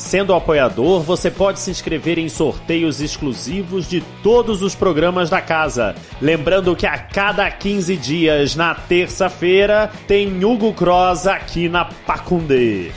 [0.00, 5.94] Sendo apoiador, você pode se inscrever em sorteios exclusivos de todos os programas da casa.
[6.22, 12.90] Lembrando que a cada 15 dias, na terça-feira, tem Hugo Cross aqui na Pacundê.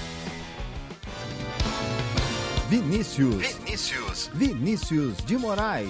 [2.69, 3.36] Vinícius.
[3.36, 4.31] Vinícius.
[4.33, 5.89] Vinícius de Moraes.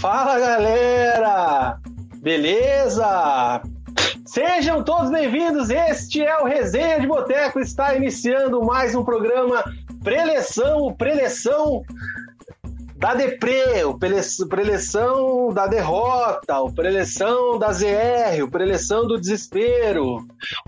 [0.00, 1.78] Fala galera!
[2.20, 3.62] Beleza?
[4.26, 5.70] Sejam todos bem-vindos.
[5.70, 7.58] Este é o Resenha de Boteco.
[7.60, 9.64] Está iniciando mais um programa
[10.04, 11.82] preleção, preleção
[13.00, 13.96] da deprê, o
[14.46, 20.18] preleção da derrota, o preleção da ZR, o preleção do desespero.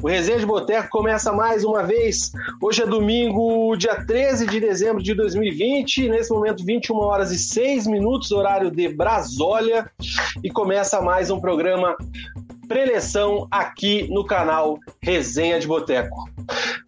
[0.03, 2.33] O Resenha de Boteco começa mais uma vez.
[2.59, 7.87] Hoje é domingo, dia 13 de dezembro de 2020, nesse momento 21 horas e 6
[7.87, 9.91] minutos, horário de Brasólia,
[10.43, 11.95] e começa mais um programa
[12.73, 16.25] preleção aqui no canal Resenha de Boteco.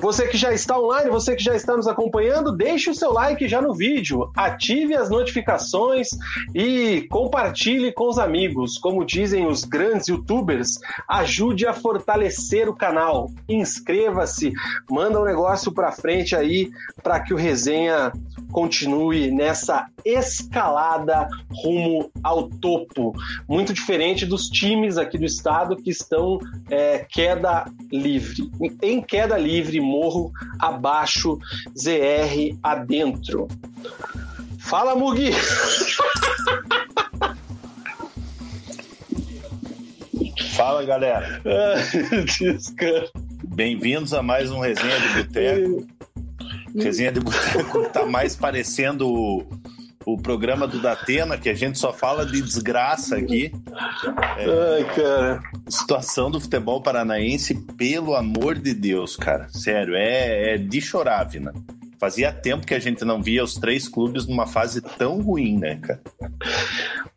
[0.00, 3.46] Você que já está online, você que já está nos acompanhando, deixe o seu like
[3.46, 6.08] já no vídeo, ative as notificações
[6.54, 8.78] e compartilhe com os amigos.
[8.78, 13.30] Como dizem os grandes youtubers, ajude a fortalecer o canal.
[13.46, 14.52] Inscreva-se,
[14.90, 16.70] manda um negócio para frente aí
[17.02, 18.10] para que o resenha
[18.52, 21.28] continue nessa escalada
[21.62, 23.12] rumo ao topo.
[23.48, 26.38] Muito diferente dos times aqui do estado que estão
[26.70, 28.50] é, queda livre.
[28.82, 31.38] Em queda livre, morro abaixo,
[31.76, 33.48] ZR adentro.
[34.58, 35.30] Fala, Mugi!
[40.54, 41.42] Fala, galera.
[43.44, 45.86] Bem-vindos a mais um Resenha de Boteco.
[46.78, 49.44] Resenha de Boteco tá mais parecendo
[50.06, 53.52] o, programa do Datena, que a gente só fala de desgraça aqui.
[54.36, 55.42] É, Ai, cara.
[55.68, 59.48] Situação do futebol paranaense, pelo amor de Deus, cara.
[59.48, 61.52] Sério, é, é de chorar, Vina.
[61.98, 65.76] Fazia tempo que a gente não via os três clubes numa fase tão ruim, né,
[65.76, 66.00] cara?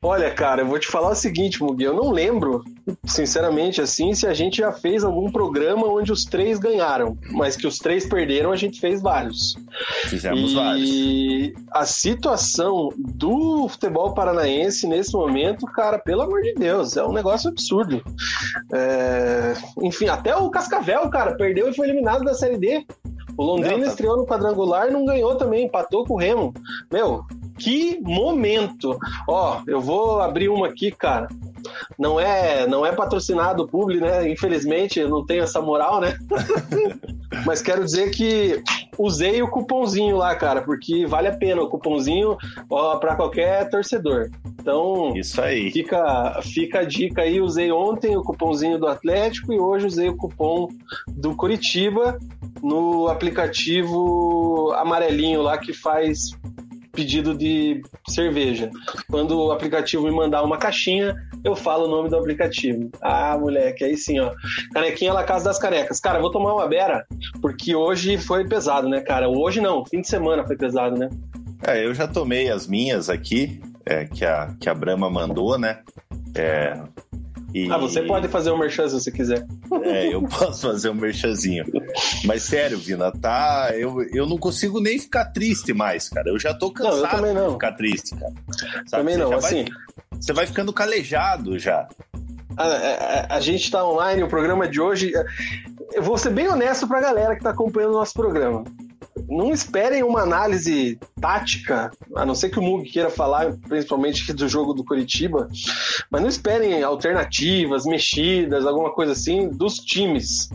[0.01, 2.63] Olha, cara, eu vou te falar o seguinte, Mugi, eu não lembro,
[3.05, 7.65] sinceramente, assim, se a gente já fez algum programa onde os três ganharam, mas que
[7.65, 9.55] os três perderam, a gente fez vários.
[10.05, 10.89] Fizemos e vários.
[10.89, 17.11] E a situação do futebol paranaense nesse momento, cara, pelo amor de Deus, é um
[17.11, 18.03] negócio absurdo.
[18.71, 19.55] É...
[19.81, 22.85] Enfim, até o Cascavel, cara, perdeu e foi eliminado da Série D.
[23.37, 26.53] O Londrina Não, tá- estreou no quadrangular e não ganhou também, empatou com o Remo.
[26.91, 27.23] Meu,
[27.57, 28.97] que momento!
[29.27, 31.27] Ó, eu vou abrir uma aqui, cara.
[31.97, 34.29] Não é, não é patrocinado o Publi, né?
[34.29, 36.17] Infelizmente, eu não tenho essa moral, né?
[37.45, 38.63] Mas quero dizer que
[38.97, 42.37] usei o cupomzinho lá, cara, porque vale a pena o cupomzinho
[42.99, 44.29] para qualquer torcedor.
[44.59, 45.71] Então, Isso aí.
[45.71, 50.15] Fica, fica a dica aí, usei ontem o cupomzinho do Atlético e hoje usei o
[50.17, 50.67] cupom
[51.07, 52.17] do Curitiba
[52.61, 56.31] no aplicativo amarelinho lá que faz
[56.97, 57.79] pedido de
[58.09, 58.71] cerveja.
[59.07, 62.89] Quando o aplicativo me mandar uma caixinha, eu falo o nome do aplicativo.
[62.99, 64.33] Ah, moleque, aí sim, ó.
[64.73, 65.99] Canequinha La Casa das Canecas.
[65.99, 67.05] Cara, vou tomar uma beira,
[67.39, 69.29] porque hoje foi pesado, né, cara?
[69.29, 71.07] Hoje não, fim de semana foi pesado, né?
[71.67, 75.81] É, eu já tomei as minhas aqui, é, que, a, que a Brahma mandou, né?
[76.35, 76.81] É,
[77.65, 79.45] e- Ah, você pode fazer um merchan se você quiser.
[79.83, 81.65] É, eu posso fazer um merchanzinho.
[82.25, 83.71] Mas sério, Vina, tá.
[83.75, 86.29] Eu, eu não consigo nem ficar triste mais, cara.
[86.29, 87.47] Eu já tô Não, cansado também não.
[87.47, 88.33] de ficar triste, cara.
[88.87, 89.65] Sabe, Também você não, já vai- assim.
[90.19, 91.87] você vai ficando calejado já.
[92.55, 95.11] A, a- a gente está online, o programa de hoje.
[95.93, 98.63] Eu vou ser bem honesto pra galera que tá acompanhando o nosso programa.
[99.27, 104.47] Não esperem uma análise tática, a não ser que o Mug queira falar, principalmente do
[104.47, 105.47] jogo do Curitiba,
[106.09, 110.49] mas não esperem alternativas, mexidas, alguma coisa assim, dos times.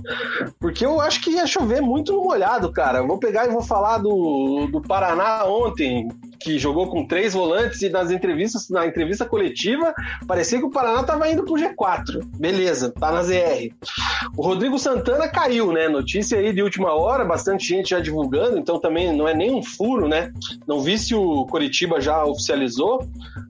[0.58, 2.98] Porque eu acho que ia chover muito no molhado, cara.
[2.98, 6.08] Eu vou pegar e vou falar do, do Paraná ontem,
[6.42, 9.94] que jogou com três volantes e nas entrevistas, na entrevista coletiva,
[10.26, 12.24] parecia que o Paraná estava indo pro G4.
[12.36, 13.72] Beleza, tá na ZR.
[14.36, 15.88] O Rodrigo Santana caiu, né?
[15.88, 19.62] Notícia aí de última hora, bastante gente já divulgando, então também não é nem um
[19.62, 20.32] furo, né?
[20.66, 23.06] Não vi se o Coritiba já oficializou.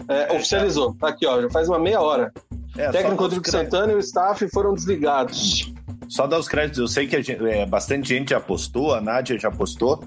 [0.09, 2.32] É, oficializou, tá aqui, ó, já faz uma meia hora.
[2.76, 5.73] É, técnico Rodrigo Santana e o staff foram desligados.
[6.09, 9.38] Só dar os créditos, eu sei que gente, é, bastante gente já postou, a Nádia
[9.38, 10.03] já postou,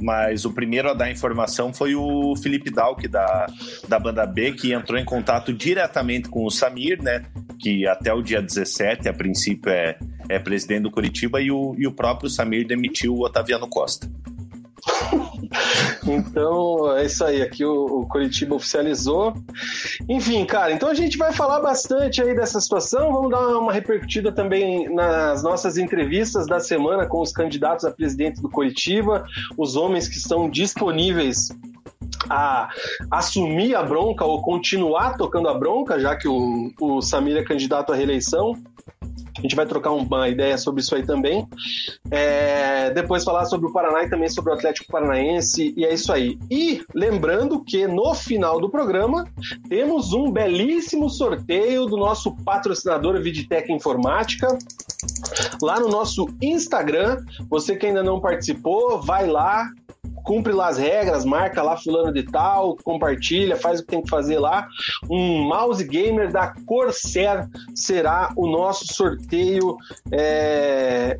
[0.00, 3.46] mas o primeiro a dar informação foi o Felipe Dalk, da,
[3.88, 7.24] da banda B, que entrou em contato diretamente com o Samir, né?
[7.58, 11.86] Que até o dia 17, a princípio, é, é presidente do Curitiba, e o, e
[11.86, 14.08] o próprio Samir demitiu o Otaviano Costa.
[16.06, 17.42] então, é isso aí.
[17.42, 19.34] Aqui o, o Curitiba oficializou.
[20.08, 23.12] Enfim, cara, então a gente vai falar bastante aí dessa situação.
[23.12, 28.40] Vamos dar uma repercutida também nas nossas entrevistas da semana com os candidatos a presidente
[28.40, 29.24] do Curitiba,
[29.56, 31.48] os homens que estão disponíveis
[32.28, 32.68] a
[33.10, 37.92] assumir a bronca ou continuar tocando a bronca, já que o, o Samir é candidato
[37.92, 38.54] à reeleição.
[39.36, 41.46] A gente vai trocar uma ideia sobre isso aí também.
[42.10, 46.12] É, depois falar sobre o Paraná e também sobre o Atlético Paranaense, e é isso
[46.12, 46.38] aí.
[46.50, 49.26] E lembrando que no final do programa
[49.68, 54.58] temos um belíssimo sorteio do nosso patrocinador Viditec Informática.
[55.62, 59.68] Lá no nosso Instagram, você que ainda não participou, vai lá,
[60.28, 64.10] cumpre lá as regras, marca lá fulano de tal, compartilha, faz o que tem que
[64.10, 64.68] fazer lá.
[65.08, 69.78] Um mouse gamer da Corsair será o nosso sorteio
[70.12, 71.16] é,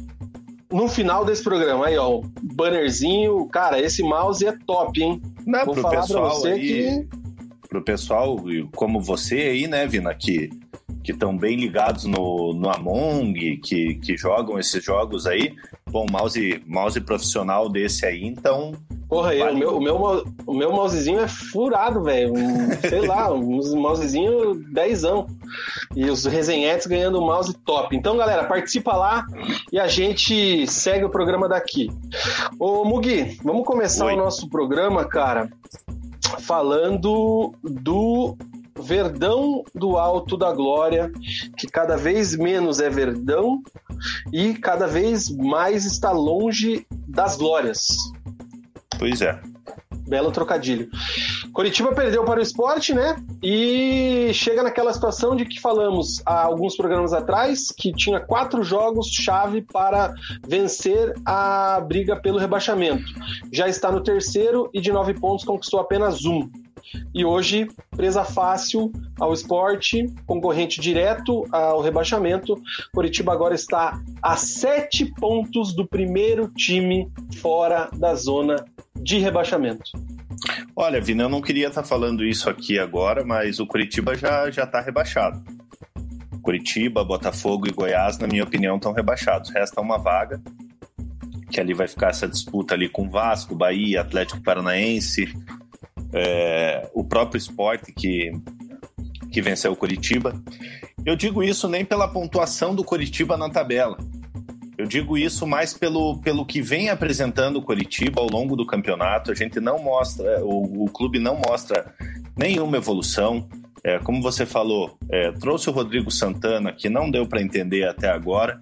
[0.70, 1.87] no final desse programa.
[1.87, 3.49] Aí, ó, bannerzinho.
[3.49, 5.22] Cara, esse mouse é top, hein?
[5.46, 7.08] Não, Vou falar pra você aí, que.
[7.66, 8.37] Pro pessoal
[8.76, 10.50] como você aí, né, Vina, que
[11.02, 15.54] que estão bem ligados no, no Among, que, que jogam esses jogos aí.
[15.90, 18.72] Bom, mouse, mouse profissional desse aí, então
[19.08, 22.34] Porra, eu, o, meu, o, meu, o meu mousezinho é furado, velho.
[22.86, 25.26] Sei lá, um mousezinho dezão.
[25.96, 27.96] E os resenhetes ganhando mouse top.
[27.96, 29.26] Então, galera, participa lá
[29.72, 31.90] e a gente segue o programa daqui.
[32.58, 34.14] Ô, Mugi, vamos começar Oi.
[34.14, 35.48] o nosso programa, cara,
[36.40, 38.36] falando do
[38.80, 41.10] Verdão do Alto da Glória,
[41.56, 43.62] que cada vez menos é Verdão
[44.32, 47.96] e cada vez mais está longe das glórias.
[48.98, 49.40] Pois é.
[50.08, 50.88] Belo trocadilho.
[51.52, 53.16] Coritiba perdeu para o esporte, né?
[53.42, 59.60] E chega naquela situação de que falamos há alguns programas atrás, que tinha quatro jogos-chave
[59.62, 60.14] para
[60.46, 63.04] vencer a briga pelo rebaixamento.
[63.52, 66.48] Já está no terceiro e de nove pontos conquistou apenas um.
[67.14, 72.60] E hoje, presa fácil ao esporte, concorrente direto ao rebaixamento.
[72.92, 77.10] Coritiba agora está a sete pontos do primeiro time
[77.40, 78.56] fora da zona
[78.96, 79.90] de rebaixamento.
[80.76, 84.64] Olha, Vina, eu não queria estar falando isso aqui agora, mas o Curitiba já já
[84.64, 85.42] está rebaixado.
[86.42, 89.50] Curitiba, Botafogo e Goiás, na minha opinião, estão rebaixados.
[89.50, 90.40] Resta uma vaga,
[91.50, 95.34] que ali vai ficar essa disputa ali com Vasco, Bahia, Atlético Paranaense,
[96.12, 98.32] é, o próprio esporte que,
[99.31, 100.34] que venceu o Curitiba.
[101.05, 103.96] Eu digo isso nem pela pontuação do Curitiba na tabela.
[104.76, 109.32] Eu digo isso mais pelo, pelo que vem apresentando o Curitiba ao longo do campeonato.
[109.32, 111.93] A gente não mostra, o, o clube não mostra
[112.36, 113.48] nenhuma evolução.
[113.82, 118.08] É, como você falou, é, trouxe o Rodrigo Santana, que não deu para entender até
[118.08, 118.58] agora.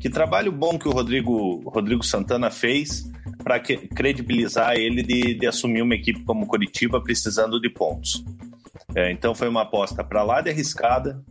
[0.00, 3.10] Que trabalho bom que o Rodrigo, Rodrigo Santana fez
[3.48, 8.22] para credibilizar ele de, de, assumir uma equipe como Curitiba precisando de pontos.
[8.94, 11.24] É, então foi uma aposta para lá de arriscada,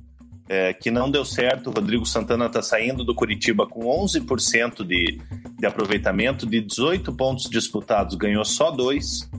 [0.50, 1.70] é, que não deu certo.
[1.70, 5.22] O Rodrigo Santana está saindo do Curitiba com 11% de,
[5.60, 9.30] de aproveitamento, de 18 pontos disputados, ganhou só dois,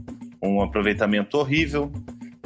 [0.40, 1.90] um aproveitamento horrível.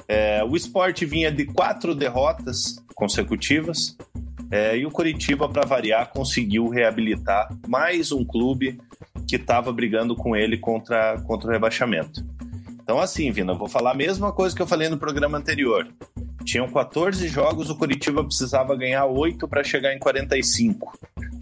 [0.09, 3.99] É, o esporte vinha de quatro derrotas consecutivas
[4.51, 8.79] é, e o Curitiba, para variar, conseguiu reabilitar mais um clube
[9.27, 12.25] que estava brigando com ele contra, contra o rebaixamento.
[12.83, 15.89] Então, assim, Vina, eu vou falar a mesma coisa que eu falei no programa anterior.
[16.45, 20.93] Tinham 14 jogos, o Curitiba precisava ganhar 8 para chegar em 45.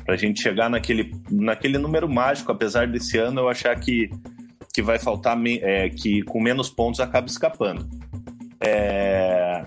[0.05, 4.11] Para a gente chegar naquele, naquele número mágico, apesar desse ano eu achar que,
[4.73, 7.89] que vai faltar, é, que com menos pontos acaba escapando.
[8.61, 9.67] É,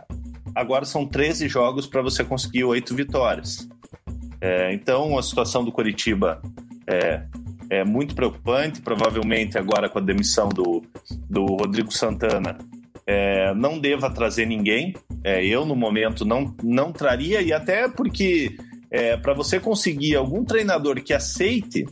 [0.53, 3.67] agora são 13 jogos para você conseguir 8 vitórias.
[4.39, 6.41] É, então a situação do Curitiba
[6.85, 7.23] é,
[7.79, 8.81] é muito preocupante.
[8.81, 10.83] Provavelmente agora com a demissão do,
[11.29, 12.57] do Rodrigo Santana,
[13.05, 14.95] é, não deva trazer ninguém.
[15.23, 18.55] É, eu, no momento, não, não traria, e até porque
[18.91, 21.85] é, para você conseguir algum treinador que aceite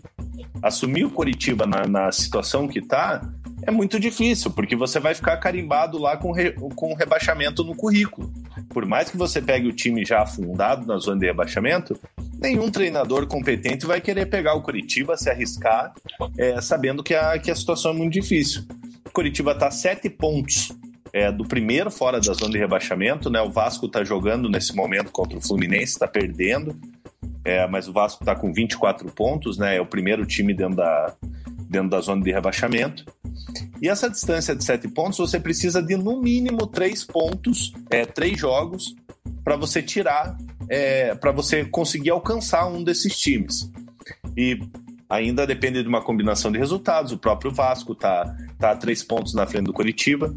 [0.62, 3.22] assumir o Coritiba na, na situação que está,
[3.64, 8.32] é muito difícil, porque você vai ficar carimbado lá com, re, com rebaixamento no currículo.
[8.70, 12.00] Por mais que você pegue o time já afundado na zona de rebaixamento,
[12.40, 15.94] nenhum treinador competente vai querer pegar o Curitiba, se arriscar,
[16.38, 18.64] é, sabendo que a, que a situação é muito difícil.
[19.06, 20.72] O Curitiba está sete pontos
[21.14, 23.42] é, do primeiro fora da zona de rebaixamento, né?
[23.42, 26.76] O Vasco está jogando nesse momento contra o Fluminense, está perdendo,
[27.44, 29.76] é, mas o Vasco está com 24 pontos, né?
[29.78, 31.14] É o primeiro time dentro da,
[31.72, 33.06] dentro da zona de rebaixamento.
[33.82, 38.38] E essa distância de sete pontos, você precisa de no mínimo três pontos, é, três
[38.38, 38.94] jogos,
[39.44, 40.38] para você tirar,
[40.70, 43.72] é, para você conseguir alcançar um desses times.
[44.38, 44.60] E
[45.12, 47.12] ainda depende de uma combinação de resultados.
[47.12, 50.34] O próprio Vasco está tá a três pontos na frente do Coritiba.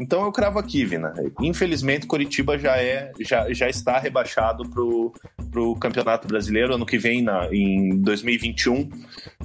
[0.00, 1.12] Então eu cravo aqui, Vina.
[1.40, 7.22] Infelizmente, Coritiba já é já, já está rebaixado para o Campeonato Brasileiro ano que vem,
[7.22, 8.88] na, em 2021.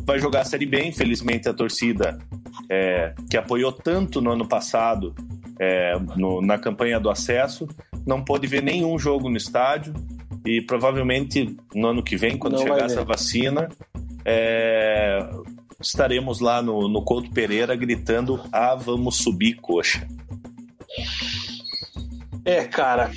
[0.05, 0.81] Vai jogar a Série B.
[0.85, 2.17] Infelizmente, a torcida
[2.69, 5.13] é, que apoiou tanto no ano passado
[5.59, 7.67] é, no, na campanha do acesso
[8.05, 9.93] não pôde ver nenhum jogo no estádio.
[10.49, 13.69] E provavelmente no ano que vem, quando não chegar essa vacina,
[14.25, 15.29] é,
[15.79, 20.07] estaremos lá no, no Couto Pereira gritando: Ah, vamos subir, coxa.
[22.43, 23.11] É, cara,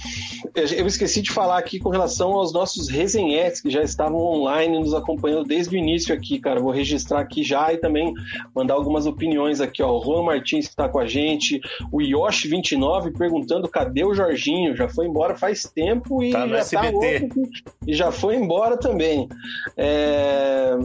[0.55, 4.95] eu esqueci de falar aqui com relação aos nossos resenhetes que já estavam online nos
[4.95, 6.61] acompanhando desde o início aqui, cara.
[6.61, 8.13] Vou registrar aqui já e também
[8.55, 9.99] mandar algumas opiniões aqui, ó.
[9.99, 14.77] O Juan Martins que está com a gente, o Yoshi29 perguntando cadê o Jorginho?
[14.77, 17.51] Já foi embora faz tempo e tá já tá outro,
[17.87, 19.29] e já foi embora também.
[19.77, 20.77] É...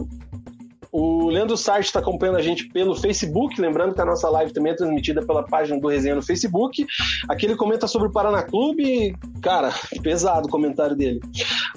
[0.90, 4.72] O Leandro Sarte está acompanhando a gente pelo Facebook, lembrando que a nossa live também
[4.72, 6.86] é transmitida pela página do Resenha no Facebook.
[7.28, 11.20] Aqui ele comenta sobre o Paraná Clube, cara, pesado o comentário dele.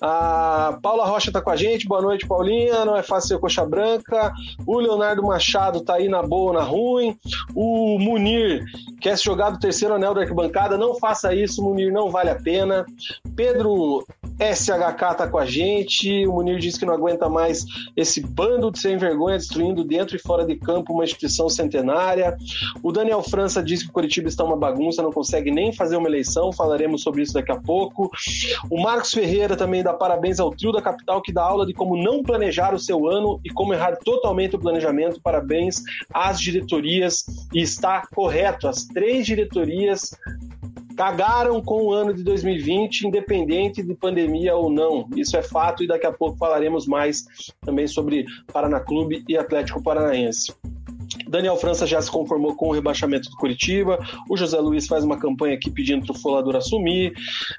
[0.01, 3.65] A Paula Rocha está com a gente, boa noite, Paulinha, não é fácil ser coxa
[3.65, 4.31] branca.
[4.65, 7.17] O Leonardo Machado está aí na boa na ruim.
[7.55, 8.63] O Munir
[8.99, 12.35] quer se jogar do terceiro anel da arquibancada, não faça isso, Munir, não vale a
[12.35, 12.85] pena.
[13.35, 14.05] Pedro
[14.41, 17.63] SHK está com a gente, o Munir diz que não aguenta mais
[17.95, 22.35] esse bando de sem vergonha destruindo dentro e fora de campo uma instituição centenária.
[22.81, 26.07] O Daniel França diz que o Curitiba está uma bagunça, não consegue nem fazer uma
[26.07, 28.09] eleição, falaremos sobre isso daqui a pouco.
[28.67, 31.95] O Marcos Ferreira também dá parabéns ao trio da capital que dá aula de como
[31.95, 35.21] não planejar o seu ano e como errar totalmente o planejamento.
[35.21, 40.09] Parabéns às diretorias e está correto, as três diretorias
[41.01, 45.09] cagaram com o ano de 2020, independente de pandemia ou não.
[45.15, 47.25] Isso é fato e daqui a pouco falaremos mais
[47.61, 50.53] também sobre Paraná Clube e Atlético Paranaense.
[51.31, 53.97] Daniel França já se conformou com o rebaixamento do Curitiba.
[54.29, 57.13] O José Luiz faz uma campanha aqui pedindo para o Folador assumir.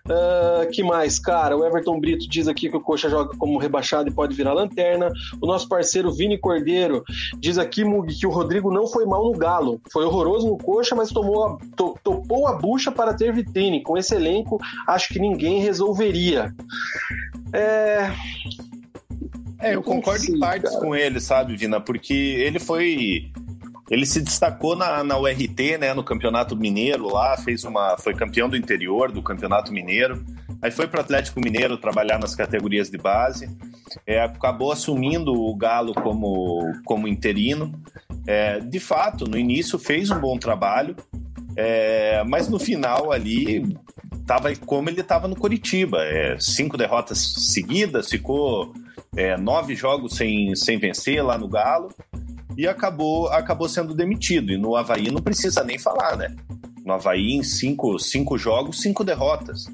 [0.07, 1.57] Uh, que mais, cara?
[1.57, 5.11] O Everton Brito diz aqui que o Coxa joga como rebaixado e pode virar lanterna.
[5.41, 7.03] O nosso parceiro Vini Cordeiro
[7.39, 9.81] diz aqui, Mug, que o Rodrigo não foi mal no Galo.
[9.91, 13.83] Foi horroroso no Coxa, mas tomou a, to, topou a bucha para ter vitrine.
[13.83, 16.55] Com esse elenco, acho que ninguém resolveria.
[17.55, 18.13] É.
[19.59, 20.85] É, eu concordo em partes cara.
[20.85, 21.81] com ele, sabe, Vina?
[21.81, 23.31] Porque ele foi
[23.93, 28.49] ele se destacou na, na URT, né, no Campeonato Mineiro lá, fez uma, foi campeão
[28.49, 30.25] do interior do Campeonato Mineiro.
[30.63, 33.55] Aí foi para o Atlético Mineiro trabalhar nas categorias de base.
[34.07, 37.71] É, acabou assumindo o Galo como, como interino.
[38.27, 40.97] É, de fato, no início fez um bom trabalho,
[41.55, 43.77] é, mas no final ali
[44.27, 46.03] tava como ele estava no Curitiba.
[46.03, 47.19] É, cinco derrotas
[47.53, 48.73] seguidas, ficou
[49.15, 51.91] é, nove jogos sem, sem vencer lá no Galo
[52.57, 54.53] e acabou, acabou sendo demitido.
[54.53, 56.35] E no Havaí não precisa nem falar, né?
[56.85, 59.67] No Havaí, em cinco, cinco jogos, cinco derrotas.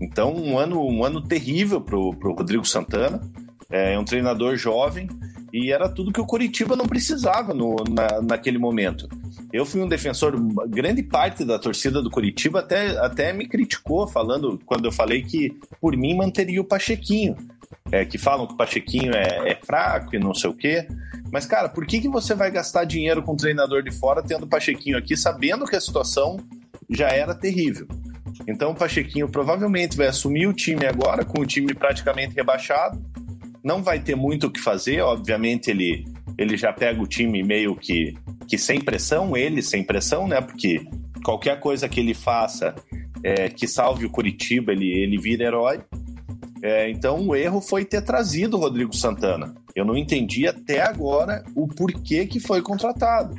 [0.00, 3.20] Então, um ano, um ano terrível para o Rodrigo Santana.
[3.70, 5.08] É um treinador jovem
[5.52, 9.08] e era tudo que o Curitiba não precisava no, na, naquele momento.
[9.52, 10.34] Eu fui um defensor,
[10.66, 15.56] grande parte da torcida do Curitiba até, até me criticou, falando quando eu falei que
[15.80, 17.36] por mim manteria o Pachequinho.
[17.92, 20.88] É, que falam que o Pachequinho é, é fraco e não sei o quê.
[21.30, 24.44] Mas, cara, por que, que você vai gastar dinheiro com um treinador de fora tendo
[24.44, 26.38] o Pachequinho aqui, sabendo que a situação
[26.88, 27.86] já era terrível?
[28.48, 33.00] Então, o Pachequinho provavelmente vai assumir o time agora, com o time praticamente rebaixado.
[33.62, 36.04] Não vai ter muito o que fazer, obviamente ele,
[36.36, 38.14] ele já pega o time meio que,
[38.46, 40.40] que sem pressão, ele sem pressão, né?
[40.40, 40.86] Porque
[41.24, 42.74] qualquer coisa que ele faça
[43.22, 45.80] é, que salve o Curitiba, ele, ele vira herói.
[46.64, 49.54] É, então o erro foi ter trazido o Rodrigo Santana.
[49.76, 53.36] Eu não entendi até agora o porquê que foi contratado.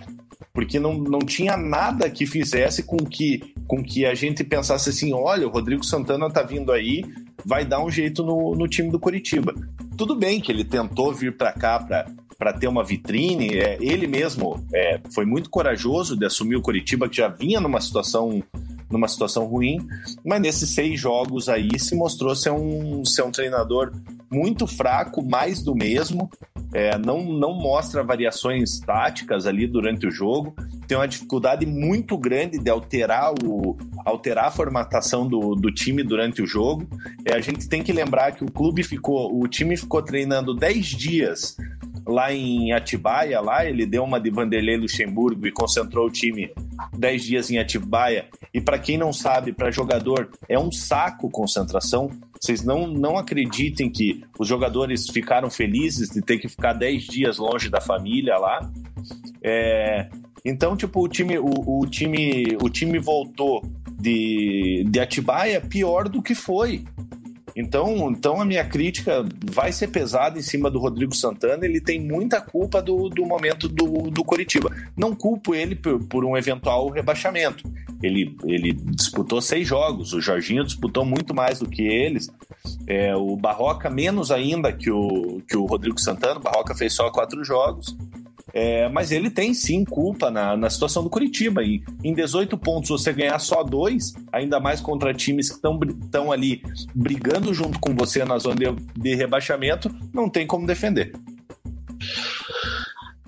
[0.54, 5.12] Porque não, não tinha nada que fizesse com que, com que a gente pensasse assim:
[5.12, 7.04] olha, o Rodrigo Santana tá vindo aí,
[7.44, 9.56] vai dar um jeito no, no time do Curitiba.
[9.98, 12.06] Tudo bem que ele tentou vir para cá para
[12.38, 13.58] para ter uma vitrine.
[13.58, 17.82] É, ele mesmo é, foi muito corajoso de assumir o Curitiba, que já vinha numa
[17.82, 18.44] situação
[18.90, 19.86] numa situação ruim,
[20.24, 23.92] mas nesses seis jogos aí se mostrou ser um, ser um treinador
[24.32, 26.30] muito fraco, mais do mesmo,
[26.74, 30.56] é, não, não mostra variações táticas ali durante o jogo,
[30.88, 36.42] tem uma dificuldade muito grande de alterar, o, alterar a formatação do, do time durante
[36.42, 36.88] o jogo.
[37.26, 40.86] É, a gente tem que lembrar que o clube ficou, o time ficou treinando 10
[40.86, 41.56] dias
[42.08, 46.52] lá em Atibaia, lá ele deu uma de Vanderlei Luxemburgo e concentrou o time
[46.98, 48.28] 10 dias em Atibaia.
[48.54, 52.12] E para quem não sabe, para jogador é um saco concentração.
[52.40, 57.38] Vocês não, não acreditem que os jogadores ficaram felizes de ter que ficar 10 dias
[57.38, 58.70] longe da família lá.
[59.42, 60.10] É,
[60.44, 63.64] então, tipo, o time, o, o, time, o time voltou
[64.00, 66.84] de, de Atibaia pior do que foi.
[67.56, 71.66] Então, então a minha crítica vai ser pesada em cima do Rodrigo Santana.
[71.66, 74.70] Ele tem muita culpa do, do momento do, do Coritiba.
[74.96, 77.64] Não culpo ele por, por um eventual rebaixamento.
[78.02, 82.30] Ele, ele disputou seis jogos, o Jorginho disputou muito mais do que eles.
[82.88, 86.40] É, o Barroca, menos ainda que o, que o Rodrigo Santana.
[86.40, 87.96] O Barroca fez só quatro jogos.
[88.54, 91.62] É, mas ele tem sim culpa na, na situação do Curitiba.
[91.62, 96.64] E em 18 pontos você ganhar só dois, ainda mais contra times que estão ali
[96.94, 101.12] brigando junto com você na zona de, de rebaixamento, não tem como defender.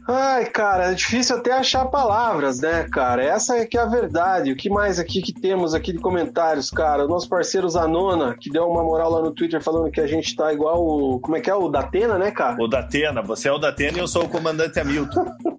[0.09, 3.21] Ai, cara, é difícil até achar palavras, né, cara?
[3.21, 4.53] Essa é que é a verdade.
[4.53, 7.03] O que mais aqui que temos aqui de comentários, cara?
[7.03, 10.33] O nosso parceiro Zanona, que deu uma moral lá no Twitter falando que a gente
[10.33, 11.19] tá igual o.
[11.19, 11.55] Como é que é?
[11.55, 12.55] O Datena, né, cara?
[12.57, 15.25] O Datena, você é o Datena e eu sou o comandante Hamilton.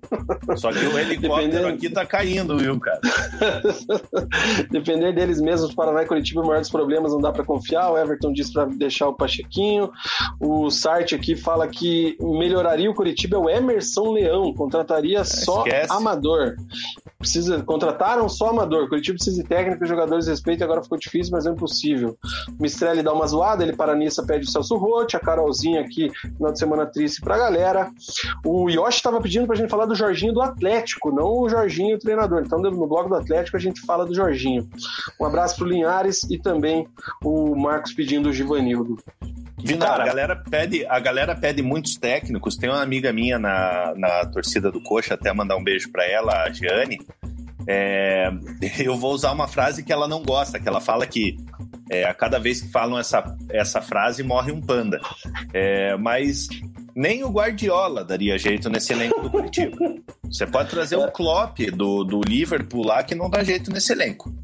[0.57, 1.69] Só que o helicóptero Dependendo...
[1.69, 3.01] aqui tá caindo, viu, cara?
[4.71, 7.91] Depender deles mesmos, Paraná e Curitiba, o maior dos problemas, não dá para confiar.
[7.91, 9.91] O Everton disse para deixar o Pachequinho.
[10.41, 15.93] O Sarte aqui fala que melhoraria o Curitiba é o Emerson Leão, contrataria só Esquece.
[15.93, 16.57] amador.
[17.19, 18.89] Precisa, contrataram só amador.
[18.89, 22.17] Curitiba precisa de técnico jogadores de respeito, agora ficou difícil, mas é impossível.
[22.59, 26.11] O Mistrelli dá uma zoada, ele para nisso, pede o Celso Rotti, a Carolzinha aqui,
[26.37, 27.91] final de semana triste pra galera.
[28.45, 32.43] O Yoshi tava pedindo pra gente falar do Jorginho do Atlético, não o Jorginho treinador.
[32.45, 34.69] Então, no blog do Atlético, a gente fala do Jorginho.
[35.21, 36.87] Um abraço pro Linhares e também
[37.23, 38.99] o Marcos pedindo o Givanildo.
[39.79, 42.57] Cara, a galera pede, a galera pede muitos técnicos.
[42.57, 46.43] Tem uma amiga minha na, na torcida do Coxa, até mandar um beijo para ela,
[46.43, 46.99] a Giane.
[47.67, 48.31] É,
[48.83, 51.37] eu vou usar uma frase que ela não gosta, que ela fala que
[51.91, 55.01] é, a cada vez que falam essa, essa frase morre um panda.
[55.53, 56.49] É, mas
[56.99, 59.77] nem o Guardiola daria jeito nesse elenco do Curitiba.
[60.29, 64.35] Você pode trazer o Klopp do, do Liverpool lá que não dá jeito nesse elenco.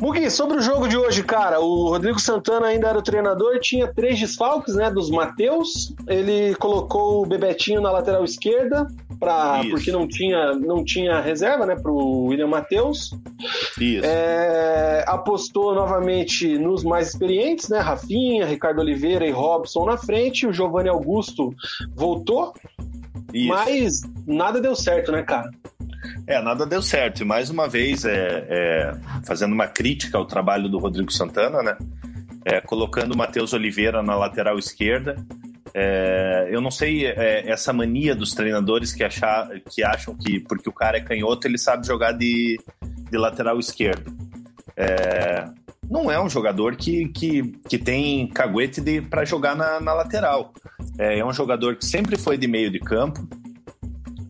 [0.00, 3.92] Mugi, sobre o jogo de hoje, cara, o Rodrigo Santana ainda era o treinador, tinha
[3.92, 5.94] três desfalques, né, dos Mateus.
[6.06, 8.86] Ele colocou o Bebetinho na lateral esquerda,
[9.18, 11.94] pra, porque não tinha, não tinha reserva, né, pro
[12.26, 13.10] William Mateus.
[13.80, 14.04] Isso.
[14.04, 20.46] É, apostou novamente nos mais experientes, né, Rafinha, Ricardo Oliveira e Robson na frente.
[20.46, 21.54] O Giovanni Augusto
[21.94, 22.52] voltou,
[23.32, 23.48] Isso.
[23.48, 25.50] mas nada deu certo, né, cara?
[26.26, 27.22] É, nada deu certo.
[27.22, 28.92] E mais uma vez, é, é,
[29.26, 31.76] fazendo uma crítica ao trabalho do Rodrigo Santana, né?
[32.44, 35.16] É, colocando o Matheus Oliveira na lateral esquerda.
[35.74, 40.68] É, eu não sei é, essa mania dos treinadores que, achar, que acham que porque
[40.68, 42.58] o cara é canhoto ele sabe jogar de,
[43.10, 44.12] de lateral esquerdo.
[44.76, 45.44] É,
[45.90, 50.52] não é um jogador que, que, que tem caguete para jogar na, na lateral.
[50.98, 53.26] É, é um jogador que sempre foi de meio de campo,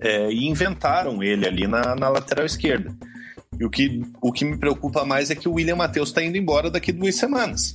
[0.01, 2.94] é, e inventaram ele ali na, na lateral esquerda.
[3.59, 6.37] E o que, o que me preocupa mais é que o William Matheus está indo
[6.37, 7.74] embora daqui duas semanas.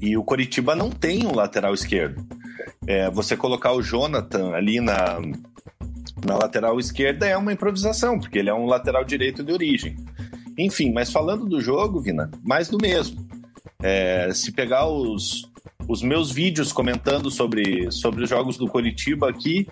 [0.00, 2.24] E o Coritiba não tem um lateral esquerdo.
[2.86, 5.20] É, você colocar o Jonathan ali na,
[6.24, 9.96] na lateral esquerda é uma improvisação, porque ele é um lateral direito de origem.
[10.56, 13.26] Enfim, mas falando do jogo, Vina, mais do mesmo.
[13.82, 15.50] É, se pegar os,
[15.88, 19.66] os meus vídeos comentando sobre, sobre os jogos do Coritiba aqui,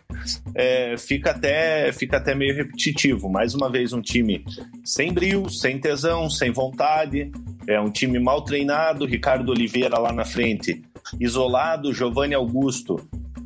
[0.54, 3.28] é, fica, até, fica até meio repetitivo.
[3.28, 4.44] Mais uma vez, um time
[4.84, 7.30] sem brilho, sem tesão, sem vontade,
[7.66, 10.82] é um time mal treinado, Ricardo Oliveira lá na frente,
[11.18, 12.96] isolado, Giovanni Augusto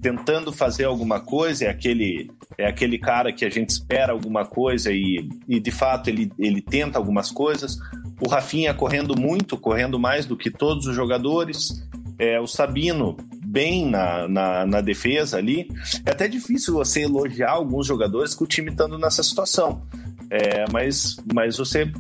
[0.01, 4.93] tentando fazer alguma coisa, é aquele, é aquele cara que a gente espera alguma coisa
[4.93, 7.79] e, e de fato ele, ele tenta algumas coisas.
[8.21, 11.85] o Rafinha correndo muito, correndo mais do que todos os jogadores,
[12.19, 15.71] é, o Sabino bem na, na, na, defesa ali.
[16.05, 19.83] É até difícil você elogiar alguns jogadores com o time estando nessa situação.
[20.31, 21.91] É, mas, mas você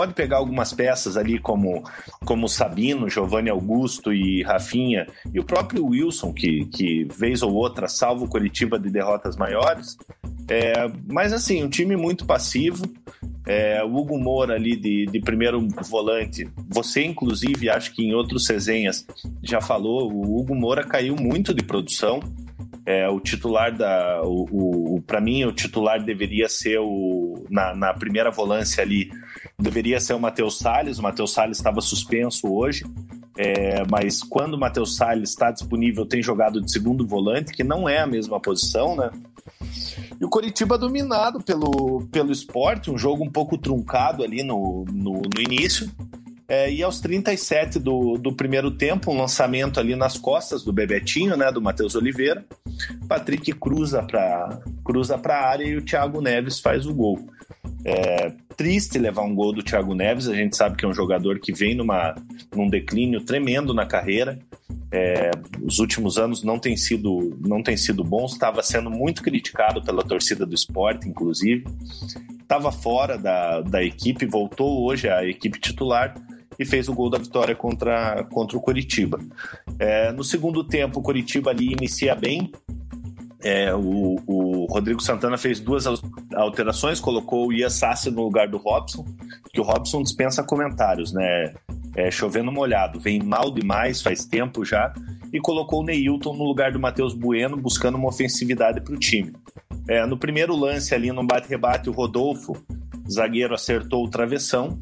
[0.00, 1.84] pode pegar algumas peças ali como
[2.24, 7.86] como Sabino, Giovanni Augusto e Rafinha e o próprio Wilson que, que vez ou outra
[7.86, 9.98] salva o Curitiba de derrotas maiores
[10.48, 10.72] é,
[11.06, 12.90] mas assim um time muito passivo
[13.46, 18.48] é, o Hugo Moura ali de, de primeiro volante, você inclusive acho que em outros
[18.48, 19.06] resenhas
[19.42, 22.20] já falou, o Hugo Moura caiu muito de produção.
[22.86, 24.22] É, o titular da.
[24.24, 27.44] O, o para mim, o titular deveria ser o.
[27.50, 29.10] Na, na primeira volância ali,
[29.60, 30.98] deveria ser o Matheus Salles.
[30.98, 32.84] O Matheus Salles estava suspenso hoje.
[33.36, 37.88] É, mas quando o Matheus Salles está disponível, tem jogado de segundo volante, que não
[37.88, 39.10] é a mesma posição, né?
[40.20, 45.22] E o Coritiba dominado pelo, pelo esporte, um jogo um pouco truncado ali no, no,
[45.22, 45.90] no início.
[46.46, 51.36] É, e aos 37 do, do primeiro tempo, um lançamento ali nas costas do Bebetinho,
[51.36, 52.44] né, do Matheus Oliveira.
[53.08, 57.24] Patrick cruza para cruza a área e o Thiago Neves faz o gol.
[57.84, 61.38] É triste levar um gol do Thiago Neves, a gente sabe que é um jogador
[61.38, 62.14] que vem numa,
[62.54, 64.38] num declínio tremendo na carreira.
[64.92, 65.30] É,
[65.62, 70.02] os últimos anos não tem sido não tem sido bons, estava sendo muito criticado pela
[70.02, 71.64] torcida do esporte, inclusive.
[72.42, 76.14] Estava fora da, da equipe, voltou hoje à equipe titular
[76.58, 79.18] e fez o gol da vitória contra, contra o Curitiba.
[79.78, 82.52] É, no segundo tempo, o Curitiba ali inicia bem,
[83.42, 85.84] é, o, o, Rodrigo Santana fez duas
[86.34, 89.04] alterações, colocou o Ia Sassi no lugar do Robson,
[89.52, 91.54] que o Robson dispensa comentários, né?
[91.96, 94.92] É, chovendo molhado, vem mal demais, faz tempo já,
[95.32, 99.32] e colocou o Neilton no lugar do Matheus Bueno, buscando uma ofensividade para o time.
[99.88, 102.56] É, no primeiro lance ali no bate-rebate, o Rodolfo,
[103.10, 104.78] zagueiro, acertou o travessão.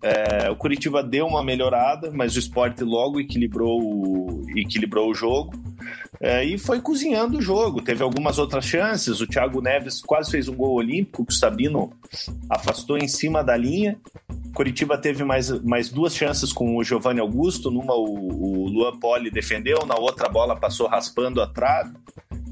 [0.00, 5.52] É, o Curitiba deu uma melhorada, mas o esporte logo equilibrou o, equilibrou o jogo.
[6.20, 7.82] É, e foi cozinhando o jogo.
[7.82, 9.20] Teve algumas outras chances.
[9.20, 11.92] O Thiago Neves quase fez um gol olímpico, que o Sabino
[12.50, 13.98] afastou em cima da linha.
[14.54, 17.70] Curitiba teve mais, mais duas chances com o Giovanni Augusto.
[17.70, 21.92] Numa o, o Luan Poli defendeu, na outra bola passou raspando a trave.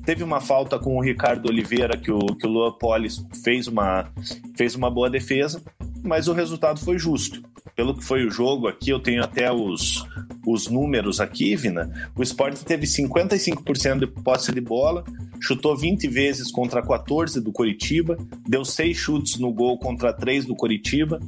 [0.07, 3.09] Teve uma falta com o Ricardo Oliveira, que o, que o Luan Poli
[3.45, 4.11] fez uma,
[4.57, 5.61] fez uma boa defesa,
[6.03, 7.43] mas o resultado foi justo
[7.77, 10.03] pelo que foi o jogo aqui, eu tenho até os,
[10.47, 12.11] os números aqui, Vina.
[12.17, 15.05] O Sport teve 55% de posse de bola,
[15.39, 18.17] chutou 20 vezes contra 14 do Coritiba,
[18.49, 21.21] deu 6 chutes no gol contra 3 do Coritiba,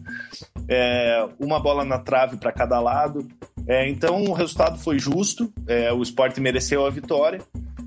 [0.66, 3.28] é, uma bola na trave para cada lado.
[3.66, 7.42] É, então o resultado foi justo, é, o Sport mereceu a vitória.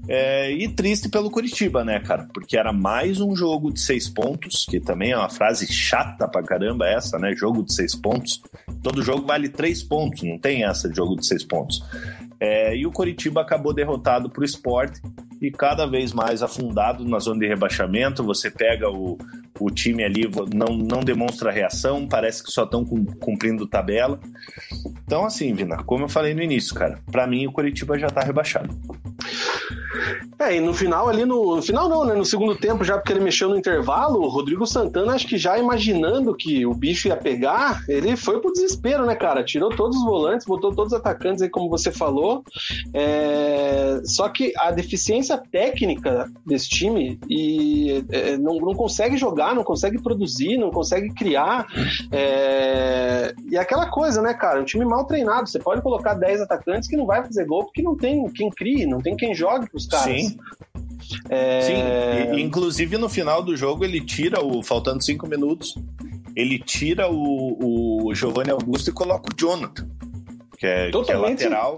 [0.07, 2.27] É, e triste pelo Curitiba, né, cara?
[2.33, 6.43] Porque era mais um jogo de seis pontos, que também é uma frase chata pra
[6.43, 7.33] caramba essa, né?
[7.35, 8.41] Jogo de seis pontos.
[8.81, 11.83] Todo jogo vale três pontos, não tem essa de jogo de seis pontos.
[12.39, 14.99] É, e o Curitiba acabou derrotado pro esporte
[15.39, 18.23] e cada vez mais afundado na zona de rebaixamento.
[18.23, 19.17] Você pega o,
[19.59, 24.19] o time ali, não, não demonstra reação, parece que só estão cumprindo tabela.
[25.05, 28.21] Então, assim, Vina, como eu falei no início, cara, para mim o Curitiba já tá
[28.21, 28.75] rebaixado.
[30.39, 32.13] É, e no final ali, no, no, final não, né?
[32.13, 35.57] No segundo tempo, já porque ele mexeu no intervalo, o Rodrigo Santana, acho que já
[35.57, 39.43] imaginando que o bicho ia pegar, ele foi pro desespero, né, cara?
[39.43, 42.43] Tirou todos os volantes, botou todos os atacantes aí, como você falou.
[42.93, 44.01] É...
[44.03, 50.01] Só que a deficiência técnica desse time e é, não, não consegue jogar, não consegue
[50.01, 51.67] produzir, não consegue criar.
[52.11, 53.33] É...
[53.49, 54.59] E aquela coisa, né, cara?
[54.59, 55.47] Um time mal treinado.
[55.49, 58.85] Você pode colocar 10 atacantes que não vai fazer gol porque não tem quem crie,
[58.85, 60.05] não tem quem jogue pros caras.
[60.05, 60.37] Sim.
[61.29, 61.61] É...
[61.61, 64.63] Sim, e, inclusive no final do jogo ele tira o.
[64.63, 65.75] Faltando cinco minutos,
[66.35, 69.87] ele tira o, o Giovanni Augusto e coloca o Jonathan,
[70.57, 71.77] que é, que é lateral.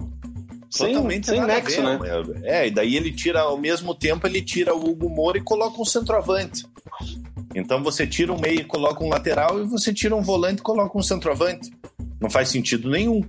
[0.69, 1.99] Sem, totalmente sem nexo, ver, né?
[2.43, 5.79] É, e daí ele tira, ao mesmo tempo, ele tira o Hugo Moura e coloca
[5.79, 6.65] um centroavante.
[7.53, 10.63] Então você tira um meio e coloca um lateral, e você tira um volante e
[10.63, 11.71] coloca um centroavante.
[12.19, 13.21] Não faz sentido nenhum.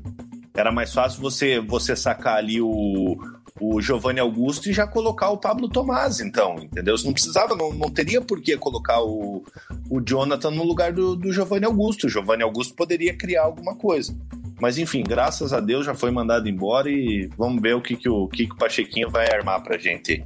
[0.55, 3.17] Era mais fácil você, você sacar ali o,
[3.61, 6.99] o Giovanni Augusto e já colocar o Pablo Tomás, então, entendeu?
[6.99, 9.45] Você não precisava, não, não teria por que colocar o,
[9.89, 12.07] o Jonathan no lugar do, do Giovanni Augusto.
[12.07, 14.17] O Giovanni Augusto poderia criar alguma coisa.
[14.61, 18.09] Mas enfim, graças a Deus já foi mandado embora e vamos ver o que, que,
[18.09, 20.25] o, que, que o Pachequinho vai armar pra gente.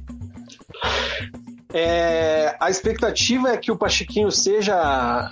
[1.71, 5.31] É, a expectativa é que o Pachequinho seja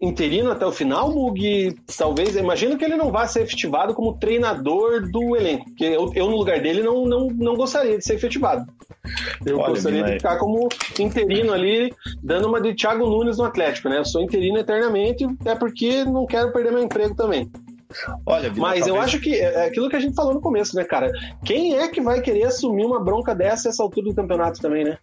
[0.00, 5.10] interino até o final, Mug, talvez, imagino que ele não vá ser efetivado como treinador
[5.10, 8.66] do elenco, porque eu, eu no lugar dele não, não, não gostaria de ser efetivado.
[9.44, 13.88] Eu Olha, gostaria de ficar como interino ali, dando uma de Thiago Nunes no Atlético,
[13.88, 13.98] né?
[13.98, 17.50] Eu sou interino eternamente, até porque não quero perder meu emprego também.
[18.26, 20.74] Olha, Vina, Mas eu talvez- acho que é aquilo que a gente falou no começo,
[20.76, 21.10] né, cara?
[21.44, 24.98] Quem é que vai querer assumir uma bronca dessa essa altura do campeonato também, né?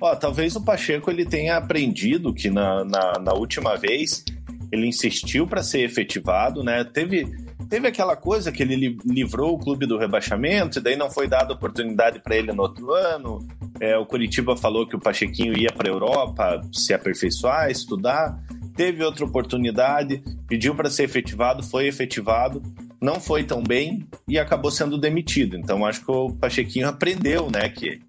[0.00, 4.24] Ó, talvez o Pacheco ele tenha aprendido que na, na, na última vez
[4.70, 6.84] ele insistiu para ser efetivado, né?
[6.84, 7.26] Teve,
[7.68, 11.28] teve aquela coisa que ele li- livrou o clube do rebaixamento, e daí não foi
[11.28, 13.46] dada oportunidade para ele no outro ano.
[13.80, 18.38] É, o Curitiba falou que o Pachequinho ia para a Europa se aperfeiçoar, estudar.
[18.76, 22.60] Teve outra oportunidade, pediu para ser efetivado, foi efetivado,
[23.00, 25.56] não foi tão bem e acabou sendo demitido.
[25.56, 28.00] Então acho que o Pachequinho aprendeu, né, que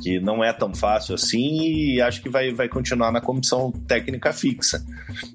[0.00, 4.32] que não é tão fácil assim e acho que vai, vai continuar na comissão técnica
[4.32, 4.84] fixa.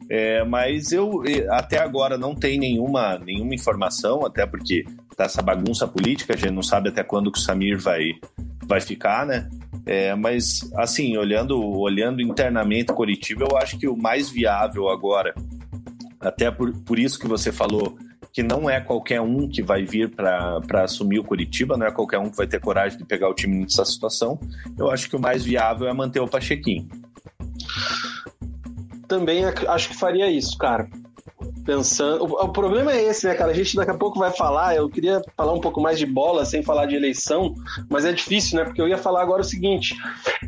[0.10, 5.88] É, mas eu até agora não tem nenhuma, nenhuma informação, até porque tá essa bagunça
[5.88, 8.13] política, a gente não sabe até quando que o Samir vai,
[8.65, 9.49] vai ficar, né?
[9.86, 15.34] É, mas assim, olhando, olhando internamente Curitiba, eu acho que o mais viável agora,
[16.19, 17.97] até por, por isso que você falou
[18.34, 22.17] que não é qualquer um que vai vir para assumir o Curitiba, não é qualquer
[22.17, 24.39] um que vai ter coragem de pegar o time nessa situação.
[24.76, 26.89] Eu acho que o mais viável é manter o Pachequinho.
[29.08, 30.89] Também ac- acho que faria isso, cara.
[31.65, 32.23] Pensando.
[32.23, 33.51] O, o problema é esse, né, cara?
[33.51, 34.75] A gente daqui a pouco vai falar.
[34.75, 37.53] Eu queria falar um pouco mais de bola sem falar de eleição,
[37.89, 38.65] mas é difícil, né?
[38.65, 39.95] Porque eu ia falar agora o seguinte: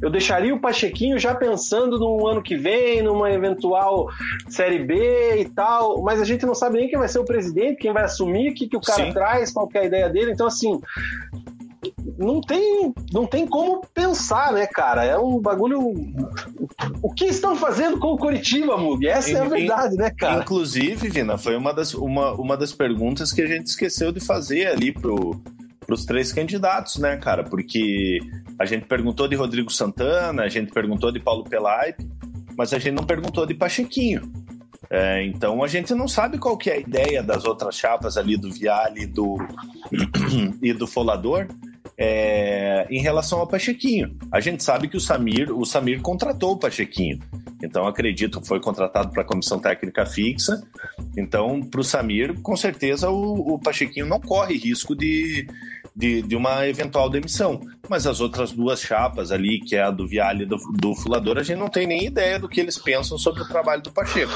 [0.01, 4.07] eu deixaria o Pachequinho já pensando no ano que vem, numa eventual
[4.49, 7.77] Série B e tal, mas a gente não sabe nem quem vai ser o presidente,
[7.77, 9.13] quem vai assumir, o que, que o cara Sim.
[9.13, 10.31] traz, qual é a ideia dele.
[10.31, 10.79] Então, assim,
[12.17, 15.03] não tem, não tem como pensar, né, cara?
[15.03, 15.79] É um bagulho.
[17.01, 19.05] O que estão fazendo com o Curitiba, Mug?
[19.05, 20.41] Essa é a verdade, né, cara?
[20.41, 24.67] Inclusive, Vina, foi uma das, uma, uma das perguntas que a gente esqueceu de fazer
[24.67, 25.41] ali pro,
[25.85, 27.43] pros três candidatos, né, cara?
[27.43, 28.19] Porque
[28.57, 32.07] a gente perguntou de Rodrigo Santana, a gente perguntou de Paulo Pelaipe,
[32.57, 34.21] mas a gente não perguntou de Pachequinho.
[34.89, 38.37] É, então a gente não sabe qual que é a ideia das outras chapas ali
[38.37, 39.35] do Viale e do,
[40.61, 41.47] e do Folador
[41.97, 44.17] é, em relação ao Pachequinho.
[44.31, 47.19] A gente sabe que o Samir, o Samir contratou o Pachequinho.
[47.63, 50.61] Então acredito que foi contratado para a comissão técnica fixa.
[51.17, 55.47] Então, para o Samir, com certeza o, o Pachequinho não corre risco de,
[55.95, 57.61] de, de uma eventual demissão.
[57.87, 61.37] Mas as outras duas chapas ali, que é a do Viale e do, do Fulador,
[61.37, 64.31] a gente não tem nem ideia do que eles pensam sobre o trabalho do Pacheco.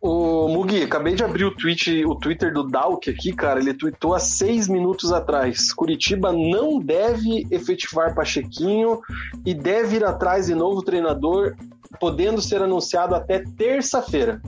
[0.00, 3.60] O Mugi, acabei de abrir o, tweet, o Twitter do Dalk aqui, cara.
[3.60, 5.72] Ele tweetou há seis minutos atrás.
[5.72, 9.00] Curitiba não deve efetivar Pachequinho
[9.46, 11.54] e deve ir atrás de novo treinador,
[11.98, 14.40] podendo ser anunciado até terça-feira.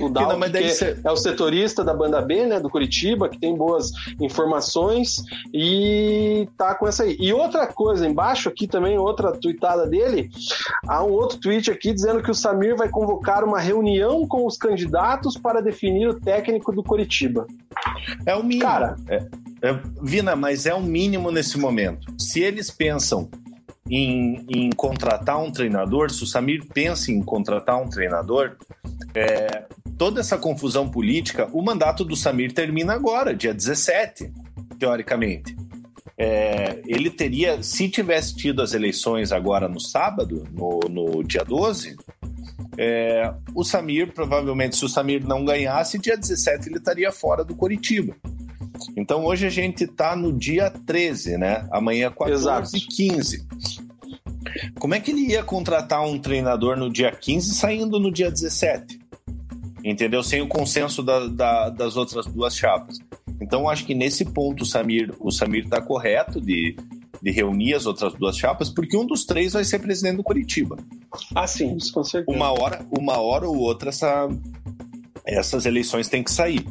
[0.00, 3.54] O deve que ser- é o setorista da banda B, né, do Curitiba, que tem
[3.54, 7.16] boas informações e tá com essa aí.
[7.18, 10.30] E outra coisa, embaixo aqui também, outra tweetada dele,
[10.86, 14.56] há um outro tweet aqui dizendo que o Samir vai convocar uma reunião com os
[14.56, 17.46] candidatos para definir o técnico do Curitiba.
[18.26, 18.62] É o mínimo.
[18.62, 18.96] Cara.
[19.08, 19.26] É-
[19.62, 22.12] é- Vina, mas é o mínimo nesse momento.
[22.18, 23.28] Se eles pensam
[23.88, 28.56] em, em contratar um treinador, se o Samir pensa em contratar um treinador,
[29.14, 29.64] é,
[29.98, 34.32] toda essa confusão política, o mandato do Samir termina agora, dia 17,
[34.78, 35.56] teoricamente.
[36.16, 41.96] É, ele teria, se tivesse tido as eleições agora no sábado, no, no dia 12,
[42.78, 47.54] é, o Samir, provavelmente, se o Samir não ganhasse, dia 17 ele estaria fora do
[47.54, 48.16] Curitiba.
[48.96, 51.66] Então hoje a gente está no dia 13, né?
[51.70, 52.76] Amanhã 14 Exato.
[52.76, 53.46] e 15.
[54.78, 58.98] Como é que ele ia contratar um treinador no dia 15 saindo no dia 17?
[59.84, 60.22] Entendeu?
[60.22, 62.98] Sem o consenso da- da- das outras duas chapas.
[63.40, 66.74] Então acho que nesse ponto o Samir o Samir está correto de,
[67.22, 70.76] de reunir as outras duas chapas, porque um dos três vai ser presidente do Curitiba
[71.34, 72.36] Ah, sim, isso com certeza.
[72.36, 74.28] uma hora, uma hora ou outra essa,
[75.26, 76.64] essas eleições têm que sair.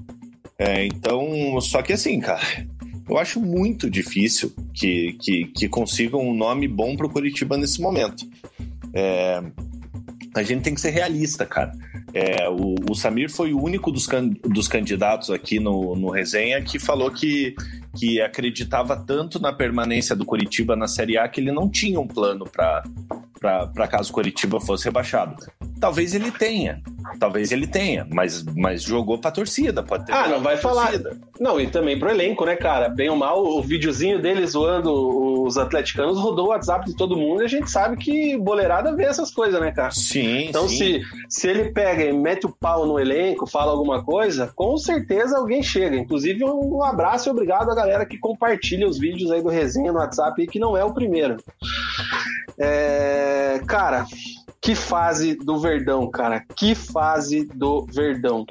[0.58, 2.42] É, então, só que assim, cara,
[3.10, 8.26] eu acho muito difícil que, que, que consigam um nome bom pro Curitiba nesse momento.
[8.94, 9.44] É,
[10.36, 11.72] a gente tem que ser realista, cara.
[12.14, 16.62] É, o, o Samir foi o único dos, can- dos candidatos aqui no, no resenha
[16.62, 17.56] que falou que,
[17.98, 22.08] que acreditava tanto na permanência do Curitiba na Série A que ele não tinha um
[22.08, 22.84] plano para
[23.90, 25.36] caso o Curitiba fosse rebaixado.
[25.80, 26.82] Talvez ele tenha,
[27.20, 30.88] talvez ele tenha, mas, mas jogou pra torcida, pode ter Ah, não vai falar.
[30.88, 31.18] torcida.
[31.40, 32.88] Não, e também pro elenco, né, cara?
[32.88, 37.42] Bem ou mal, o videozinho dele zoando os atleticanos rodou o WhatsApp de todo mundo
[37.42, 39.92] e a gente sabe que boleirada vê essas coisas, né, cara?
[39.92, 40.78] Sim, Então, sim.
[40.78, 45.38] se, se ele pega e mete o pau no elenco, fala alguma coisa, com certeza
[45.38, 45.98] alguém chega.
[45.98, 50.00] Inclusive, um abraço e obrigado à galera que compartilha os vídeos aí do resenha no
[50.00, 51.36] WhatsApp e que não é o primeiro.
[52.58, 53.33] É,
[53.68, 54.06] cara,
[54.64, 56.46] que fase do Verdão, cara.
[56.56, 58.46] Que fase do Verdão.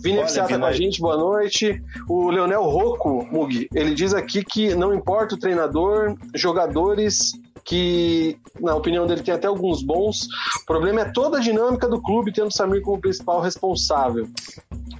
[0.00, 1.82] Vini Olha, tá com a gente, boa noite.
[2.08, 7.32] O Leonel Rocco, Mug, ele diz aqui que não importa o treinador, jogadores
[7.68, 10.26] que, na opinião dele, tem até alguns bons.
[10.62, 14.26] O problema é toda a dinâmica do clube, tendo o Samir como principal responsável.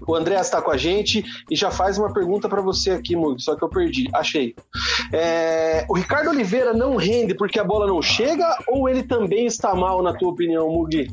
[0.07, 3.43] O André está com a gente e já faz uma pergunta para você aqui, Mug,
[3.43, 4.09] só que eu perdi.
[4.15, 4.55] Achei.
[5.13, 9.75] É, o Ricardo Oliveira não rende porque a bola não chega ou ele também está
[9.75, 11.09] mal, na tua opinião, Mug?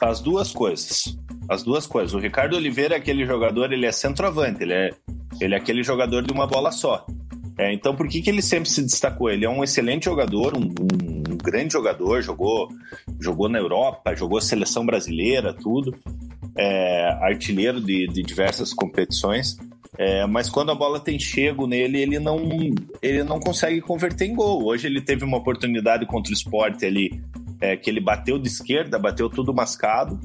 [0.00, 1.16] As duas coisas.
[1.48, 2.14] As duas coisas.
[2.14, 4.90] O Ricardo Oliveira é aquele jogador, ele é centroavante, ele é,
[5.40, 7.04] ele é aquele jogador de uma bola só.
[7.58, 9.30] É, então, por que, que ele sempre se destacou?
[9.30, 12.68] Ele é um excelente jogador, um, um, grande jogador, jogou,
[13.20, 15.94] jogou na Europa, jogou seleção brasileira, tudo,
[16.56, 19.56] é, artilheiro de, de diversas competições.
[19.98, 22.38] É, mas quando a bola tem chego nele, ele não,
[23.02, 24.64] ele não consegue converter em gol.
[24.64, 27.22] Hoje ele teve uma oportunidade contra o Sport ali,
[27.60, 30.18] é, que ele bateu de esquerda, bateu tudo mascado.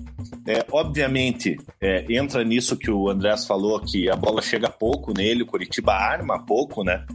[0.48, 5.44] É, obviamente, é, entra nisso que o Andrés falou, que a bola chega pouco nele,
[5.44, 7.06] o Curitiba arma pouco, né?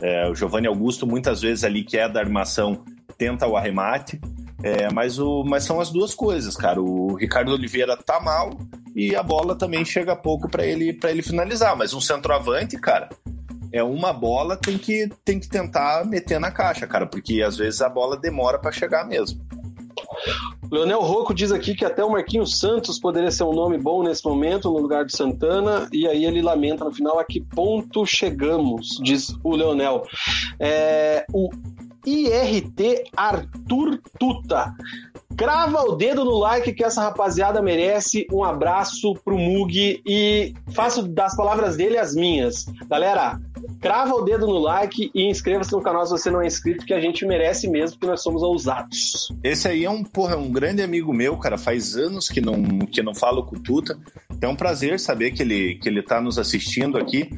[0.00, 2.84] É, o Giovanni Augusto, muitas vezes ali, que é da armação,
[3.18, 4.20] tenta o arremate.
[4.62, 6.80] É, mas, o, mas são as duas coisas, cara.
[6.80, 8.50] O Ricardo Oliveira tá mal
[8.94, 11.76] e a bola também chega pouco para ele para ele finalizar.
[11.76, 13.08] Mas um centroavante, cara,
[13.72, 17.82] é uma bola tem que tem que tentar meter na caixa, cara, porque às vezes
[17.82, 19.44] a bola demora para chegar mesmo.
[20.70, 24.24] Leonel Rocco diz aqui que até o Marquinhos Santos poderia ser um nome bom nesse
[24.24, 28.98] momento, no lugar de Santana, e aí ele lamenta no final a que ponto chegamos,
[29.02, 30.02] diz o Leonel.
[30.58, 31.48] É, o
[32.06, 34.76] IRT Arthur Tuta.
[35.36, 38.26] Crava o dedo no like que essa rapaziada merece.
[38.32, 42.64] Um abraço pro Mug e faço das palavras dele as minhas.
[42.88, 43.38] Galera,
[43.80, 46.94] crava o dedo no like e inscreva-se no canal se você não é inscrito, que
[46.94, 49.28] a gente merece mesmo, porque nós somos ousados.
[49.44, 51.58] Esse aí é um, porra, um grande amigo meu, cara.
[51.58, 53.98] Faz anos que não, que não falo com o Tuta.
[54.40, 57.28] É um prazer saber que ele, que ele tá nos assistindo aqui.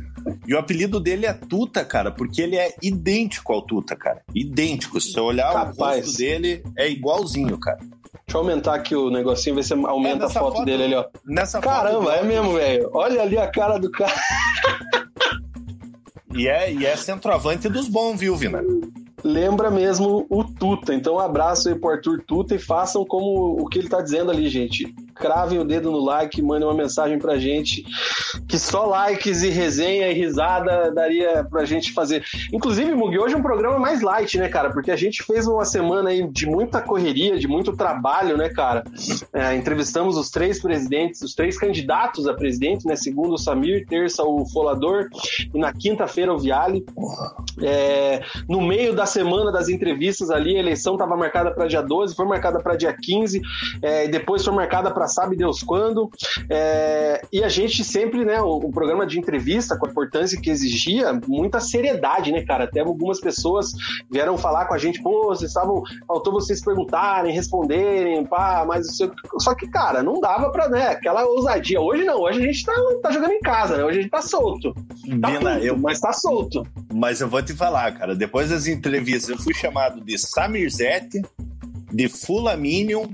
[0.46, 4.22] E o apelido dele é Tuta, cara, porque ele é idêntico ao Tuta, cara.
[4.34, 5.00] Idêntico.
[5.00, 5.78] Se você olhar Capaz.
[5.78, 7.78] o rosto dele, é igualzinho, cara.
[8.26, 10.94] Deixa eu aumentar aqui o negocinho, ver se aumenta é, a foto, foto, dele ali,
[10.94, 11.04] ó.
[11.26, 12.90] Nessa Caramba, é mesmo, velho.
[12.92, 14.14] Olha ali a cara do cara.
[16.34, 18.62] E é, e é centroavante dos bons, viu, Vina?
[19.24, 20.94] lembra mesmo o Tuta.
[20.94, 24.30] Então, um abraço aí pro Arthur Tuta e façam como o que ele tá dizendo
[24.30, 27.84] ali, gente cravem o dedo no like, mandem uma mensagem pra gente,
[28.48, 32.24] que só likes e resenha e risada daria pra gente fazer.
[32.52, 34.70] Inclusive, Mugi, hoje é um programa mais light, né, cara?
[34.70, 38.84] Porque a gente fez uma semana aí de muita correria, de muito trabalho, né, cara?
[39.32, 42.96] É, entrevistamos os três presidentes, os três candidatos a presidente, né?
[42.96, 45.08] Segundo o Samir, terça o Folador
[45.52, 46.84] e na quinta-feira o Viale.
[47.60, 52.14] É, no meio da semana das entrevistas ali, a eleição estava marcada para dia 12,
[52.14, 53.40] foi marcada para dia 15,
[53.82, 56.10] é, depois foi marcada para sabe Deus quando.
[56.50, 60.50] É, e a gente sempre, né, o, o, programa de entrevista, com a importância que
[60.50, 62.64] exigia, muita seriedade, né, cara?
[62.64, 63.72] Até algumas pessoas
[64.10, 65.82] vieram falar com a gente, pô, vocês estavam.
[66.06, 68.86] Faltou vocês perguntarem, responderem, pá, mas
[69.38, 71.80] só que, cara, não dava pra, né, aquela ousadia.
[71.80, 73.84] Hoje não, hoje a gente tá, tá jogando em casa, né?
[73.84, 74.74] Hoje a gente tá solto.
[75.20, 75.78] Tá puto, eu...
[75.78, 76.62] mas tá solto.
[76.92, 81.22] Mas eu vou te falar, cara, depois das entrevistas eu fui chamado de Samirzete,
[81.92, 83.08] de Fulaminion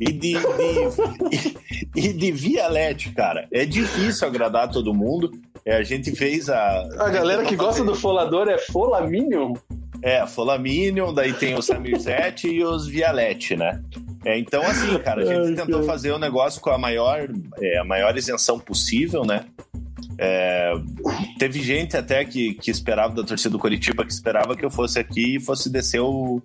[0.00, 1.56] e de, de,
[1.94, 3.48] e, de Vialete, cara.
[3.52, 5.30] É difícil agradar todo mundo.
[5.64, 6.82] É, a gente fez a.
[6.98, 9.54] A galera que gosta do Folador é Folaminion?
[10.02, 13.82] É, Folaminion, daí tem o Samirzete e os Vialete, né?
[14.24, 17.28] É, então, assim, cara, a gente Ai, tentou fazer o um negócio com a maior,
[17.60, 19.44] é, a maior isenção possível, né?
[20.20, 20.72] É,
[21.38, 24.98] teve gente até que, que esperava da torcida do Curitiba que esperava que eu fosse
[24.98, 26.42] aqui e fosse descer o,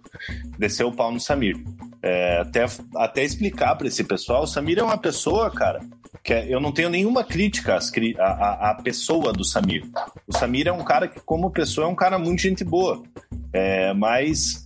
[0.60, 1.58] descer o pau no Samir.
[2.02, 5.80] É, até, até explicar para esse pessoal, o Samir é uma pessoa, cara,
[6.24, 7.80] que é, eu não tenho nenhuma crítica
[8.20, 9.84] à, à, pessoa do Samir.
[10.28, 13.02] O Samir é um cara que, como pessoa, é um cara muito gente boa.
[13.52, 14.66] É, mas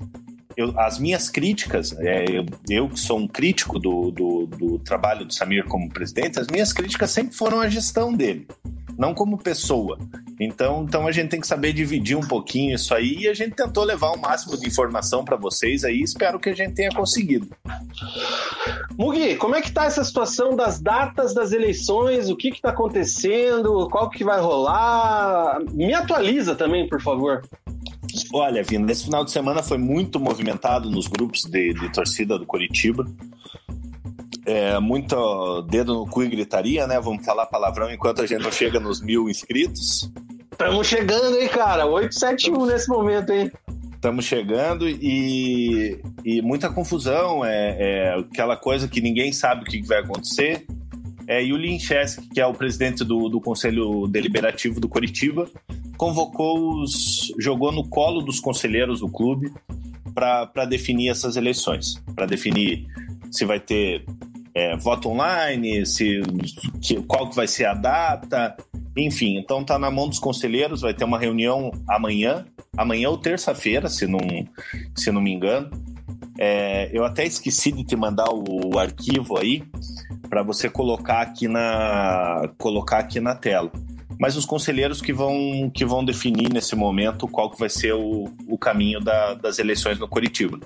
[0.57, 5.23] eu, as minhas críticas, é, eu, eu, que sou um crítico do, do, do, trabalho
[5.23, 8.47] do Samir como presidente, as minhas críticas sempre foram a gestão dele
[8.97, 9.97] não como pessoa.
[10.39, 13.55] Então, então a gente tem que saber dividir um pouquinho isso aí e a gente
[13.55, 17.47] tentou levar o máximo de informação para vocês aí, espero que a gente tenha conseguido.
[18.97, 22.29] Mugi, como é que tá essa situação das datas das eleições?
[22.29, 23.87] O que que tá acontecendo?
[23.89, 25.59] Qual que vai rolar?
[25.71, 27.41] Me atualiza também, por favor.
[28.33, 32.45] Olha, Vina, esse final de semana foi muito movimentado nos grupos de, de torcida do
[32.45, 33.05] Curitiba
[34.47, 36.99] é, muito dedo no cu e gritaria, né?
[37.01, 40.09] Vamos falar palavrão enquanto a gente não chega nos mil inscritos.
[40.49, 41.85] Estamos chegando, hein, cara?
[41.85, 43.51] 871 nesse momento, hein?
[43.93, 49.81] Estamos chegando e, e muita confusão, é, é, aquela coisa que ninguém sabe o que
[49.81, 50.65] vai acontecer.
[51.27, 55.49] É, e o Lincheski, que é o presidente do, do Conselho Deliberativo do Curitiba,
[55.97, 57.33] convocou os.
[57.37, 59.51] jogou no colo dos conselheiros do clube
[60.13, 62.87] para definir essas eleições, para definir
[63.29, 64.05] se vai ter
[64.57, 66.19] é, voto online, se,
[66.81, 68.57] que, qual que vai ser a data,
[68.97, 69.37] enfim.
[69.37, 72.43] Então tá na mão dos conselheiros, vai ter uma reunião amanhã,
[72.75, 74.19] amanhã ou terça-feira, se não,
[74.95, 75.69] se não me engano.
[76.39, 79.63] É, eu até esqueci de te mandar o, o arquivo aí
[80.27, 83.71] para você colocar aqui na colocar aqui na tela.
[84.19, 88.25] Mas os conselheiros que vão que vão definir nesse momento qual que vai ser o,
[88.47, 90.59] o caminho da, das eleições no Curitiba.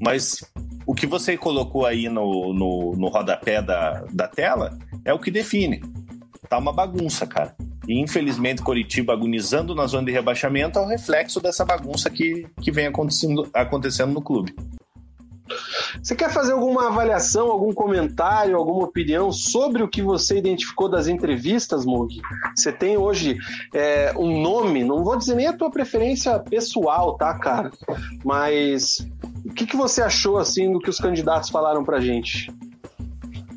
[0.00, 0.44] Mas
[0.86, 5.30] o que você colocou aí no, no, no rodapé da, da tela é o que
[5.30, 5.80] define.
[6.48, 7.54] Tá uma bagunça, cara.
[7.86, 12.70] E infelizmente Curitiba agonizando na zona de rebaixamento é o reflexo dessa bagunça que, que
[12.70, 14.54] vem acontecendo, acontecendo no clube.
[16.02, 21.08] Você quer fazer alguma avaliação, algum comentário, alguma opinião sobre o que você identificou das
[21.08, 22.20] entrevistas, Mug?
[22.54, 23.38] Você tem hoje
[23.74, 27.70] é, um nome, não vou dizer nem a tua preferência pessoal, tá, cara?
[28.24, 29.06] Mas
[29.44, 32.52] o que, que você achou, assim, do que os candidatos falaram pra gente?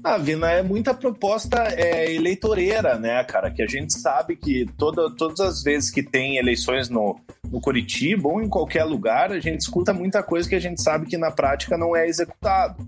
[0.04, 3.50] Ah, Vina, é muita proposta é, eleitoreira, né, cara?
[3.50, 7.18] Que a gente sabe que toda, todas as vezes que tem eleições no,
[7.50, 11.06] no Curitiba ou em qualquer lugar, a gente escuta muita coisa que a gente sabe
[11.06, 12.86] que na prática não é executado.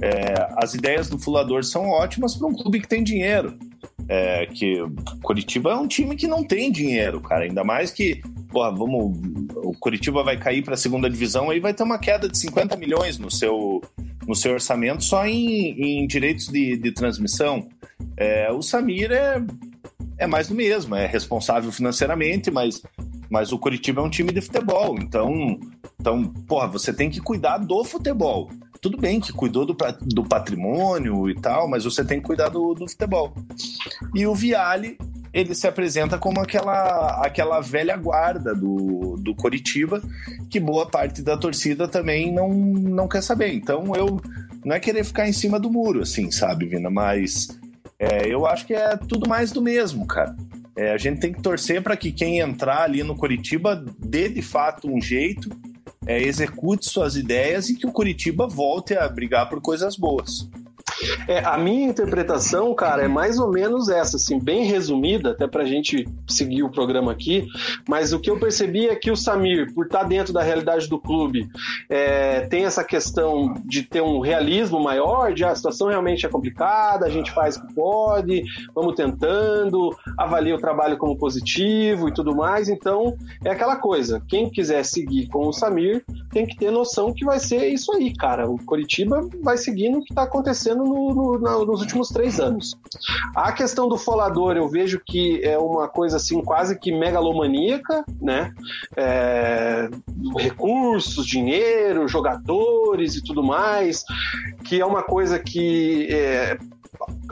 [0.00, 3.58] É, as ideias do Fulador são ótimas para um clube que tem dinheiro.
[4.08, 4.76] É, que
[5.22, 7.44] Curitiba é um time que não tem dinheiro, cara.
[7.44, 9.18] Ainda mais que, porra, vamos,
[9.56, 12.76] o Curitiba vai cair para a segunda divisão, aí vai ter uma queda de 50
[12.76, 13.82] milhões no seu,
[14.26, 17.68] no seu orçamento só em, em direitos de, de transmissão.
[18.16, 19.42] É, o Samir é,
[20.18, 22.82] é mais do mesmo, é responsável financeiramente, mas,
[23.30, 25.58] mas o Curitiba é um time de futebol, então,
[26.00, 28.50] então porra, você tem que cuidar do futebol.
[28.80, 32.74] Tudo bem que cuidou do, do patrimônio e tal, mas você tem que cuidar do,
[32.74, 33.32] do futebol.
[34.14, 34.98] E o Viale
[35.36, 40.00] ele se apresenta como aquela, aquela velha guarda do, do Coritiba,
[40.48, 43.52] que boa parte da torcida também não, não quer saber.
[43.52, 44.18] Então eu
[44.64, 46.88] não é querer ficar em cima do muro, assim, sabe, Vina?
[46.88, 47.48] Mas
[47.98, 50.34] é, eu acho que é tudo mais do mesmo, cara.
[50.74, 54.40] É, a gente tem que torcer para que quem entrar ali no Coritiba dê de
[54.40, 55.50] fato um jeito,
[56.06, 60.48] é, execute suas ideias e que o Curitiba volte a brigar por coisas boas.
[61.28, 65.64] É, a minha interpretação, cara, é mais ou menos essa, assim, bem resumida, até pra
[65.64, 67.46] gente seguir o programa aqui,
[67.88, 70.98] mas o que eu percebi é que o Samir, por estar dentro da realidade do
[70.98, 71.48] clube,
[71.88, 76.28] é, tem essa questão de ter um realismo maior, de ah, a situação realmente é
[76.28, 78.42] complicada, a gente faz o que pode,
[78.74, 84.50] vamos tentando, avalia o trabalho como positivo e tudo mais, então é aquela coisa, quem
[84.50, 88.48] quiser seguir com o Samir tem que ter noção que vai ser isso aí, cara,
[88.48, 92.76] o Coritiba vai seguindo o que está acontecendo no, no, na, nos últimos três anos.
[93.34, 98.54] A questão do folador, eu vejo que é uma coisa assim quase que megalomaníaca, né?
[98.96, 99.88] É,
[100.38, 104.04] recursos, dinheiro, jogadores e tudo mais,
[104.64, 106.58] que é uma coisa que é,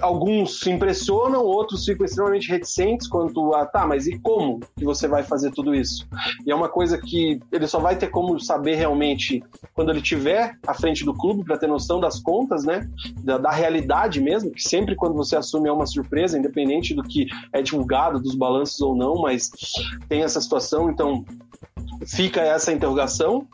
[0.00, 5.09] alguns se impressionam, outros ficam extremamente reticentes quanto a, tá, mas e como que você
[5.09, 6.07] vai fazer tudo isso?
[6.46, 9.42] E é uma coisa que ele só vai ter como saber realmente
[9.74, 12.88] quando ele tiver à frente do clube para ter noção das contas, né?
[13.20, 17.26] Da, da, realidade mesmo, que sempre quando você assume é uma surpresa, independente do que
[17.52, 19.50] é divulgado, dos balanços ou não, mas
[20.09, 21.24] tem essa situação, então
[22.07, 23.47] fica essa interrogação.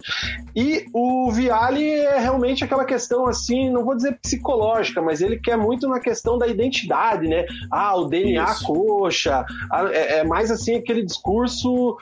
[0.54, 5.56] E o Viali é realmente aquela questão assim, não vou dizer psicológica, mas ele quer
[5.56, 7.46] muito na questão da identidade, né?
[7.70, 8.64] Ah, o DNA Isso.
[8.64, 9.44] coxa,
[9.92, 11.96] é, é mais assim aquele discurso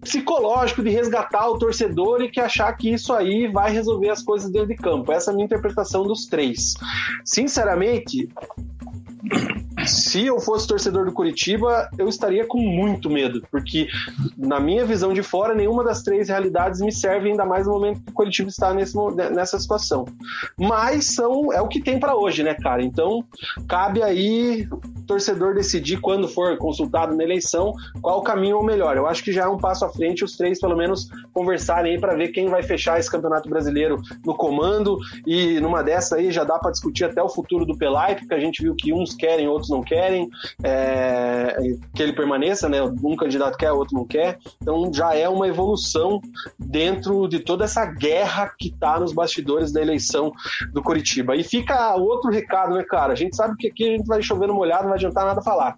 [0.00, 4.50] psicológico de resgatar o torcedor e que achar que isso aí vai resolver as coisas
[4.50, 5.12] dentro de campo.
[5.12, 6.74] Essa é a minha interpretação dos três.
[7.24, 8.28] Sinceramente,
[9.86, 13.88] se eu fosse torcedor do Curitiba, eu estaria com muito medo, porque
[14.36, 18.02] na minha visão de fora, nenhuma das três realidades me serve ainda mais no momento
[18.02, 18.96] que o Curitiba está nesse,
[19.32, 20.04] nessa situação.
[20.58, 22.82] Mas são é o que tem para hoje, né, cara?
[22.82, 23.24] Então,
[23.66, 24.66] cabe aí
[25.08, 27.72] torcedor decidir quando for consultado na eleição
[28.02, 28.96] qual caminho o melhor.
[28.96, 32.00] Eu acho que já é um passo à frente os três pelo menos conversarem aí
[32.00, 36.44] para ver quem vai fechar esse Campeonato Brasileiro no comando e numa dessa aí já
[36.44, 39.48] dá para discutir até o futuro do Pelai, porque a gente viu que uns querem,
[39.48, 40.28] outros não querem
[40.62, 41.56] é,
[41.94, 42.82] que ele permaneça, né?
[42.82, 44.38] Um candidato quer, outro não quer.
[44.60, 46.20] Então já é uma evolução
[46.58, 50.32] dentro de toda essa guerra que está nos bastidores da eleição
[50.72, 51.36] do Curitiba.
[51.36, 53.12] E fica outro recado, né, cara?
[53.12, 55.42] A gente sabe que aqui a gente vai chover no molhado, não vai adiantar nada
[55.42, 55.76] falar.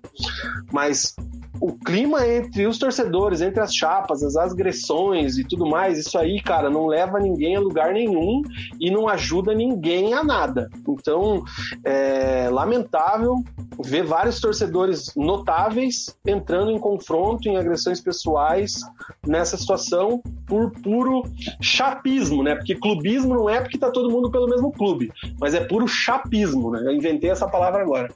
[0.72, 1.14] Mas
[1.60, 6.40] o clima entre os torcedores, entre as chapas, as agressões e tudo mais, isso aí,
[6.40, 8.42] cara, não leva ninguém a lugar nenhum
[8.80, 10.70] e não ajuda ninguém a nada.
[10.88, 11.42] Então,
[11.84, 13.36] é lamentável
[13.84, 18.80] ver vários torcedores notáveis entrando em confronto, em agressões pessoais
[19.26, 21.22] nessa situação por puro
[21.60, 22.54] chapismo, né?
[22.56, 26.70] Porque clubismo não é porque tá todo mundo pelo mesmo clube, mas é puro chapismo,
[26.70, 26.82] né?
[26.84, 28.08] Eu inventei essa palavra agora.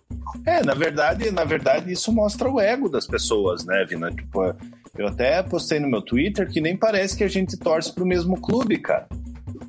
[0.45, 3.34] É, na verdade, na verdade, isso mostra o ego das pessoas,
[3.66, 4.11] né, Vina?
[4.11, 4.55] Tipo,
[4.97, 8.41] eu até postei no meu Twitter que nem parece que a gente torce pro mesmo
[8.41, 9.09] clube, cara.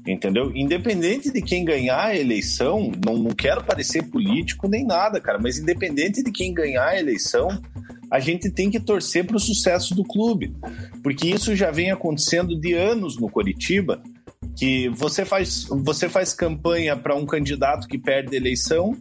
[0.05, 0.51] Entendeu?
[0.55, 5.57] Independente de quem ganhar a eleição, não, não quero parecer político nem nada, cara, mas
[5.57, 7.47] independente de quem ganhar a eleição,
[8.11, 10.55] a gente tem que torcer para o sucesso do clube,
[11.01, 14.01] porque isso já vem acontecendo de anos no Coritiba,
[14.55, 18.95] que você faz, você faz campanha para um candidato que perde a eleição,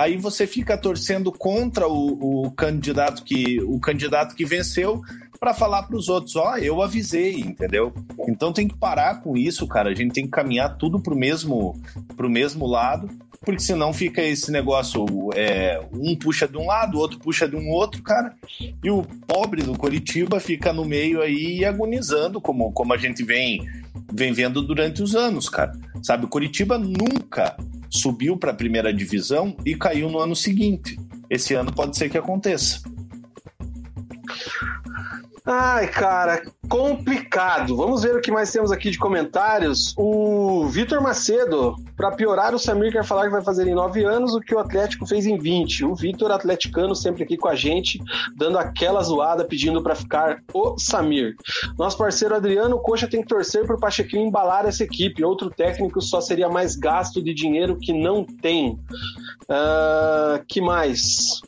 [0.00, 5.02] aí você fica torcendo contra o, o candidato que o candidato que venceu
[5.38, 7.92] para falar para os outros, ó, oh, eu avisei, entendeu?
[8.26, 9.90] Então tem que parar com isso, cara.
[9.90, 11.78] A gente tem que caminhar tudo pro mesmo
[12.16, 13.10] pro mesmo lado,
[13.44, 17.56] porque senão fica esse negócio, é, um puxa de um lado, o outro puxa de
[17.56, 18.34] um outro, cara.
[18.82, 23.66] E o pobre do Coritiba fica no meio aí agonizando, como como a gente vem
[24.12, 25.72] vem vendo durante os anos, cara.
[26.02, 27.56] Sabe, o Coritiba nunca
[27.88, 30.98] subiu para a primeira divisão e caiu no ano seguinte.
[31.28, 32.82] Esse ano pode ser que aconteça.
[35.46, 37.74] Ai, cara, complicado.
[37.74, 39.94] Vamos ver o que mais temos aqui de comentários.
[39.96, 44.34] O Vitor Macedo, para piorar, o Samir quer falar que vai fazer em nove anos
[44.34, 45.86] o que o Atlético fez em 20.
[45.86, 47.98] O Vitor, atleticano, sempre aqui com a gente,
[48.36, 51.34] dando aquela zoada, pedindo para ficar o Samir.
[51.78, 55.24] Nosso parceiro Adriano Coxa tem que torcer pro Pachequinho embalar essa equipe.
[55.24, 58.78] Outro técnico só seria mais gasto de dinheiro que não tem.
[59.48, 61.40] Uh, que mais?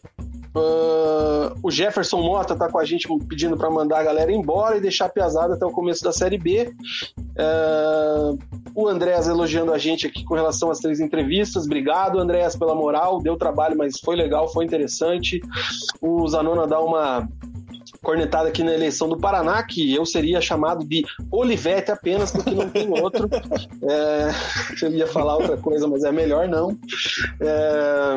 [0.54, 4.80] Uh, o Jefferson Mota tá com a gente pedindo para mandar a galera embora e
[4.80, 5.08] deixar a
[5.54, 6.74] até o começo da Série B.
[7.38, 8.38] Uh,
[8.74, 11.64] o Andréas elogiando a gente aqui com relação às três entrevistas.
[11.64, 13.20] Obrigado, Andréas, pela moral.
[13.20, 15.40] Deu trabalho, mas foi legal, foi interessante.
[16.00, 17.28] O Zanona dá uma
[18.02, 22.68] cornetada aqui na eleição do Paraná, que eu seria chamado de Olivete apenas, porque não
[22.68, 23.28] tem outro.
[23.84, 24.30] É,
[24.80, 26.78] eu ia falar outra coisa, mas é melhor não.
[27.40, 28.14] É,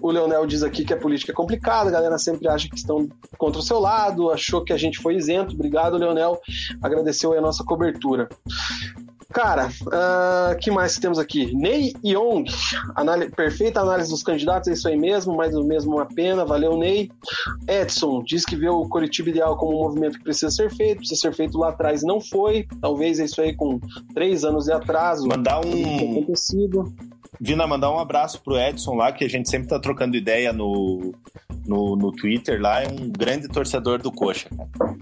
[0.00, 3.08] o Leonel diz aqui que a política é complicada, a galera sempre acha que estão
[3.38, 5.54] contra o seu lado, achou que a gente foi isento.
[5.54, 6.38] Obrigado, Leonel.
[6.82, 8.28] Agradeceu a nossa cobertura.
[9.32, 11.54] Cara, uh, que mais temos aqui?
[11.54, 12.44] Ney Young,
[12.94, 16.78] análise, perfeita análise dos candidatos, é isso aí mesmo, mais o mesmo uma pena, valeu
[16.78, 17.10] Ney.
[17.68, 21.20] Edson diz que vê o Coritiba Ideal como um movimento que precisa ser feito, precisa
[21.20, 23.78] ser feito lá atrás, não foi, talvez é isso aí com
[24.14, 25.28] três anos de atraso.
[25.28, 26.12] Mandar um...
[26.12, 26.90] Acontecido.
[27.38, 31.14] Vina, mandar um abraço pro Edson lá, que a gente sempre tá trocando ideia no,
[31.66, 34.96] no, no Twitter lá, é um grande torcedor do Coxa, cara.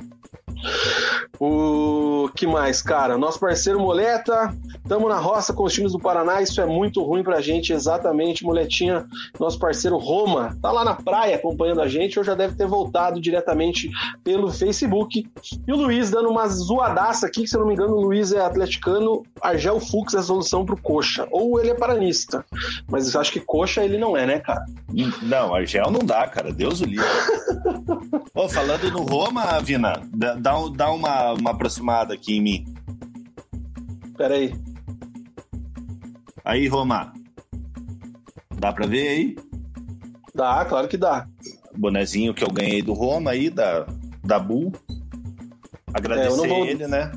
[1.38, 3.18] O que mais, cara?
[3.18, 7.22] Nosso parceiro Moleta, estamos na roça com os times do Paraná, isso é muito ruim
[7.22, 8.44] pra gente, exatamente.
[8.44, 9.07] Moletinha,
[9.38, 13.20] nosso parceiro Roma, tá lá na praia acompanhando a gente, ou já deve ter voltado
[13.20, 13.90] diretamente
[14.24, 15.28] pelo Facebook.
[15.66, 18.32] E o Luiz dando uma zoadaça aqui, que se eu não me engano, o Luiz
[18.32, 21.26] é atleticano, Argel Fux é a solução pro Coxa.
[21.30, 22.44] Ou ele é paranista,
[22.90, 24.64] mas acho que Coxa ele não é, né, cara?
[25.22, 27.07] Não, Argel não dá, cara, Deus o livre.
[28.34, 30.34] oh, falando no Roma, Vina, dá,
[30.74, 32.64] dá uma, uma aproximada aqui em mim.
[34.16, 34.55] Pera aí.
[36.45, 37.12] Aí, Roma.
[38.59, 39.37] Dá pra ver aí?
[40.34, 41.28] Dá, claro que dá.
[41.76, 43.87] Bonezinho que eu ganhei do Roma aí, da,
[44.24, 44.72] da Bull.
[45.93, 46.66] Agradecer é, vou...
[46.66, 47.12] ele, né?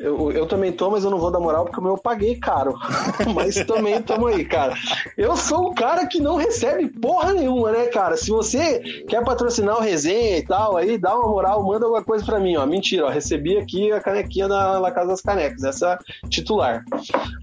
[0.00, 2.36] Eu, eu também tô, mas eu não vou dar moral porque o meu eu paguei
[2.36, 2.74] caro.
[3.34, 4.74] mas também tamo aí, cara.
[5.16, 8.16] Eu sou um cara que não recebe porra nenhuma, né, cara?
[8.16, 12.24] Se você quer patrocinar o resenha e tal, aí dá uma moral, manda alguma coisa
[12.24, 12.66] para mim, ó.
[12.66, 13.08] Mentira, ó.
[13.08, 16.84] Recebi aqui a canequinha da La Casa das Canecas, essa titular.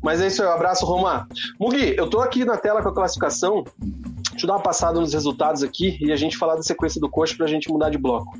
[0.01, 1.27] Mas é isso aí, um abraço, Romar.
[1.59, 3.63] Mugi, eu tô aqui na tela com a classificação.
[4.33, 7.09] Deixa eu dar uma passada nos resultados aqui e a gente falar da sequência do
[7.09, 8.33] coxa pra gente mudar de bloco.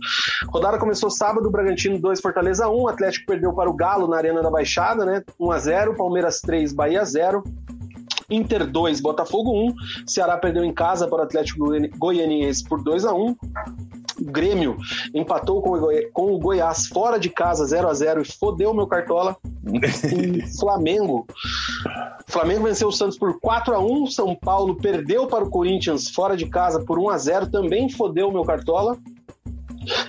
[0.50, 4.50] Rodada começou sábado, Bragantino 2, Fortaleza 1, Atlético perdeu para o Galo na Arena da
[4.50, 5.24] Baixada, né?
[5.40, 7.44] 1 a 0, Palmeiras 3, Bahia 0.
[8.34, 10.08] Inter 2, Botafogo 1.
[10.08, 11.66] Ceará perdeu em casa para o Atlético
[11.98, 13.36] Goianiense por 2 a 1.
[14.22, 14.78] Grêmio
[15.14, 18.74] empatou com o, Goi com o Goiás fora de casa 0 a 0 e fodeu
[18.74, 19.36] meu cartola.
[20.60, 21.26] Flamengo.
[22.28, 26.38] Flamengo venceu o Santos por 4 a 1 São Paulo perdeu para o Corinthians fora
[26.38, 28.98] de casa por 1 a 0 também fodeu meu cartola.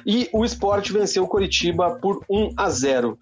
[0.06, 3.18] E o Sport venceu o Coritiba por 1 a 0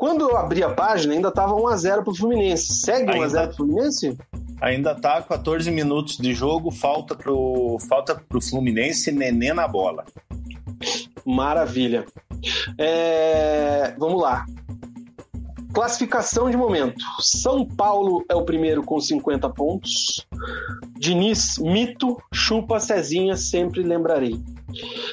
[0.00, 2.72] Quando eu abri a página, ainda estava 1 a 0 para o Fluminense.
[2.72, 4.16] Segue 1 a 0 para o Fluminense?
[4.58, 10.06] Ainda tá 14 minutos de jogo, falta pro, falta pro Fluminense Nenê na bola.
[11.22, 12.06] Maravilha.
[12.78, 14.46] É, vamos lá.
[15.74, 17.04] Classificação de momento.
[17.20, 20.26] São Paulo é o primeiro com 50 pontos.
[20.98, 24.40] Diniz, mito, chupa, Cezinha, sempre lembrarei.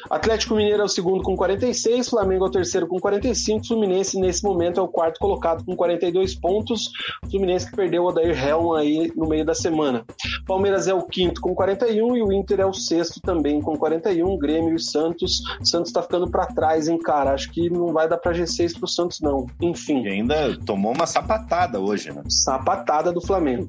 [0.10, 4.44] Atlético Mineiro é o segundo com 46, Flamengo é o terceiro com 45, Fluminense nesse
[4.44, 6.92] momento é o quarto colocado com 42 pontos,
[7.30, 10.06] Fluminense que perdeu o Odair Helm aí no meio da semana.
[10.46, 14.38] Palmeiras é o quinto com 41 e o Inter é o sexto também com 41,
[14.38, 15.42] Grêmio e Santos.
[15.64, 17.34] Santos tá ficando para trás, hein, cara?
[17.34, 19.46] Acho que não vai dar para G6 pro Santos não.
[19.62, 20.04] Enfim.
[20.04, 22.24] E ainda tomou uma sapatada hoje, né?
[22.30, 23.68] Sapatada do Flamengo.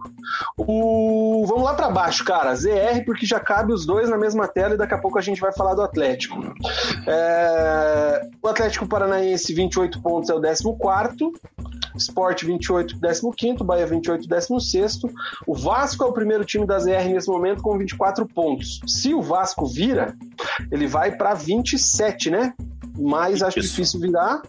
[0.57, 1.45] O...
[1.47, 2.55] Vamos lá para baixo, cara.
[2.55, 5.41] ZR, porque já cabe os dois na mesma tela e daqui a pouco a gente
[5.41, 6.55] vai falar do Atlético.
[7.07, 8.29] É...
[8.43, 11.33] O Atlético Paranaense, 28 pontos, é o 14.
[11.97, 12.97] Sport 28,
[13.37, 15.01] 15, Bahia 28, 16.
[15.47, 18.81] O Vasco é o primeiro time da ZR nesse momento com 24 pontos.
[18.87, 20.15] Se o Vasco vira,
[20.71, 22.55] ele vai para 27, né?
[22.97, 23.71] Mas acho Isso.
[23.71, 24.43] difícil virar.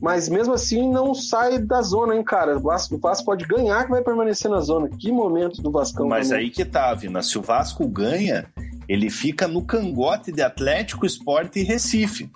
[0.00, 2.56] Mas mesmo assim não sai da zona, hein, cara?
[2.56, 4.88] O Vasco, o Vasco pode ganhar que vai permanecer na zona.
[4.88, 6.08] Que momento do Vascão.
[6.08, 6.44] Mas também.
[6.44, 7.22] aí que tá, Vina.
[7.22, 8.46] Se o Vasco ganha,
[8.88, 12.30] ele fica no cangote de Atlético, Esporte e Recife.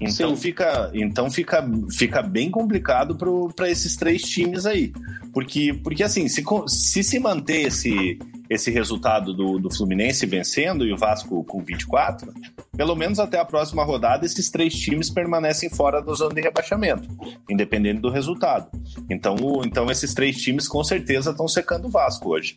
[0.00, 0.42] Então Sim.
[0.42, 3.16] fica, então fica, fica bem complicado
[3.54, 4.92] para esses três times aí.
[5.32, 8.18] Porque, porque assim, se, se se manter esse,
[8.50, 12.32] esse resultado do, do Fluminense vencendo e o Vasco com 24,
[12.76, 17.08] pelo menos até a próxima rodada, esses três times permanecem fora da zona de rebaixamento,
[17.48, 18.66] independente do resultado.
[19.08, 22.56] Então, o- então esses três times com certeza estão secando o Vasco hoje.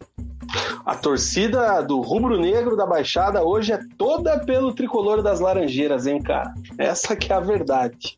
[0.85, 6.21] A torcida do Rubro Negro da Baixada hoje é toda pelo tricolor das Laranjeiras, hein,
[6.21, 6.53] cara?
[6.77, 8.17] Essa que é a verdade.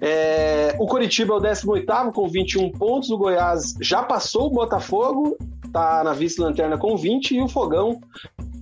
[0.00, 5.36] É, O Coritiba é o 18 com 21 pontos, o Goiás já passou o Botafogo,
[5.72, 8.00] tá na vice-lanterna com 20, e o Fogão,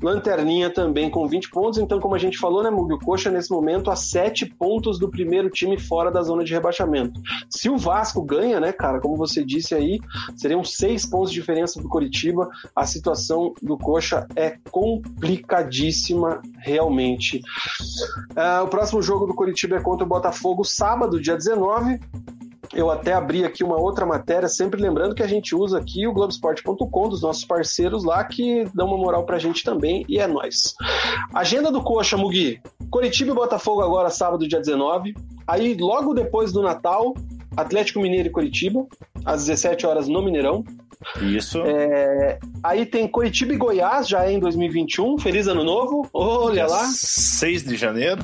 [0.02, 1.78] lanterninha também com 20 pontos.
[1.78, 5.10] Então, como a gente falou, né, Mugi, o Coxa nesse momento a 7 pontos do
[5.10, 7.20] primeiro time fora da zona de rebaixamento.
[7.48, 10.00] Se o Vasco ganha, né, cara, como você disse aí,
[10.36, 12.48] seriam 6 pontos de diferença do Coritiba.
[12.74, 17.42] A situação do Coxa é complicadíssima, realmente.
[18.34, 22.00] Ah, o próximo jogo do Coritiba é contra o Botafogo, sábado, dia 19.
[22.72, 26.12] Eu até abri aqui uma outra matéria, sempre lembrando que a gente usa aqui o
[26.12, 30.74] Globesport.com, dos nossos parceiros lá, que dão uma moral pra gente também, e é nóis.
[31.34, 32.60] Agenda do Coxa, Mugi.
[32.88, 35.14] Coritiba e Botafogo agora, sábado, dia 19.
[35.46, 37.14] Aí, logo depois do Natal,
[37.56, 38.86] Atlético Mineiro e Coritiba,
[39.24, 40.64] às 17 horas no Mineirão.
[41.22, 41.60] Isso.
[41.64, 45.18] É, aí tem Coritiba e Goiás, já é em 2021.
[45.18, 46.08] Feliz Ano Novo.
[46.12, 46.84] Olha Dia lá.
[46.84, 48.22] 6 de janeiro.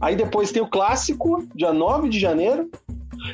[0.00, 2.70] Aí depois tem o Clássico, dia 9 de janeiro.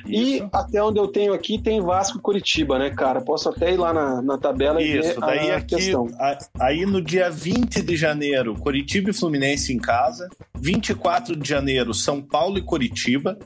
[0.06, 0.48] E Isso.
[0.52, 3.20] até onde eu tenho aqui tem Vasco e Curitiba, né, cara?
[3.20, 6.08] Posso até ir lá na, na tabela e Isso, ver daí a aqui, questão.
[6.18, 10.28] a- aí no dia 20 de janeiro, Coritiba e Fluminense em casa.
[10.58, 13.38] 24 de janeiro, São Paulo e Coritiba,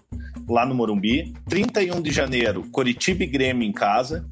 [0.48, 1.32] lá no Morumbi.
[1.48, 4.24] 31 de janeiro, Coritiba e Grêmio em casa.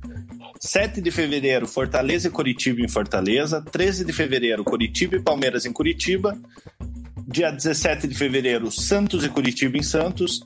[0.61, 3.63] 7 de fevereiro, Fortaleza e Coritiba em Fortaleza.
[3.71, 6.37] 13 de fevereiro, Coritiba e Palmeiras em Curitiba.
[7.29, 10.41] Dia 17 de fevereiro, Santos e Curitiba em Santos.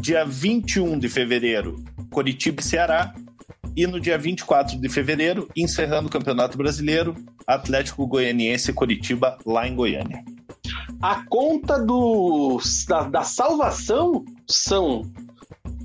[0.00, 1.76] Dia 21 de fevereiro,
[2.10, 3.14] Coritiba e Ceará.
[3.76, 7.14] E no dia 24 de fevereiro, encerrando o Campeonato Brasileiro,
[7.46, 10.24] Atlético Goianiense e Coritiba lá em Goiânia.
[11.02, 15.02] A conta do, da, da salvação são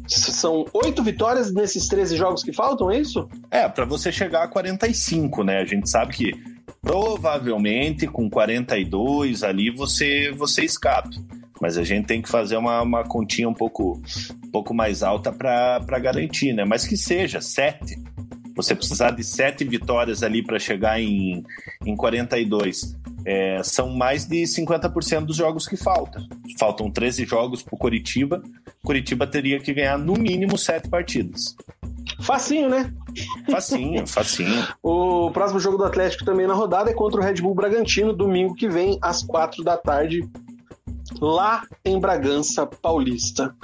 [0.08, 3.28] são oito vitórias nesses 13 jogos que faltam, é isso?
[3.50, 5.58] É, para você chegar a 45, né?
[5.60, 6.32] A gente sabe que
[6.82, 11.10] provavelmente com 42 ali você você escapa.
[11.62, 14.02] Mas a gente tem que fazer uma, uma continha um pouco,
[14.44, 16.66] um pouco mais alta para garantir, né?
[16.66, 17.96] Mas que seja sete.
[18.56, 21.44] Você precisar de sete vitórias ali para chegar em,
[21.86, 22.96] em 42.
[23.26, 26.26] É, são mais de 50% dos jogos que faltam.
[26.60, 28.42] Faltam 13 jogos para o Coritiba.
[28.84, 31.56] Curitiba teria que ganhar no mínimo sete partidas.
[32.22, 32.94] Facinho, né?
[33.50, 34.68] Facinho, facinho.
[34.82, 38.54] O próximo jogo do Atlético também na rodada é contra o Red Bull Bragantino, domingo
[38.54, 40.22] que vem, às quatro da tarde,
[41.20, 43.56] lá em Bragança Paulista.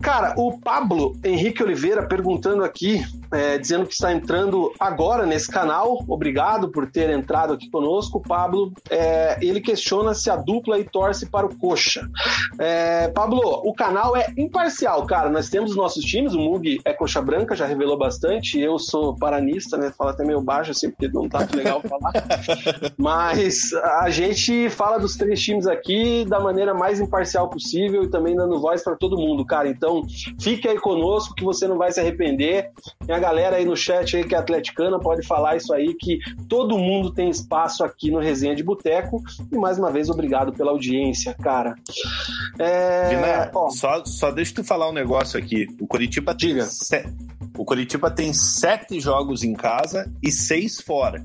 [0.00, 6.04] Cara, o Pablo Henrique Oliveira perguntando aqui, é, dizendo que está entrando agora nesse canal.
[6.08, 8.72] Obrigado por ter entrado aqui conosco, Pablo.
[8.90, 12.08] É, ele questiona se a dupla aí torce para o Coxa.
[12.58, 15.30] É, Pablo, o canal é imparcial, cara.
[15.30, 18.58] Nós temos os nossos times, o Mug é Coxa Branca, já revelou bastante.
[18.60, 19.92] Eu sou paranista, né?
[19.96, 22.12] Fala até meio baixo, assim, porque não tá legal falar.
[22.96, 28.34] Mas a gente fala dos três times aqui da maneira mais imparcial possível e também
[28.34, 29.68] dando voz para todo mundo, cara.
[29.68, 30.02] Então,
[30.40, 32.70] fique aí conosco que você não vai se arrepender.
[33.18, 36.78] Minha galera aí no chat aí que é atleticana pode falar isso aí, que todo
[36.78, 39.22] mundo tem espaço aqui no Resenha de Boteco.
[39.50, 41.74] E mais uma vez, obrigado pela audiência, cara.
[42.58, 43.08] É...
[43.08, 45.66] Vina, só, só deixa eu falar um negócio aqui.
[45.80, 46.64] O Curitiba Diga.
[46.64, 47.04] Se...
[47.56, 51.24] O Curitiba tem sete jogos em casa e seis fora.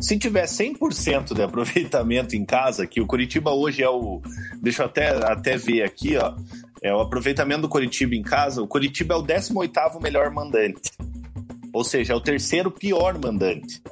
[0.00, 4.20] Se tiver 100% de aproveitamento em casa, que o Curitiba hoje é o.
[4.60, 6.34] Deixa eu até, até ver aqui, ó.
[6.84, 8.60] É o aproveitamento do Curitiba em casa.
[8.60, 10.92] O Curitiba é o 18 melhor mandante.
[11.72, 13.82] Ou seja, é o terceiro pior mandante.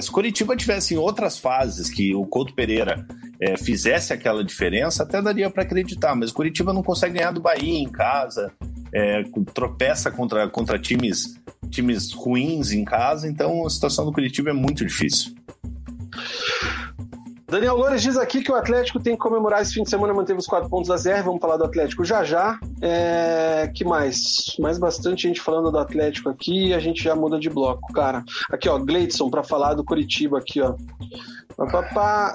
[0.00, 3.06] Se o Curitiba tivesse em outras fases que o Couto Pereira
[3.40, 6.16] é, fizesse aquela diferença, até daria para acreditar.
[6.16, 8.52] Mas o Curitiba não consegue ganhar do Bahia em casa,
[8.92, 9.22] é,
[9.54, 11.40] tropeça contra, contra times,
[11.70, 15.32] times ruins em casa, então a situação do Curitiba é muito difícil.
[17.52, 20.38] Daniel Loures diz aqui que o Atlético tem que comemorar esse fim de semana, manteve
[20.38, 21.22] os quatro pontos da ZR.
[21.22, 22.58] Vamos falar do Atlético já já.
[22.80, 23.70] É...
[23.74, 24.56] que mais?
[24.58, 28.24] Mais bastante gente falando do Atlético aqui e a gente já muda de bloco, cara.
[28.50, 30.74] Aqui, ó, Gleidson, para falar do Curitiba aqui, ó.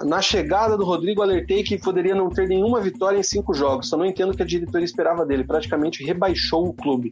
[0.06, 3.90] Na chegada do Rodrigo, alertei que poderia não ter nenhuma vitória em cinco jogos.
[3.90, 5.44] Só não entendo o que a diretoria esperava dele.
[5.44, 7.12] Praticamente rebaixou o clube.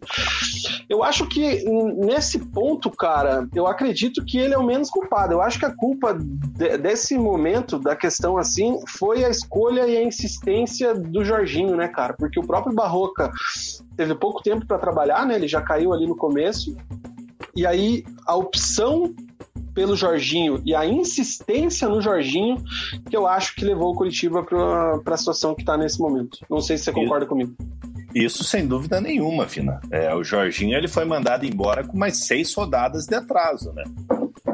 [0.87, 1.63] Eu acho que
[1.95, 5.33] nesse ponto, cara, eu acredito que ele é o menos culpado.
[5.33, 9.97] Eu acho que a culpa de, desse momento, da questão assim, foi a escolha e
[9.97, 12.13] a insistência do Jorginho, né, cara?
[12.13, 13.31] Porque o próprio Barroca
[13.95, 15.35] teve pouco tempo para trabalhar, né?
[15.35, 16.75] Ele já caiu ali no começo.
[17.55, 19.13] E aí a opção
[19.73, 22.63] pelo Jorginho e a insistência no Jorginho
[23.09, 26.39] que eu acho que levou o Curitiba para a situação que está nesse momento.
[26.49, 27.53] Não sei se você concorda comigo.
[28.15, 29.81] Isso sem dúvida nenhuma, Fina.
[29.91, 33.83] É, o Jorginho ele foi mandado embora com mais seis rodadas de atraso, né?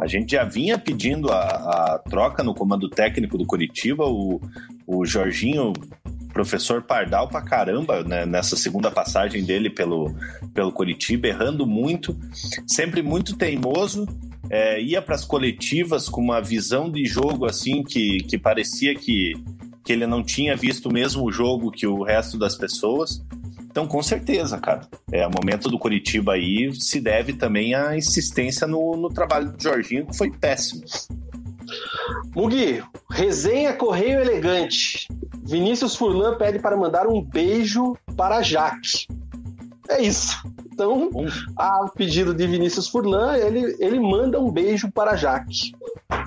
[0.01, 4.03] A gente já vinha pedindo a, a troca no comando técnico do Curitiba.
[4.05, 4.41] O,
[4.87, 5.73] o Jorginho
[6.33, 10.15] professor Pardal pra caramba né, nessa segunda passagem dele pelo,
[10.53, 12.17] pelo Curitiba, errando muito,
[12.65, 14.07] sempre muito teimoso,
[14.49, 19.33] é, ia para as coletivas com uma visão de jogo assim que, que parecia que,
[19.83, 23.23] que ele não tinha visto o mesmo jogo que o resto das pessoas.
[23.71, 24.81] Então, com certeza, cara.
[25.11, 29.63] É, o momento do Curitiba aí se deve também à insistência no, no trabalho do
[29.63, 30.83] Jorginho, que foi péssimo.
[32.35, 35.07] Mugi, resenha Correio Elegante.
[35.43, 39.07] Vinícius Furlan pede para mandar um beijo para Jaque.
[39.87, 40.37] É isso.
[40.71, 41.09] Então,
[41.55, 45.73] a pedido de Vinícius Furlan, ele, ele manda um beijo para Jaque.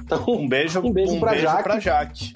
[0.03, 2.35] Então, um beijo, um beijo, um para Jaque, Jaque.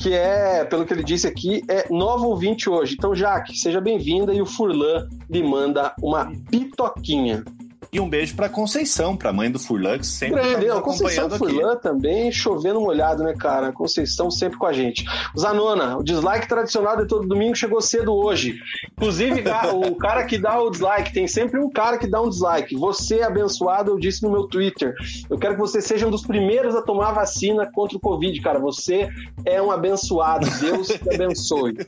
[0.00, 2.94] Que é, pelo que ele disse aqui, é novo ouvinte hoje.
[2.96, 7.44] Então, Jaque, seja bem-vinda e o Furlan lhe manda uma pitoquinha.
[7.92, 11.76] E um beijo para Conceição, para mãe do Furlan, que sempre Grande, tá Conceição Furlan
[11.76, 13.72] também, chovendo molhado, né, cara?
[13.72, 15.04] Conceição sempre com a gente.
[15.38, 18.58] Zanona, o dislike tradicional de todo domingo chegou cedo hoje.
[18.92, 19.42] Inclusive,
[19.86, 22.76] o cara que dá o dislike, tem sempre um cara que dá um dislike.
[22.76, 24.94] Você, abençoado, eu disse no meu Twitter.
[25.30, 28.38] Eu quero que você seja um dos primeiros a tomar a vacina contra o Covid,
[28.42, 28.58] cara.
[28.58, 29.08] Você
[29.46, 30.46] é um abençoado.
[30.60, 31.78] Deus te abençoe.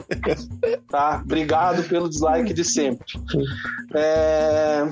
[0.89, 1.21] Tá?
[1.23, 3.05] Obrigado pelo dislike de sempre.
[3.95, 4.89] É...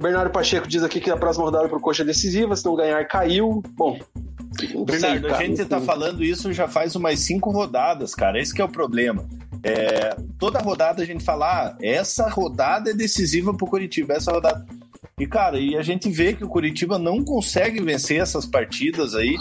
[0.00, 3.04] Bernardo Pacheco diz aqui que a próxima rodada pro Coxa é decisiva, se não ganhar,
[3.06, 3.62] caiu.
[3.76, 3.98] Bom.
[4.86, 8.40] Bernardo, sei, a gente tá falando isso já faz umas cinco rodadas, cara.
[8.40, 9.28] Esse é o problema.
[9.62, 14.66] É, toda rodada a gente fala, ah, essa rodada é decisiva pro Curitiba, essa rodada.
[15.18, 19.36] E, cara, e a gente vê que o Curitiba não consegue vencer essas partidas aí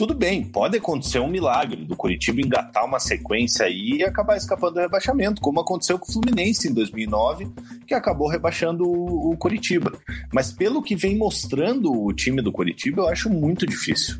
[0.00, 4.76] tudo bem, pode acontecer um milagre do Curitiba engatar uma sequência aí e acabar escapando
[4.76, 7.52] do rebaixamento, como aconteceu com o Fluminense em 2009,
[7.86, 9.92] que acabou rebaixando o, o Curitiba.
[10.32, 14.16] Mas pelo que vem mostrando o time do Curitiba, eu acho muito difícil.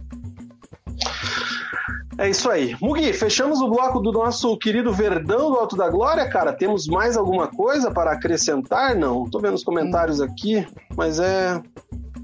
[2.18, 2.76] É isso aí.
[2.78, 6.52] Mugi, fechamos o bloco do nosso querido Verdão do Alto da Glória, cara.
[6.52, 8.94] Temos mais alguma coisa para acrescentar?
[8.94, 9.24] Não.
[9.30, 10.62] Tô vendo os comentários aqui,
[10.94, 11.54] mas é.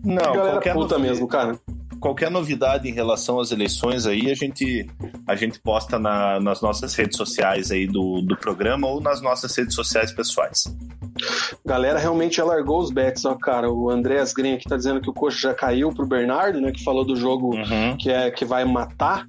[0.04, 1.58] Não, galera qualquer puta mesmo, cara
[2.00, 4.88] qualquer novidade em relação às eleições aí, a gente,
[5.26, 9.54] a gente posta na, nas nossas redes sociais aí do, do programa ou nas nossas
[9.56, 10.64] redes sociais pessoais.
[11.64, 13.70] Galera realmente largou os bets, ó, cara.
[13.70, 16.70] O Andréas Green aqui tá dizendo que o coxa já caiu pro Bernardo, né?
[16.70, 17.96] Que falou do jogo uhum.
[17.98, 19.26] que, é, que vai matar.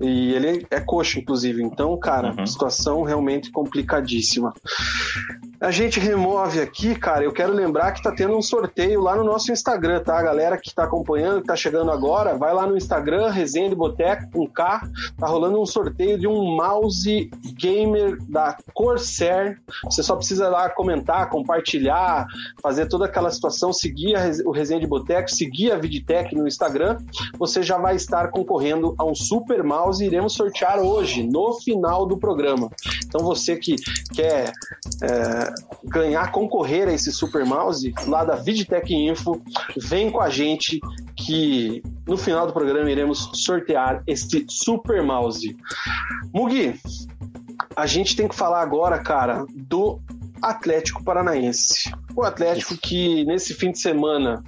[0.00, 1.62] E ele é coxa, inclusive.
[1.62, 2.46] Então, cara, uhum.
[2.46, 4.52] situação realmente complicadíssima.
[5.60, 7.24] A gente remove aqui, cara.
[7.24, 10.16] Eu quero lembrar que tá tendo um sorteio lá no nosso Instagram, tá?
[10.16, 11.97] A galera que tá acompanhando, que tá chegando agora,
[12.34, 14.80] vai lá no Instagram, Resenha de Boteco com K.
[15.16, 19.60] Tá rolando um sorteio de um mouse gamer da Corsair.
[19.84, 22.26] Você só precisa lá comentar, compartilhar,
[22.62, 26.98] fazer toda aquela situação, seguir o Resenha de Boteco, seguir a Viditec no Instagram.
[27.38, 30.04] Você já vai estar concorrendo a um super mouse.
[30.04, 32.70] Iremos sortear hoje, no final do programa.
[33.04, 33.76] Então você que
[34.14, 34.52] quer.
[35.02, 35.48] É,
[35.84, 39.40] ganhar, concorrer a esse Super Mouse, lá da Vidtech Info,
[39.76, 40.80] vem com a gente
[41.16, 45.56] que no final do programa iremos sortear este Super Mouse.
[46.32, 46.80] Mugi,
[47.76, 50.00] a gente tem que falar agora, cara, do
[50.42, 51.92] Atlético Paranaense.
[52.14, 54.42] O Atlético que nesse fim de semana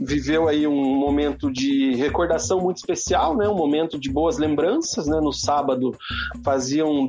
[0.00, 3.48] viveu aí um momento de recordação muito especial, né?
[3.48, 5.20] Um momento de boas lembranças, né?
[5.20, 5.96] No sábado
[6.44, 7.08] faziam,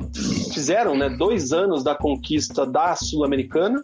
[0.54, 1.10] fizeram, né?
[1.10, 3.82] Dois anos da conquista da Sul-Americana.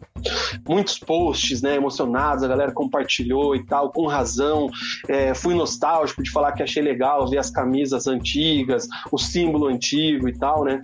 [0.68, 1.76] Muitos posts, né?
[1.76, 4.70] Emocionados, a galera compartilhou e tal, com razão.
[5.08, 10.28] É, fui nostálgico de falar que achei legal ver as camisas antigas, o símbolo antigo
[10.28, 10.82] e tal, né?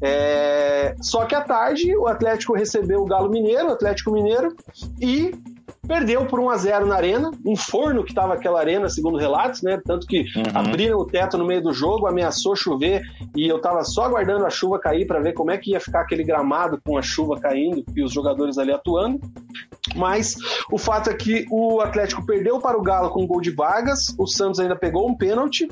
[0.00, 4.54] É, só que à tarde o Atlético recebeu o Galo Mineiro, o Atlético Mineiro,
[5.00, 5.32] e
[5.86, 9.62] perdeu por 1 a 0 na arena, um forno que estava aquela arena, segundo relatos,
[9.62, 9.80] né?
[9.84, 10.42] Tanto que uhum.
[10.54, 13.02] abriram o teto no meio do jogo, ameaçou chover
[13.36, 16.00] e eu estava só aguardando a chuva cair para ver como é que ia ficar
[16.00, 19.20] aquele gramado com a chuva caindo e os jogadores ali atuando.
[19.94, 20.36] Mas
[20.70, 24.14] o fato é que o Atlético perdeu para o Galo com um gol de Vargas,
[24.18, 25.68] o Santos ainda pegou um pênalti,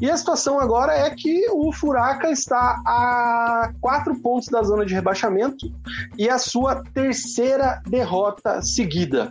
[0.00, 4.94] e a situação agora é que o Furaca está a quatro pontos da zona de
[4.94, 5.70] rebaixamento
[6.16, 9.30] e a sua terceira derrota seguida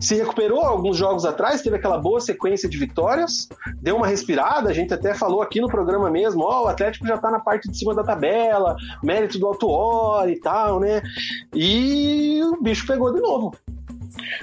[0.00, 3.48] se recuperou alguns jogos atrás, teve aquela boa sequência de vitórias,
[3.80, 7.06] deu uma respirada, a gente até falou aqui no programa mesmo, ó, oh, o Atlético
[7.06, 11.00] já tá na parte de cima da tabela, mérito do Autuor e tal, né?
[11.54, 13.54] E o bicho pegou de novo.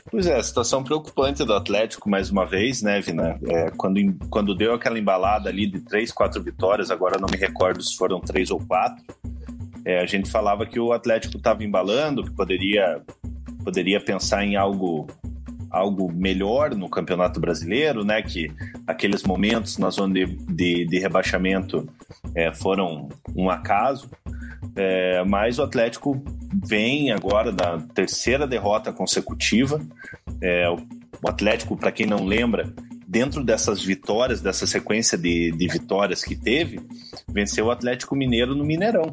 [0.10, 3.40] Pois é, situação preocupante do Atlético, mais uma vez, né, Vina?
[3.48, 4.00] É, quando,
[4.30, 8.20] quando deu aquela embalada ali de três, quatro vitórias, agora não me recordo se foram
[8.20, 9.04] três ou quatro,
[9.86, 13.02] é, a gente falava que o Atlético estava embalando, que poderia,
[13.64, 15.08] poderia pensar em algo
[15.70, 18.22] algo melhor no Campeonato Brasileiro, né?
[18.22, 18.52] Que
[18.88, 21.88] aqueles momentos na zona de, de, de rebaixamento
[22.36, 24.10] é, foram um acaso.
[24.76, 26.22] É, mas o Atlético
[26.66, 29.80] vem agora da terceira derrota consecutiva.
[30.42, 32.74] É, o Atlético, para quem não lembra,
[33.08, 36.80] dentro dessas vitórias, dessa sequência de, de vitórias que teve,
[37.28, 39.12] venceu o Atlético Mineiro no Mineirão.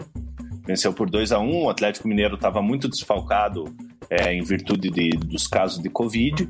[0.67, 3.65] Venceu por 2 a 1 um, o Atlético Mineiro estava muito desfalcado
[4.11, 6.49] é, em virtude de, dos casos de Covid.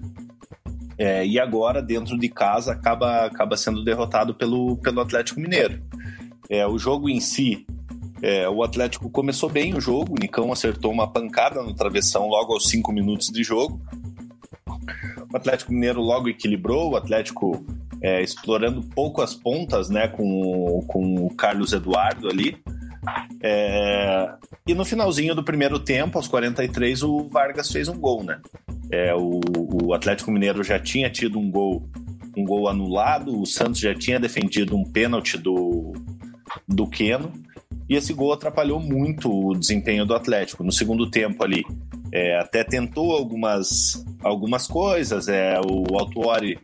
[0.98, 5.82] É, e agora, dentro de casa, acaba, acaba sendo derrotado pelo, pelo Atlético Mineiro.
[6.48, 7.66] É, o jogo em si,
[8.22, 12.52] é, o Atlético começou bem o jogo, o Nicão acertou uma pancada no travessão logo
[12.52, 13.80] aos cinco minutos de jogo.
[15.32, 17.64] O Atlético Mineiro logo equilibrou, o Atlético
[18.00, 22.56] é, explorando pouco as pontas né, com, com o Carlos Eduardo ali.
[23.42, 24.34] É,
[24.66, 28.40] e no finalzinho do primeiro tempo, aos 43, o Vargas fez um gol, né?
[28.90, 29.40] É, o,
[29.84, 31.88] o Atlético Mineiro já tinha tido um gol,
[32.36, 35.92] um gol anulado, o Santos já tinha defendido um pênalti do,
[36.66, 37.32] do Queno,
[37.88, 40.64] e esse gol atrapalhou muito o desempenho do Atlético.
[40.64, 41.64] No segundo tempo ali,
[42.12, 46.58] é, até tentou algumas, algumas coisas, é, o Altuori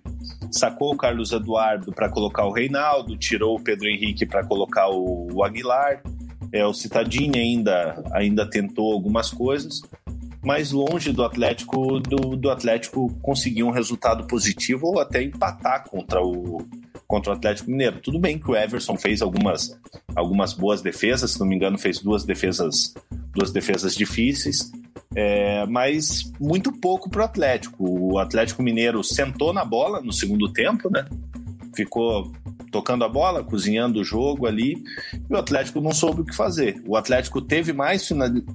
[0.50, 5.28] sacou o Carlos Eduardo para colocar o Reinaldo, tirou o Pedro Henrique para colocar o,
[5.32, 6.02] o Aguilar,
[6.52, 9.80] é, o Citadini ainda, ainda tentou algumas coisas,
[10.42, 16.20] mas longe do Atlético do, do Atlético conseguir um resultado positivo ou até empatar contra
[16.20, 16.66] o,
[17.06, 18.00] contra o Atlético Mineiro.
[18.00, 19.78] Tudo bem que o Everson fez algumas,
[20.14, 22.94] algumas boas defesas, se não me engano, fez duas defesas,
[23.32, 24.70] duas defesas difíceis,
[25.14, 27.84] é, mas muito pouco para o Atlético.
[27.88, 31.06] O Atlético Mineiro sentou na bola no segundo tempo, né?
[31.74, 32.32] Ficou
[32.72, 34.82] tocando a bola, cozinhando o jogo ali,
[35.30, 36.82] e o Atlético não soube o que fazer.
[36.86, 38.08] O Atlético teve mais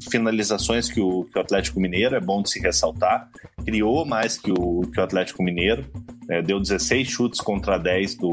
[0.10, 3.30] finalizações que o, que o Atlético Mineiro, é bom de se ressaltar,
[3.64, 5.86] criou mais que o, que o Atlético Mineiro,
[6.30, 8.32] é, deu 16 chutes contra 10 do,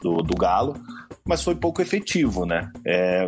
[0.00, 0.74] do, do Galo,
[1.26, 2.70] mas foi pouco efetivo, né?
[2.86, 3.26] É,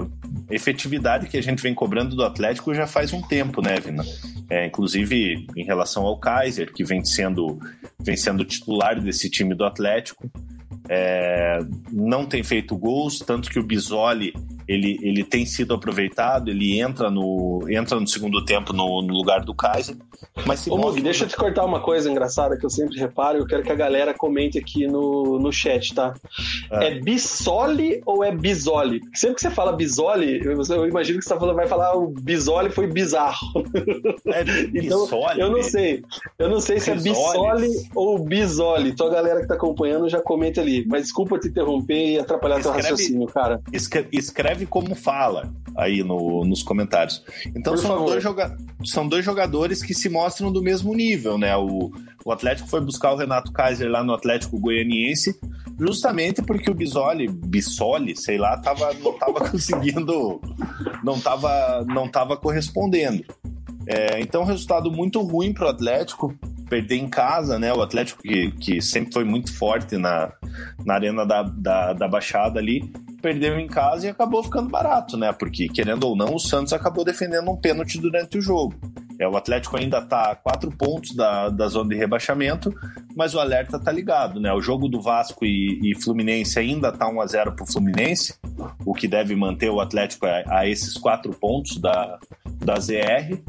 [0.50, 4.04] efetividade que a gente vem cobrando do Atlético já faz um tempo, né, Vina?
[4.48, 7.58] É, inclusive em relação ao Kaiser, que vem sendo,
[7.98, 10.30] vem sendo titular desse time do Atlético
[10.88, 11.58] é,
[11.90, 14.32] não tem feito gols, tanto que o Bisoli
[14.68, 19.40] ele, ele tem sido aproveitado, ele entra no, entra no segundo tempo no, no lugar
[19.40, 19.96] do Kaiser.
[20.44, 21.02] Mas Ô, mostra...
[21.02, 23.74] deixa eu te cortar uma coisa engraçada que eu sempre reparo, eu quero que a
[23.74, 26.12] galera comente aqui no, no chat, tá?
[26.70, 29.00] É, é Bissoli ou é Bisoli?
[29.14, 32.08] Sempre que você fala Bisoli, eu, eu imagino que você tá falando, vai falar o
[32.08, 33.46] Bisoli foi bizarro.
[34.26, 34.42] É
[34.74, 35.40] então, Bissoli?
[35.40, 36.02] Eu não sei.
[36.38, 38.90] Eu não sei se é Bissoli ou Bisoli.
[38.90, 40.84] Então a galera que tá acompanhando já comenta ali.
[40.86, 43.60] Mas desculpa te interromper e atrapalhar escreve, teu raciocínio, cara.
[44.12, 47.22] Escreve escreve como fala aí no, nos comentários.
[47.54, 48.24] Então são dois,
[48.84, 51.56] são dois jogadores que se mostram do mesmo nível, né?
[51.56, 51.92] O,
[52.24, 55.38] o Atlético foi buscar o Renato Kaiser lá no Atlético Goianiense,
[55.78, 60.40] justamente porque o Bisoli, Bisoli, sei lá, tava, não estava conseguindo,
[61.04, 63.24] não estava não tava correspondendo.
[63.86, 66.34] É, então, resultado muito ruim para o Atlético,
[66.68, 67.72] perder em casa, né?
[67.72, 70.30] O Atlético que, que sempre foi muito forte na,
[70.84, 75.32] na arena da, da, da Baixada ali, perdeu em casa e acabou ficando barato, né?
[75.32, 78.74] Porque, querendo ou não, o Santos acabou defendendo um pênalti durante o jogo.
[79.18, 82.72] É, o Atlético ainda está a quatro pontos da, da zona de rebaixamento,
[83.16, 84.52] mas o alerta está ligado, né?
[84.52, 88.34] O jogo do Vasco e, e Fluminense ainda está 1 a 0 para o Fluminense,
[88.86, 92.18] o que deve manter o Atlético a, a esses quatro pontos da,
[92.64, 93.42] da ZR.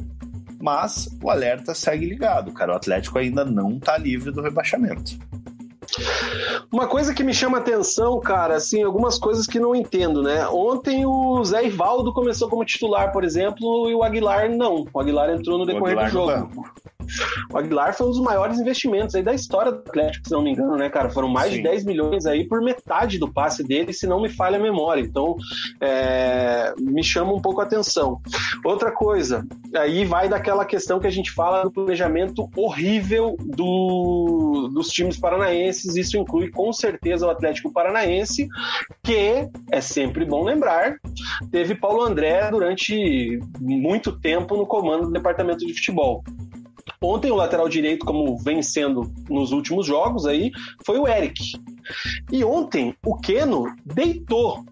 [0.61, 2.73] Mas o alerta segue ligado, cara.
[2.73, 5.17] O Atlético ainda não está livre do rebaixamento.
[6.71, 10.47] Uma coisa que me chama atenção, cara, assim, algumas coisas que não entendo, né?
[10.47, 14.85] Ontem o Zé Ivaldo começou como titular, por exemplo, e o Aguilar não.
[14.93, 16.69] O Aguilar entrou no decorrer do jogo.
[17.51, 20.51] O Aguilar foi um dos maiores investimentos aí da história do Atlético, se não me
[20.51, 21.09] engano, né, cara?
[21.09, 21.57] Foram mais Sim.
[21.57, 25.01] de 10 milhões aí por metade do passe dele, se não me falha a memória.
[25.01, 25.35] Então,
[25.81, 28.21] é, me chama um pouco a atenção.
[28.63, 29.45] Outra coisa,
[29.75, 35.95] aí vai daquela questão que a gente fala do planejamento horrível do, dos times paranaenses.
[35.95, 38.47] Isso inclui com certeza o Atlético Paranaense,
[39.03, 40.97] que é sempre bom lembrar,
[41.51, 46.23] teve Paulo André durante muito tempo no comando do departamento de futebol.
[47.01, 50.51] Ontem o lateral direito, como vem sendo nos últimos jogos aí,
[50.85, 51.53] foi o Eric.
[52.31, 54.65] E ontem o Keno deitou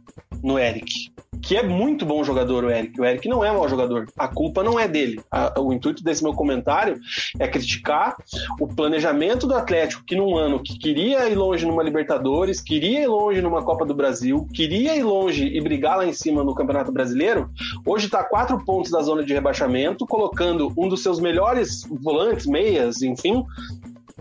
[0.44, 1.12] no Eric
[1.42, 3.00] que é muito bom jogador o Eric.
[3.00, 4.08] O Eric não é mau jogador.
[4.18, 5.20] A culpa não é dele.
[5.32, 7.00] A, o intuito desse meu comentário
[7.40, 8.16] é criticar
[8.60, 13.08] o planejamento do Atlético, que num ano que queria ir longe numa Libertadores, queria ir
[13.08, 16.92] longe numa Copa do Brasil, queria ir longe e brigar lá em cima no Campeonato
[16.92, 17.50] Brasileiro,
[17.86, 23.02] hoje está quatro pontos da zona de rebaixamento, colocando um dos seus melhores volantes, meias,
[23.02, 23.44] enfim,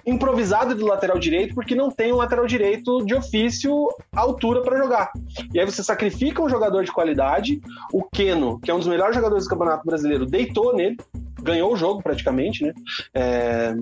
[0.07, 4.79] improvisado de lateral direito porque não tem um lateral direito de ofício à altura para
[4.79, 5.11] jogar.
[5.53, 7.61] E aí você sacrifica um jogador de qualidade,
[7.93, 10.97] o Keno, que é um dos melhores jogadores do Campeonato Brasileiro, deitou nele,
[11.43, 12.73] ganhou o jogo praticamente, né?
[13.15, 13.75] É...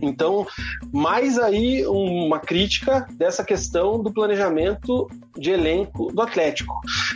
[0.00, 0.46] Então,
[0.92, 6.74] mais aí uma crítica dessa questão do planejamento de elenco do Atlético.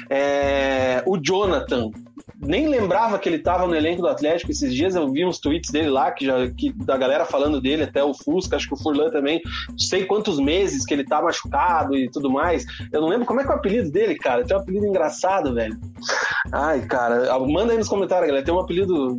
[0.08, 1.02] É...
[1.06, 1.90] O Jonathan,
[2.36, 4.94] nem lembrava que ele estava no elenco do Atlético esses dias.
[4.94, 8.12] Eu vi uns tweets dele lá, que já, que, da galera falando dele, até o
[8.14, 9.40] Fusca, acho que o Furlan também.
[9.78, 12.64] Sei quantos meses que ele tá machucado e tudo mais.
[12.92, 14.44] Eu não lembro como é que é o apelido dele, cara.
[14.44, 15.78] Tem um apelido engraçado, velho.
[16.52, 18.44] Ai, cara, manda aí nos comentários, galera.
[18.44, 19.18] Tem um apelido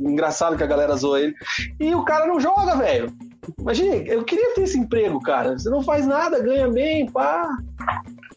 [0.00, 1.34] engraçado que a galera zoa ele.
[1.80, 3.12] E o cara não joga, velho.
[3.58, 5.58] Imagina, eu queria ter esse emprego, cara.
[5.58, 7.48] Você não faz nada, ganha bem, pá.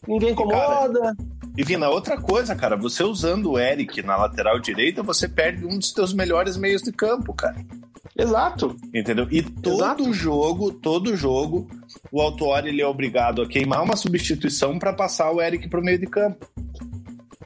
[0.07, 0.99] Ninguém incomoda.
[0.99, 1.15] Cara,
[1.57, 5.77] e Vina, outra coisa, cara, você usando o Eric na lateral direita, você perde um
[5.77, 7.55] dos teus melhores meios de campo, cara.
[8.17, 8.75] Exato.
[8.93, 9.27] Entendeu?
[9.29, 10.13] E todo Exato.
[10.13, 11.67] jogo, todo jogo,
[12.11, 15.83] o Autuori ele é obrigado a queimar uma substituição para passar o Eric para o
[15.83, 16.47] meio de campo.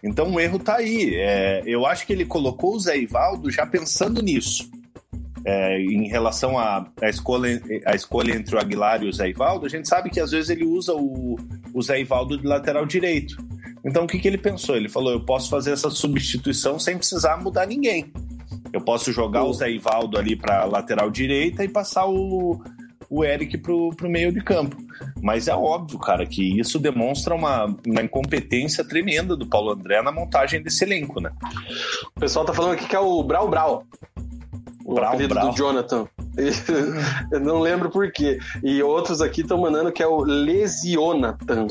[0.03, 1.15] Então o erro tá aí.
[1.15, 4.69] É, eu acho que ele colocou o Zé Ivaldo já pensando nisso.
[5.45, 9.69] É, em relação à, escolha, à escolha entre o Aguilar e o Zé Ivaldo, a
[9.69, 11.37] gente sabe que às vezes ele usa o,
[11.73, 13.37] o Zé Ivaldo de lateral direito.
[13.83, 14.75] Então o que, que ele pensou?
[14.75, 18.11] Ele falou: eu posso fazer essa substituição sem precisar mudar ninguém.
[18.71, 22.61] Eu posso jogar o Zé Ivaldo ali para lateral direita e passar o,
[23.09, 24.77] o Eric pro, pro meio de campo.
[25.21, 30.11] Mas é óbvio, cara, que isso demonstra uma, uma incompetência tremenda do Paulo André na
[30.11, 31.31] montagem desse elenco, né?
[32.15, 33.83] O pessoal tá falando aqui que é o Brau Brau.
[34.85, 35.49] O Brau, apelido Brau.
[35.49, 36.07] do Jonathan.
[37.31, 38.39] Eu não lembro por quê.
[38.63, 41.67] E outros aqui estão mandando que é o Lesionatan.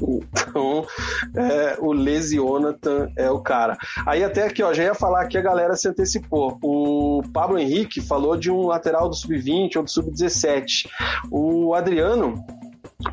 [0.00, 0.86] Então,
[1.34, 3.76] é, o Lesionatan é o cara.
[4.06, 6.58] Aí até aqui, ó, já ia falar que a galera se antecipou.
[6.62, 10.88] O Pablo Henrique falou de um lateral do sub-20 ou do sub-17.
[11.30, 12.44] O Adriano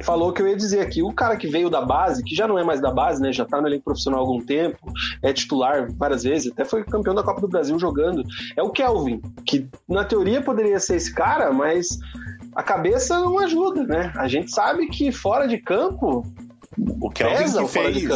[0.01, 2.59] falou que eu ia dizer aqui, o cara que veio da base, que já não
[2.59, 4.78] é mais da base, né, já tá no elenco profissional há algum tempo,
[5.22, 8.22] é titular várias vezes, até foi campeão da Copa do Brasil jogando,
[8.57, 11.97] é o Kelvin, que na teoria poderia ser esse cara, mas
[12.53, 14.11] a cabeça não ajuda, né?
[14.18, 16.24] A gente sabe que fora de campo
[16.78, 18.09] o Kelvin Pesa que fez.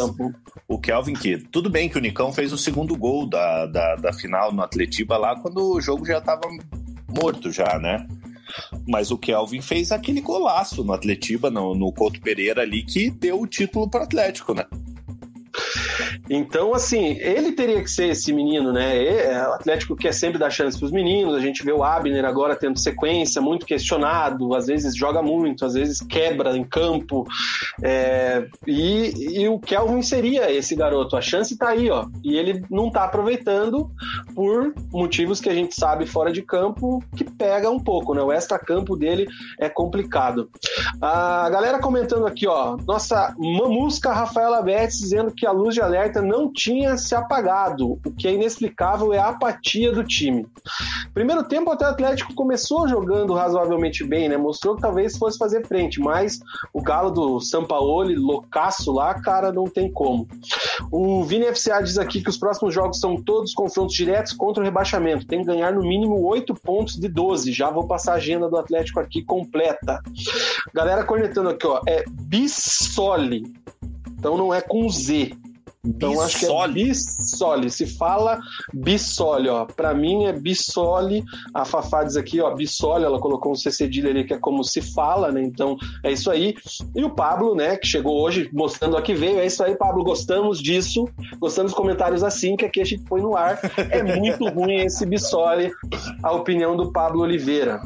[0.68, 4.14] O Kelvin que, tudo bem que o Nicão fez o segundo gol da, da, da
[4.14, 6.48] final no Atletiba lá quando o jogo já tava
[7.10, 8.08] morto já, né?
[8.88, 13.42] Mas o Kelvin fez aquele golaço no Atletiba, no, no Couto Pereira ali, que deu
[13.42, 14.66] o título pro Atlético, né?
[16.30, 19.04] Então, assim, ele teria que ser esse menino, né?
[19.04, 21.36] É, o Atlético quer sempre dar chance para os meninos.
[21.36, 24.54] A gente vê o Abner agora tendo sequência, muito questionado.
[24.56, 27.26] Às vezes joga muito, às vezes quebra em campo.
[27.84, 31.16] É, e, e, o Kelvin seria esse garoto.
[31.16, 32.08] A chance está aí, ó.
[32.24, 33.90] E ele não está aproveitando
[34.34, 38.22] por motivos que a gente sabe fora de campo que pega um pouco, né?
[38.22, 39.28] O extra-campo dele
[39.60, 40.50] é complicado.
[41.02, 42.78] A galera comentando aqui, ó.
[42.88, 48.00] Nossa mamusca Rafaela Betts dizendo que a luz de alerta não tinha se apagado.
[48.06, 50.48] O que é inexplicável é a apatia do time.
[51.14, 54.38] Primeiro tempo, até o Atlético começou jogando razoavelmente bem, né?
[54.38, 56.40] Mostrou que talvez fosse fazer frente, mas
[56.74, 60.28] o galo do Sampaoli, loucaço lá, cara, não tem como.
[60.90, 64.66] O Vini FCA diz aqui que os próximos jogos são todos confrontos diretos contra o
[64.66, 65.28] rebaixamento.
[65.28, 67.52] Tem que ganhar no mínimo 8 pontos de 12.
[67.52, 70.02] Já vou passar a agenda do Atlético aqui completa.
[70.74, 71.82] Galera cornetando aqui, ó.
[71.88, 73.44] É Bissoli.
[74.18, 75.32] Então não é com Z.
[75.84, 77.72] Então acho que é Bissoli.
[77.72, 78.40] Se fala
[78.72, 79.66] Bissoli, ó.
[79.66, 81.24] Pra mim é Bissoli.
[81.54, 84.64] A Fafá diz aqui, ó, Bissoli, ela colocou um C cedilha ali que é como
[84.64, 85.42] se fala, né?
[85.42, 86.56] Então é isso aí.
[86.96, 89.40] E o Pablo, né, que chegou hoje mostrando a que veio.
[89.40, 90.04] É isso aí, Pablo.
[90.04, 91.08] Gostamos disso.
[91.40, 93.60] Gostamos dos comentários assim que aqui a gente põe no ar.
[93.90, 95.72] É muito ruim esse Bissoli.
[96.22, 97.82] A opinião do Pablo Oliveira.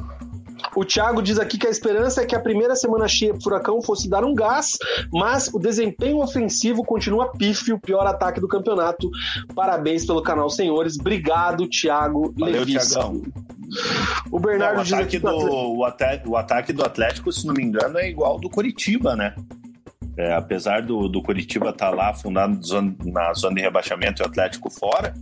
[0.75, 3.81] O Thiago diz aqui que a esperança é que a primeira semana cheia pro Furacão
[3.81, 4.71] fosse dar um gás,
[5.11, 9.09] mas o desempenho ofensivo continua pífio, o pior ataque do campeonato.
[9.55, 10.97] Parabéns pelo canal, senhores.
[10.99, 13.21] Obrigado, Thiago Valeu, Thiagão.
[14.31, 16.73] O Bernardo Não, o diz ataque aqui que o do, Atlético- o, ata- o ataque
[16.73, 19.33] do Atlético, se não me engano, é igual ao do Curitiba, né?
[20.17, 24.27] É, apesar do, do Curitiba estar lá afundado zona- na zona de rebaixamento e o
[24.27, 25.13] Atlético fora,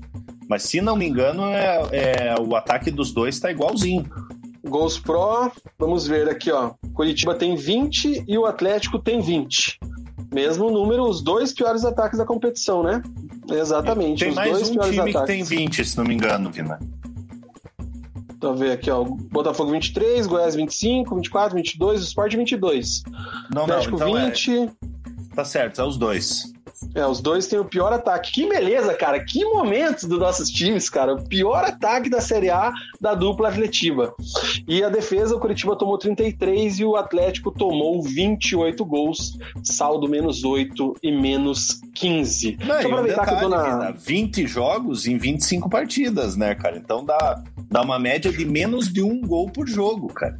[0.49, 4.05] mas se não me engano, é, é- o ataque dos dois está igualzinho.
[4.66, 6.72] Gols Pro, vamos ver aqui, ó.
[6.93, 9.80] Curitiba tem 20 e o Atlético tem 20.
[10.34, 13.01] Mesmo número, os dois piores ataques da competição, né?
[13.49, 14.24] Exatamente.
[14.24, 15.28] Tem mais dois um time que ataques.
[15.28, 16.80] tem 20, se não me engano, Vina.
[18.41, 19.03] Eu ver aqui, ó.
[19.03, 23.03] Botafogo 23, Goiás 25, 24, 22, Sport 22.
[23.53, 24.70] Não, não, Atlético então é, 20.
[25.36, 26.51] tá certo, é os dois.
[26.95, 28.31] É, os dois têm o pior ataque.
[28.31, 29.23] Que beleza, cara.
[29.23, 31.13] Que momento dos nossos times, cara.
[31.13, 34.13] O pior ataque da Série A da dupla atletiva.
[34.67, 39.38] E a defesa, o Curitiba tomou 33 e o Atlético tomou 28 gols.
[39.63, 42.57] Saldo menos 8 e menos 15.
[42.59, 43.63] Não, Deixa eu aproveitar que eu tô na.
[43.63, 46.77] Vina, 20 jogos em 25 partidas, né, cara?
[46.77, 50.39] Então dá, dá uma média de menos de um gol por jogo, cara.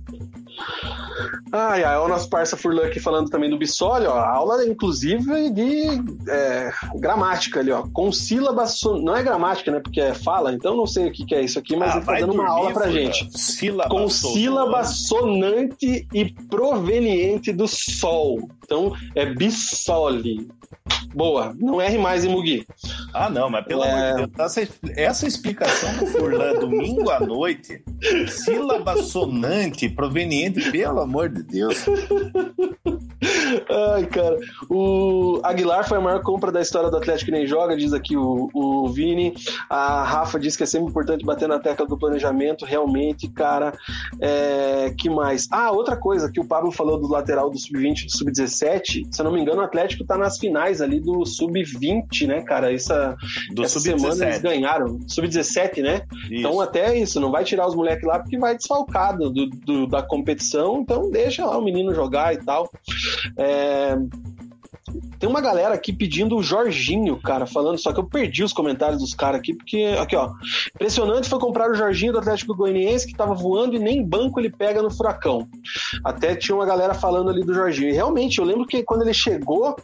[1.52, 4.18] Ai, ai, o nosso parça Furlan aqui falando também do Bissoli, ó.
[4.18, 5.86] Aula, inclusive, de
[6.28, 7.84] é, gramática ali, ó.
[7.94, 8.80] Com sílabas.
[8.84, 9.80] Não é gramática, né?
[9.80, 12.06] Porque é fala, então não sei o que, que é isso aqui, mas Ah, ele
[12.06, 13.28] tá dando uma aula pra gente.
[13.38, 18.50] Sílaba com sílaba sonante e proveniente do sol.
[18.64, 20.48] Então é bissoli.
[21.14, 22.66] Boa, não erre mais em Mugi.
[23.14, 24.12] Ah, não, mas pelo É.
[24.12, 27.84] amor de Deus, essa, essa explicação do Furlan domingo à noite,
[28.28, 31.86] sílaba sonante proveniente, pelo amor de Deus.
[33.70, 34.38] Ai, cara.
[34.70, 38.18] O Aguilar foi a maior compra da história do Atlético que nem joga, diz aqui
[38.18, 39.34] o, o Vini.
[39.70, 43.74] A Rafa diz que é sempre importante bater na tecla do planejamento, realmente, cara.
[44.20, 45.48] É, que mais?
[45.52, 49.04] Ah, outra coisa que o Pablo falou do lateral do sub-20 e do sub-17.
[49.12, 52.74] Se eu não me engano, o Atlético tá nas finais ali do sub-20, né, cara?
[52.74, 53.16] Essa,
[53.52, 54.42] Do essa semana eles sub-17.
[54.42, 55.00] ganharam.
[55.08, 56.02] Sub-17, né?
[56.32, 56.62] Então Isso.
[56.62, 60.80] até isso, não vai tirar os moleques lá porque vai desfalcado do, do- da competição,
[60.82, 62.70] então deixa lá o menino jogar e tal.
[63.38, 63.96] É,
[65.20, 69.00] Tem uma galera aqui pedindo o Jorginho, cara, falando, só que eu perdi os comentários
[69.00, 70.30] dos caras aqui, porque, aqui ó,
[70.76, 74.50] impressionante foi comprar o Jorginho do Atlético Goianiense, que tava voando e nem banco ele
[74.52, 75.48] pega no Furacão.
[76.04, 79.14] Até tinha uma galera falando ali do Jorginho, e realmente, eu lembro que quando ele
[79.14, 79.76] chegou,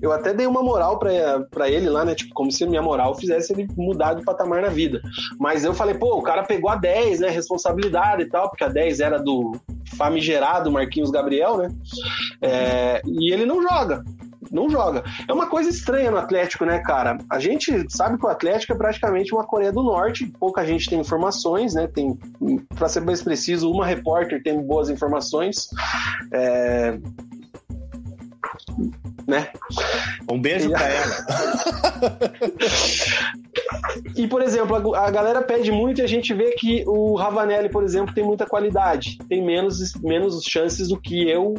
[0.00, 2.14] eu até dei uma moral pra ele lá, né?
[2.14, 5.00] Tipo, como se minha moral fizesse ele mudar de patamar na vida.
[5.38, 7.28] Mas eu falei, pô, o cara pegou a 10, né?
[7.28, 9.52] Responsabilidade e tal, porque a 10 era do
[9.96, 11.68] famigerado Marquinhos Gabriel, né?
[12.42, 14.04] É, e ele não joga.
[14.50, 15.04] Não joga.
[15.28, 17.18] É uma coisa estranha no Atlético, né, cara?
[17.28, 21.00] A gente sabe que o Atlético é praticamente uma Coreia do Norte, pouca gente tem
[21.00, 21.86] informações, né?
[21.86, 22.16] Tem,
[22.74, 25.68] para ser mais preciso, uma repórter tem boas informações.
[26.32, 26.98] É,
[29.26, 29.48] né?
[30.30, 31.14] Um beijo E- pra ela.
[34.16, 37.68] E, por exemplo, a, a galera pede muito e a gente vê que o Ravanelli,
[37.68, 39.18] por exemplo, tem muita qualidade.
[39.28, 41.54] Tem menos, menos chances do que eu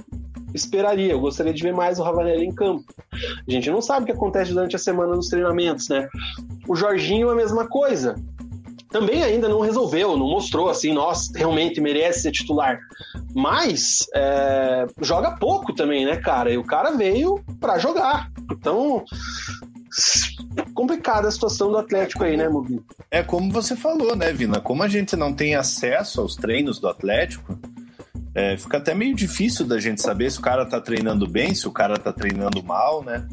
[0.54, 1.12] esperaria.
[1.14, 2.84] Eu gostaria de ver mais o Ravanelli em campo.
[3.14, 6.08] A gente não sabe o que acontece durante a semana nos treinamentos, né?
[6.68, 8.16] O Jorginho é a mesma coisa.
[8.90, 12.80] Também ainda não resolveu, não mostrou assim, nossa, realmente merece ser titular.
[13.36, 16.52] Mas é, joga pouco também, né, cara?
[16.52, 18.32] E o cara veio pra jogar.
[18.52, 19.04] Então,
[20.74, 22.82] complicada a situação do Atlético aí, né, Mugi?
[23.12, 24.60] É como você falou, né, Vina?
[24.60, 27.60] Como a gente não tem acesso aos treinos do Atlético,
[28.34, 31.68] é, fica até meio difícil da gente saber se o cara tá treinando bem, se
[31.68, 33.28] o cara tá treinando mal, né?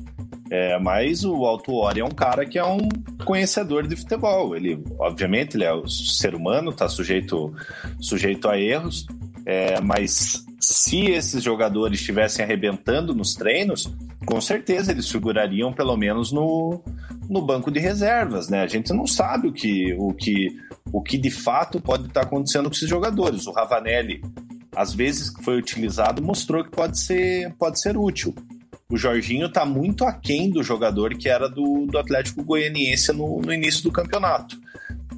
[0.51, 2.89] É, mas o Alto Ori é um cara que é um
[3.25, 4.57] conhecedor de futebol.
[4.57, 7.53] Ele, obviamente, ele é o ser humano, tá sujeito,
[8.01, 9.07] sujeito a erros.
[9.45, 13.93] É, mas se esses jogadores estivessem arrebentando nos treinos,
[14.25, 16.81] com certeza eles figurariam pelo menos no,
[17.29, 18.63] no banco de reservas, né?
[18.63, 20.57] A gente não sabe o que, o que,
[20.93, 23.47] o que de fato pode estar acontecendo com esses jogadores.
[23.47, 24.21] O Ravanelli,
[24.75, 28.35] às vezes que foi utilizado, mostrou que pode ser, pode ser útil.
[28.89, 33.53] O Jorginho está muito aquém do jogador que era do, do Atlético Goianiense no, no
[33.53, 34.57] início do campeonato.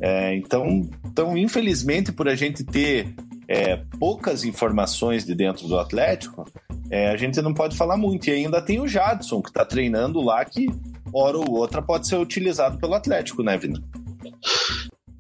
[0.01, 3.15] É, então, então, infelizmente, por a gente ter
[3.47, 6.47] é, poucas informações de dentro do Atlético,
[6.91, 8.29] é, a gente não pode falar muito.
[8.29, 10.69] E ainda tem o Jadson, que está treinando lá, que
[11.13, 13.83] hora ou outra pode ser utilizado pelo Atlético, né, Vina?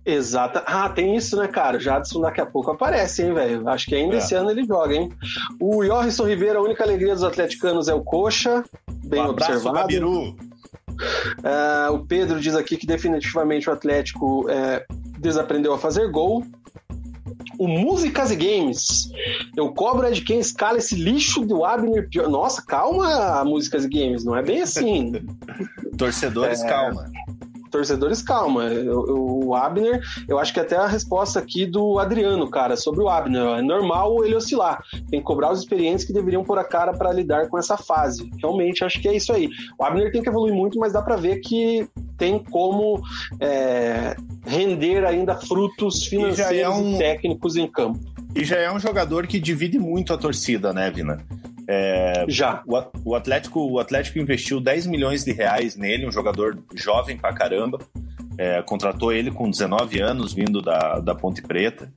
[0.09, 0.62] Exata.
[0.64, 1.76] Ah, tem isso, né, cara?
[1.76, 3.68] O Jadson daqui a pouco aparece, hein, velho?
[3.68, 4.18] Acho que ainda é.
[4.18, 5.10] esse ano ele joga, hein?
[5.60, 8.64] O Jorrison Ribeiro, a única alegria dos atleticanos é o Coxa.
[9.05, 9.76] Bem um abraço, observado.
[9.76, 10.30] Gabiru.
[10.30, 14.85] Uh, o Pedro diz aqui que definitivamente o Atlético é,
[15.18, 16.43] desaprendeu a fazer gol.
[17.59, 19.10] O Músicas e Games.
[19.56, 22.09] Eu cobro é de quem escala esse lixo do Abner.
[22.30, 24.24] Nossa, calma, Músicas e Games.
[24.24, 25.12] Não é bem assim.
[25.98, 26.68] Torcedores, é...
[26.68, 27.10] calma
[27.69, 28.65] torcedores, calma.
[28.65, 33.09] O, o Abner, eu acho que até a resposta aqui do Adriano, cara, sobre o
[33.09, 33.59] Abner.
[33.59, 34.82] É normal ele oscilar.
[35.11, 38.31] Tem que cobrar os experientes que deveriam pôr a cara para lidar com essa fase.
[38.40, 39.49] Realmente, acho que é isso aí.
[39.78, 43.01] O Abner tem que evoluir muito, mas dá para ver que tem como
[43.40, 46.95] é, render ainda frutos financeiros e, é um...
[46.95, 48.01] e técnicos em campo.
[48.35, 51.19] E já é um jogador que divide muito a torcida, né, Vina?
[51.70, 52.62] É, Já.
[52.66, 57.32] O, o, Atlético, o Atlético investiu 10 milhões de reais nele, um jogador jovem pra
[57.35, 57.78] caramba.
[58.39, 61.93] É, contratou ele com 19 anos, vindo da, da Ponte Preta.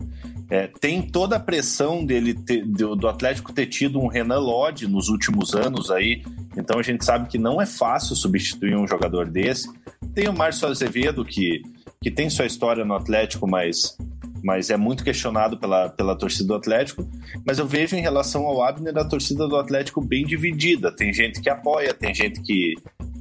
[0.49, 4.85] É, tem toda a pressão dele ter, do, do, Atlético ter tido um Renan Lodge
[4.85, 6.23] nos últimos anos aí.
[6.57, 9.71] Então a gente sabe que não é fácil substituir um jogador desse.
[10.13, 11.61] Tem o Márcio Azevedo, que,
[12.01, 13.95] que tem sua história no Atlético, mas
[14.43, 17.07] mas é muito questionado pela, pela torcida do Atlético.
[17.45, 20.91] Mas eu vejo em relação ao Abner a torcida do Atlético bem dividida.
[20.91, 22.75] Tem gente que apoia, tem gente que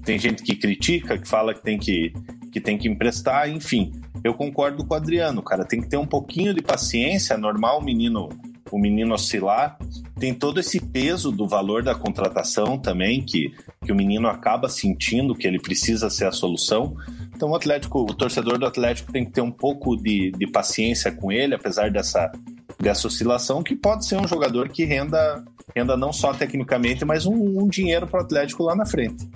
[0.04, 2.12] tem gente que critica, que fala que tem que,
[2.50, 3.92] que tem que emprestar, enfim.
[4.22, 5.64] Eu concordo com o Adriano, cara.
[5.64, 8.28] Tem que ter um pouquinho de paciência, é normal o menino
[8.70, 9.76] o menino oscilar.
[10.18, 13.52] Tem todo esse peso do valor da contratação também, que,
[13.84, 16.96] que o menino acaba sentindo que ele precisa ser a solução.
[17.34, 21.10] Então o Atlético, o torcedor do Atlético tem que ter um pouco de, de paciência
[21.10, 22.30] com ele, apesar dessa,
[22.78, 25.42] dessa oscilação, que pode ser um jogador que renda,
[25.74, 29.26] renda não só tecnicamente, mas um, um dinheiro para o Atlético lá na frente.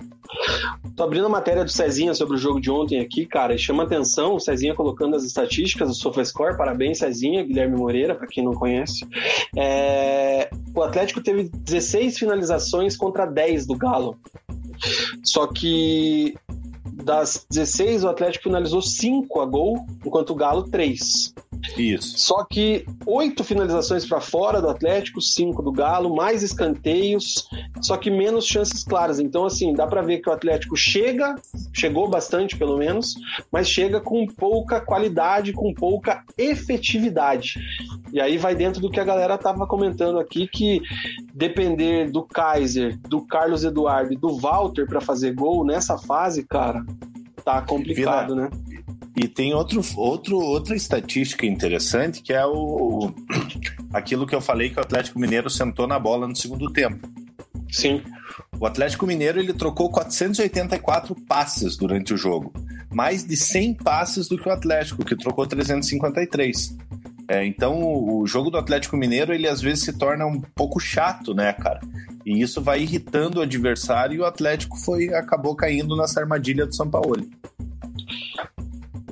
[0.95, 3.83] Tô abrindo a matéria do Cezinha sobre o jogo de ontem aqui, cara, e chama
[3.83, 6.57] atenção o Cezinha colocando as estatísticas do SofaScore.
[6.57, 9.05] Parabéns, Cezinha, Guilherme Moreira, para quem não conhece.
[9.55, 10.49] É...
[10.73, 14.17] O Atlético teve 16 finalizações contra 10 do Galo.
[15.23, 16.35] Só que
[17.03, 21.33] das 16, o Atlético finalizou 5 a gol, enquanto o Galo 3.
[21.77, 22.17] Isso.
[22.17, 27.47] Só que oito finalizações para fora do Atlético, cinco do Galo, mais escanteios,
[27.81, 29.19] só que menos chances claras.
[29.19, 31.35] Então, assim, dá para ver que o Atlético chega,
[31.73, 33.15] chegou bastante pelo menos,
[33.51, 37.55] mas chega com pouca qualidade, com pouca efetividade.
[38.11, 40.81] E aí vai dentro do que a galera tava comentando aqui, que
[41.33, 46.85] depender do Kaiser, do Carlos Eduardo e do Walter para fazer gol nessa fase, cara,
[47.43, 48.74] tá complicado, Vila, né?
[49.15, 53.13] E tem outro, outro, outra estatística interessante que é o
[53.93, 57.07] aquilo que eu falei que o Atlético Mineiro sentou na bola no segundo tempo.
[57.71, 58.01] Sim.
[58.59, 62.53] O Atlético Mineiro ele trocou 484 passes durante o jogo,
[62.93, 66.75] mais de 100 passes do que o Atlético, que trocou 353.
[67.27, 71.33] É, então o jogo do Atlético Mineiro ele às vezes se torna um pouco chato,
[71.33, 71.79] né, cara?
[72.25, 76.75] E isso vai irritando o adversário e o Atlético foi acabou caindo nessa armadilha do
[76.75, 77.15] São Paulo.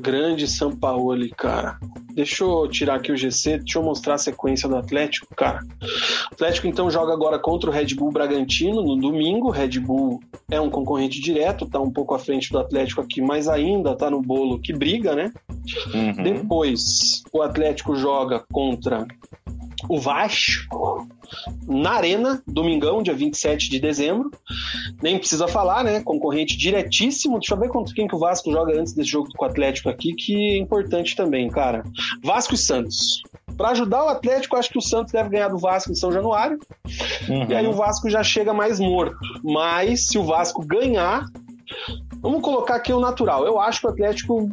[0.03, 1.79] Grande Sampaoli, cara.
[2.13, 5.61] Deixa eu tirar aqui o GC, deixa eu mostrar a sequência do Atlético, cara.
[6.29, 9.47] O Atlético então joga agora contra o Red Bull Bragantino no domingo.
[9.47, 10.19] O Red Bull
[10.51, 14.09] é um concorrente direto, tá um pouco à frente do Atlético aqui, mas ainda tá
[14.09, 15.31] no bolo que briga, né?
[15.93, 16.21] Uhum.
[16.21, 19.07] Depois, o Atlético joga contra
[19.89, 21.07] o Vasco
[21.67, 24.31] na Arena, domingão, dia 27 de dezembro.
[25.01, 26.01] Nem precisa falar, né?
[26.01, 27.39] Concorrente diretíssimo.
[27.39, 29.89] Deixa eu ver contra quem que o Vasco joga antes desse jogo com o Atlético
[29.89, 31.83] aqui, que é importante também, cara.
[32.23, 33.21] Vasco e Santos.
[33.57, 36.59] Para ajudar o Atlético, acho que o Santos deve ganhar do Vasco em São Januário.
[37.29, 37.45] Uhum.
[37.49, 39.17] E aí o Vasco já chega mais morto.
[39.43, 41.25] Mas se o Vasco ganhar,
[42.23, 43.45] Vamos colocar aqui o natural.
[43.45, 44.49] Eu acho que o Atlético.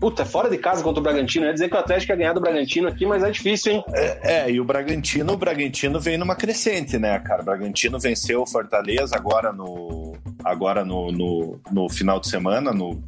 [0.00, 1.46] Puta, é fora de casa contra o Bragantino.
[1.46, 3.84] ia dizer que o Atlético ia ganhar do Bragantino aqui, mas é difícil, hein?
[3.94, 7.42] É, é, e o Bragantino, o Bragantino vem numa crescente, né, cara?
[7.42, 10.16] O Bragantino venceu o Fortaleza agora no.
[10.44, 13.00] Agora no, no, no final de semana, no.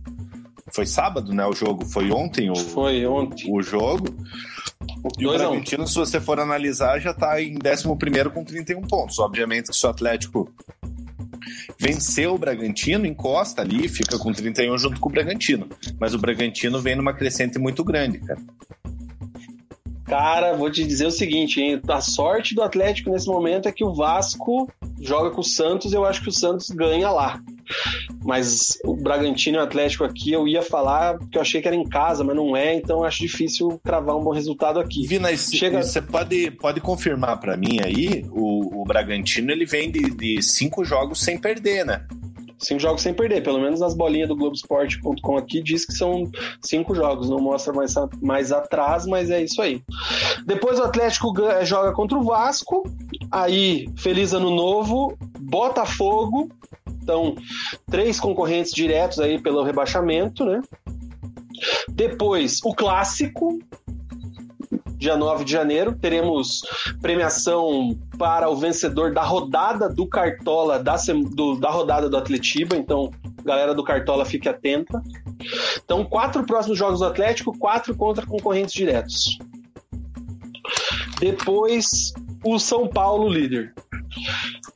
[0.73, 1.45] foi sábado, né?
[1.45, 2.53] O jogo foi ontem.
[2.53, 3.53] O, foi ontem.
[3.53, 4.15] O jogo.
[5.19, 9.19] E o Bragantino, se você for analisar, já está em 11 com 31 pontos.
[9.19, 10.49] Obviamente se o Atlético
[11.79, 15.69] venceu o Bragantino, encosta ali, fica com 31 junto com o Bragantino.
[15.99, 18.41] Mas o Bragantino vem numa crescente muito grande, cara.
[20.05, 21.81] Cara, vou te dizer o seguinte, hein?
[21.89, 26.05] A sorte do Atlético nesse momento é que o Vasco joga com o Santos, eu
[26.05, 27.43] acho que o Santos ganha lá.
[28.25, 31.77] Mas o Bragantino e o Atlético aqui eu ia falar que eu achei que era
[31.77, 35.07] em casa, mas não é, então acho difícil cravar um bom resultado aqui.
[35.07, 35.83] Vina, Chega...
[35.83, 40.85] você pode, pode confirmar para mim aí, o, o Bragantino ele vem de, de cinco
[40.85, 42.07] jogos sem perder, né?
[42.59, 46.31] Cinco jogos sem perder, pelo menos nas bolinhas do Globoesporte.com aqui diz que são
[46.63, 49.83] cinco jogos, não mostra mais, mais atrás, mas é isso aí.
[50.47, 51.33] Depois o Atlético
[51.63, 52.83] joga contra o Vasco,
[53.31, 56.49] aí feliz ano novo, Botafogo,
[57.05, 57.37] então
[57.91, 60.63] três concorrentes diretos aí pelo rebaixamento, né?
[61.91, 63.59] Depois o clássico,
[64.97, 65.95] dia 9 de janeiro.
[65.95, 66.63] Teremos
[67.01, 70.97] premiação para o vencedor da rodada do Cartola, da,
[71.31, 72.75] do, da rodada do Atletiba.
[72.75, 73.11] Então,
[73.45, 75.03] galera do Cartola, fique atenta.
[75.85, 79.39] Então, quatro próximos jogos do Atlético, quatro contra concorrentes diretos.
[81.21, 82.13] Depois,
[82.43, 83.75] o São Paulo líder.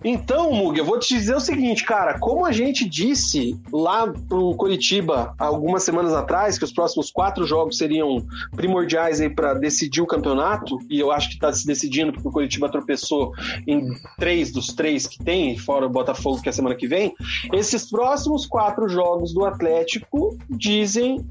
[0.05, 4.55] Então, Mug, eu vou te dizer o seguinte, cara, como a gente disse lá pro
[4.55, 8.24] Curitiba algumas semanas atrás, que os próximos quatro jogos seriam
[8.55, 12.32] primordiais aí para decidir o campeonato, e eu acho que está se decidindo porque o
[12.32, 13.32] Curitiba tropeçou
[13.66, 13.89] em
[14.19, 17.12] três dos três que tem, fora o Botafogo que é semana que vem,
[17.52, 21.24] esses próximos quatro jogos do Atlético dizem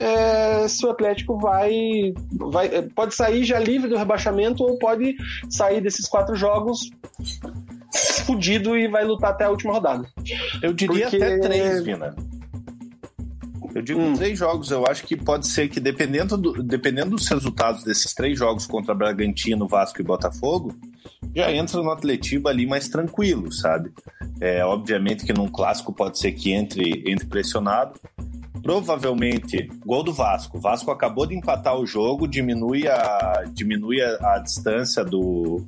[0.00, 2.82] é, se o Atlético vai, vai.
[2.94, 5.16] Pode sair já livre do rebaixamento ou pode
[5.50, 6.90] sair desses quatro jogos
[8.24, 10.08] fudido e vai lutar até a última rodada.
[10.62, 11.16] Eu diria Porque...
[11.16, 12.14] até três, Vina.
[13.74, 14.14] Eu digo hum.
[14.14, 18.38] três jogos, eu acho que pode ser que dependendo, do, dependendo dos resultados desses três
[18.38, 20.74] jogos contra Bragantino, Vasco e Botafogo,
[21.34, 23.92] já entra no Atletiba ali mais tranquilo, sabe?
[24.40, 28.00] É, obviamente que num clássico pode ser que entre, entre pressionado,
[28.62, 30.58] provavelmente gol do Vasco.
[30.58, 35.66] O Vasco acabou de empatar o jogo, diminui a, diminui a, a distância do,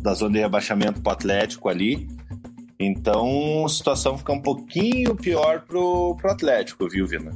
[0.00, 2.08] da zona de rebaixamento para o Atlético ali.
[2.78, 7.32] Então a situação fica um pouquinho pior pro, pro Atlético, viu, Vina?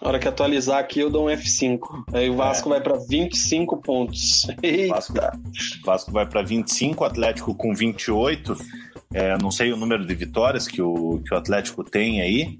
[0.00, 2.04] Na hora que atualizar aqui, eu dou um F5.
[2.12, 2.72] Aí o Vasco é.
[2.72, 4.46] vai para 25 pontos.
[4.62, 4.94] Eita.
[4.94, 5.14] Vasco,
[5.84, 8.56] Vasco vai para 25, Atlético com 28.
[9.14, 12.58] É, não sei o número de vitórias que o, que o Atlético tem aí.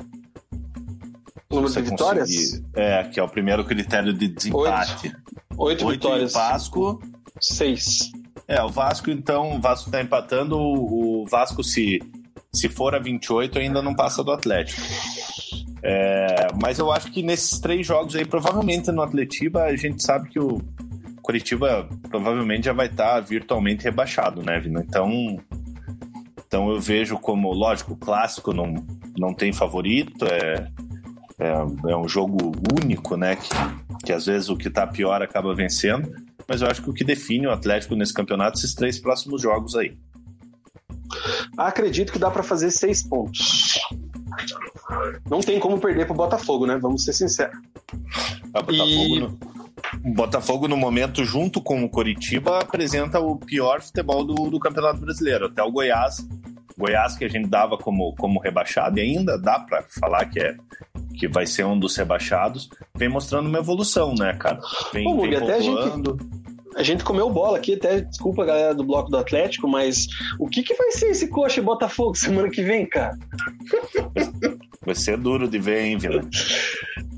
[1.55, 2.63] Número de vitórias?
[2.75, 5.15] É, que é o primeiro critério de desempate.
[5.57, 6.33] Oito, Oito vitórias.
[6.33, 7.03] E o Vasco.
[7.41, 8.13] Seis.
[8.47, 10.59] É, o Vasco, então, o Vasco tá empatando.
[10.59, 12.01] O Vasco, se,
[12.53, 14.83] se for a 28, ainda não passa do Atlético.
[15.83, 20.31] É, mas eu acho que nesses três jogos aí, provavelmente no Atletiba, a gente sabe
[20.31, 20.61] que o
[21.23, 24.81] Curitiba provavelmente já vai estar tá virtualmente rebaixado, né, Vino?
[24.81, 25.39] Então,
[26.47, 28.75] então eu vejo como, lógico, o clássico não,
[29.19, 30.69] não tem favorito, é,
[31.39, 31.51] é,
[31.91, 32.53] é um jogo
[32.83, 33.37] único, né?
[33.37, 33.49] Que,
[34.07, 36.13] que às vezes o que tá pior acaba vencendo.
[36.47, 39.75] Mas eu acho que o que define o Atlético nesse campeonato esses três próximos jogos
[39.75, 39.97] aí.
[41.57, 43.79] Acredito que dá para fazer seis pontos.
[45.29, 46.77] Não tem como perder pro Botafogo, né?
[46.77, 47.57] Vamos ser sinceros.
[48.53, 49.21] A Botafogo, e...
[49.21, 49.39] no...
[50.15, 55.47] Botafogo, no momento, junto com o Coritiba, apresenta o pior futebol do, do Campeonato Brasileiro.
[55.47, 56.27] Até o Goiás.
[56.77, 60.57] Goiás, que a gente dava como, como rebaixado, e ainda dá para falar que é
[61.19, 64.61] que vai ser um dos rebaixados, vem mostrando uma evolução, né, cara?
[64.93, 65.93] Vem, Pô, vem até a gente,
[66.77, 70.07] a gente comeu bola aqui, até desculpa a galera do bloco do Atlético, mas
[70.39, 73.17] o que, que vai ser esse coxa e Botafogo semana que vem, cara?
[74.85, 76.21] Vai ser duro de ver, hein, Vila?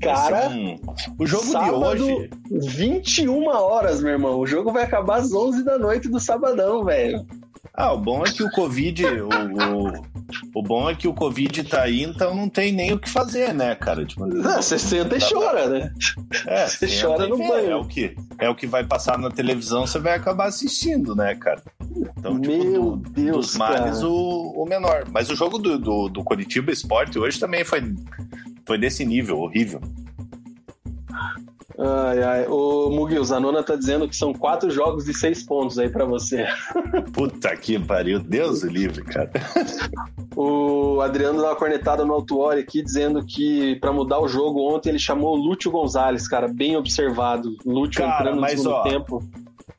[0.01, 0.79] Cara, um...
[1.19, 2.29] o jogo sábado, de hoje.
[2.49, 4.39] 21 horas, meu irmão.
[4.39, 7.25] O jogo vai acabar às 11 da noite do sabadão, velho.
[7.77, 11.63] Ah, o bom é que o Covid, o, o, o, bom é que o Covid
[11.63, 14.03] tá aí, então não tem nem o que fazer, né, cara?
[14.03, 15.93] Tipo, não, você senta e chora, né?
[16.47, 17.69] É, você chora no banho.
[17.69, 21.35] É o, que, é o que vai passar na televisão, você vai acabar assistindo, né,
[21.35, 21.61] cara?
[21.95, 25.05] Então, tipo, Meu do, Deus, dos males, o, o menor.
[25.11, 27.93] Mas o jogo do, do, do Curitiba Esporte hoje também foi,
[28.65, 29.79] foi desse nível, horrível.
[31.79, 32.47] Ai, ai.
[32.47, 36.05] O Mugi, o Zanona tá dizendo que são quatro jogos de seis pontos aí para
[36.05, 36.47] você.
[37.13, 39.31] Puta que pariu, Deus o livre, cara.
[40.35, 44.89] O Adriano dá uma cornetada no Autuori aqui, dizendo que para mudar o jogo ontem
[44.89, 47.55] ele chamou o Lúcio Gonzalez, cara, bem observado.
[47.63, 49.23] Lúcio cara, entrando no segundo ó, tempo.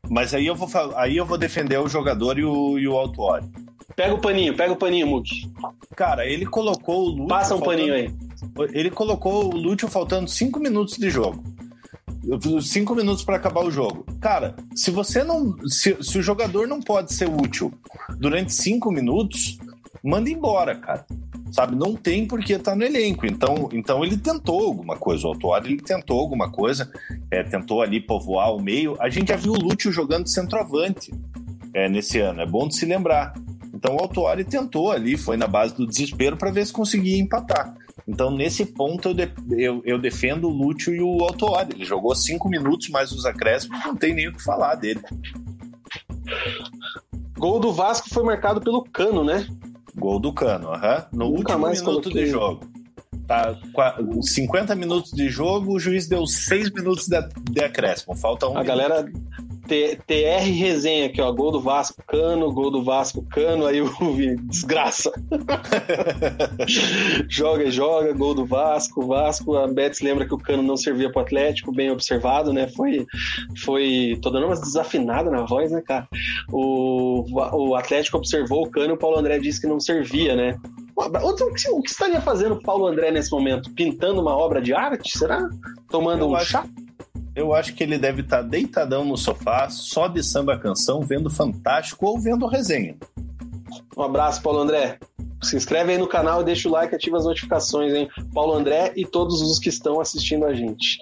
[0.09, 2.95] Mas aí eu vou, aí eu vou defender o jogador e o, e o
[3.97, 5.51] Pega o paninho, pega o paninho, Mugi.
[5.97, 7.27] Cara, ele colocou o Lúcio.
[7.27, 7.79] Passa um faltando...
[7.79, 11.43] paninho aí Ele colocou o Lúcio faltando cinco minutos de jogo.
[12.63, 14.05] Cinco minutos para acabar o jogo.
[14.21, 15.57] Cara, se você não.
[15.69, 17.73] Se, se o jogador não pode ser útil
[18.19, 19.59] durante cinco minutos,
[20.03, 21.07] manda embora, cara
[21.53, 21.77] sabe?
[21.77, 23.27] Não tem porque estar tá no elenco.
[23.27, 25.27] Então, então ele tentou alguma coisa.
[25.27, 26.91] O Autuari ele tentou alguma coisa,
[27.31, 28.97] é, tentou ali povoar o meio.
[29.01, 31.13] A gente já viu o Lúcio jogando centroavante
[31.75, 33.35] é, nesse ano, é bom de se lembrar.
[33.73, 37.75] Então o Autuari tentou ali, foi na base do desespero para ver se conseguia empatar.
[38.09, 41.74] Então, nesse ponto, eu, de, eu, eu, defendo o Lúcio e o Autuari.
[41.74, 45.02] Ele jogou cinco minutos mais os acréscimos, não tem nem o que falar dele.
[47.39, 49.47] Gol do Vasco foi marcado pelo Cano, né?
[49.94, 51.06] Gol do Cano, aham.
[51.12, 52.24] No Nunca último minuto coloquei...
[52.24, 52.66] de jogo.
[53.26, 53.59] Tá,
[54.22, 57.20] 50 minutos de jogo, o juiz deu 6 minutos de,
[57.51, 58.16] de acréscimo.
[58.16, 58.52] Falta um.
[58.52, 58.66] A minuto.
[58.66, 59.12] galera
[59.69, 61.31] TR resenha aqui, ó.
[61.31, 63.66] Gol do Vasco, Cano, gol do Vasco, Cano.
[63.66, 63.81] Aí
[64.16, 65.12] vi, desgraça.
[67.28, 69.57] joga, joga, gol do Vasco, Vasco.
[69.57, 72.69] A Betis lembra que o Cano não servia pro Atlético, bem observado, né?
[72.69, 73.07] Foi.
[73.65, 76.09] foi tô dando umas desafinadas na voz, né, cara?
[76.51, 80.59] O, o Atlético observou o Cano e o Paulo André disse que não servia, né?
[80.97, 83.70] O que estaria fazendo o Paulo André nesse momento?
[83.73, 85.16] Pintando uma obra de arte?
[85.16, 85.49] Será?
[85.89, 86.51] Tomando eu um acho...
[86.51, 86.65] chá?
[87.39, 91.31] Eu acho que ele deve estar tá deitadão no sofá, só de samba canção, vendo
[91.31, 92.97] Fantástico ou vendo resenha.
[93.97, 94.98] Um abraço, Paulo André.
[95.40, 98.09] Se inscreve aí no canal, deixa o like, ativa as notificações, hein?
[98.35, 100.98] Paulo André e todos os que estão assistindo a gente.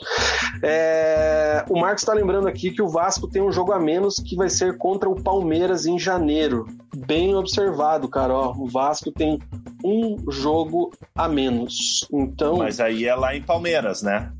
[0.63, 1.65] É...
[1.71, 4.51] O Marcos está lembrando aqui que o Vasco tem um jogo a menos que vai
[4.51, 6.67] ser contra o Palmeiras em janeiro.
[6.95, 8.35] Bem observado, cara.
[8.35, 9.39] Ó, o Vasco tem
[9.83, 12.07] um jogo a menos.
[12.13, 12.59] Então.
[12.59, 14.31] Mas aí é lá em Palmeiras, né?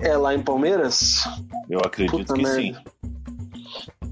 [0.00, 1.24] É lá em Palmeiras?
[1.68, 2.60] Eu acredito puta que merda.
[2.60, 2.76] sim.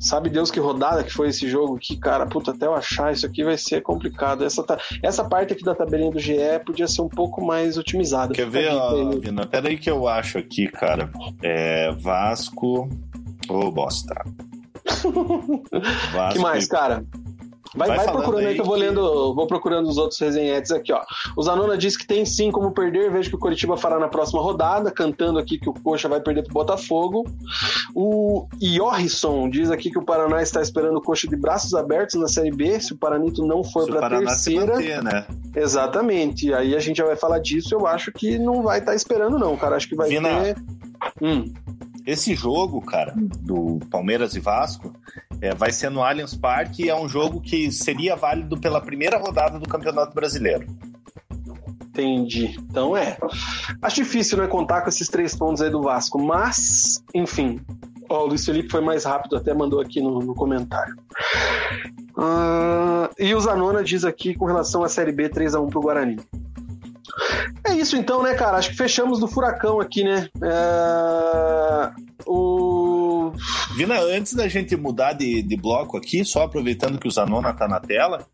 [0.01, 2.27] Sabe Deus que rodada que foi esse jogo aqui, cara.
[2.27, 4.45] Puta, até eu achar isso aqui vai ser complicado.
[4.45, 4.79] Essa, tá...
[5.03, 8.35] Essa parte aqui da tabelinha do GE podia ser um pouco mais otimizada.
[8.35, 9.47] Quer ver, ó, Vina?
[9.47, 11.11] Pera aí que eu acho aqui, cara.
[11.43, 12.89] É Vasco.
[13.49, 14.15] Ô, oh, bosta.
[16.13, 16.69] Vasco que mais, e...
[16.69, 17.05] cara?
[17.77, 20.93] Vai, vai, vai procurando aí, que eu vou lendo, vou procurando os outros resenhetes aqui,
[20.93, 21.03] ó.
[21.37, 24.41] O Zanona diz que tem sim como perder, vejo que o Coritiba fará na próxima
[24.41, 27.25] rodada, cantando aqui que o Coxa vai perder pro Botafogo.
[27.95, 32.29] O Iorrisson diz aqui que o Paraná está esperando o Coxa de braços abertos na
[32.29, 34.75] Série B, se o Paranito não for para terceira.
[34.75, 35.27] Manter, né?
[35.55, 36.53] Exatamente.
[36.55, 39.39] Aí a gente já vai falar disso, eu acho que não vai estar tá esperando
[39.39, 39.77] não, cara.
[39.77, 40.57] Acho que vai Vina, ter...
[41.21, 41.53] Hum.
[42.07, 44.93] Esse jogo, cara, do Palmeiras e Vasco,
[45.41, 49.19] é, vai ser no Allianz Parque e é um jogo que seria válido pela primeira
[49.19, 50.67] rodada do Campeonato Brasileiro.
[51.81, 52.57] Entendi.
[52.59, 53.17] Então é.
[53.81, 57.61] Acho difícil, né, contar com esses três pontos aí do Vasco, mas, enfim.
[58.09, 60.95] Ó, o Luiz Felipe foi mais rápido, até mandou aqui no, no comentário.
[62.17, 66.19] Uh, e o Zanona diz aqui com relação à Série B 3x1 pro Guarani.
[67.65, 68.59] É isso então, né, cara?
[68.59, 70.29] Acho que fechamos do furacão aqui, né?
[70.43, 71.91] É...
[72.27, 72.86] O...
[73.75, 77.69] Vina, antes da gente mudar de, de bloco aqui, só aproveitando que o Zanona tá
[77.69, 78.27] na tela,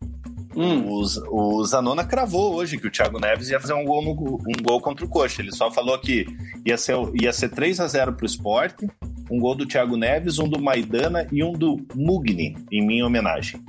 [0.55, 0.87] hum.
[0.87, 4.63] o, o Zanona cravou hoje que o Thiago Neves ia fazer um gol, no, um
[4.63, 5.41] gol contra o Coxa.
[5.41, 6.25] Ele só falou que
[6.65, 8.87] ia ser, ia ser 3 a 0 pro esporte,
[9.29, 13.59] um gol do Thiago Neves, um do Maidana e um do Mugni, em minha homenagem.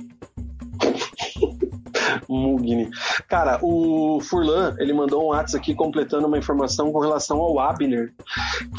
[2.29, 2.89] Mugni.
[3.27, 8.13] Cara, o Furlan, ele mandou um WhatsApp aqui completando uma informação com relação ao Abner,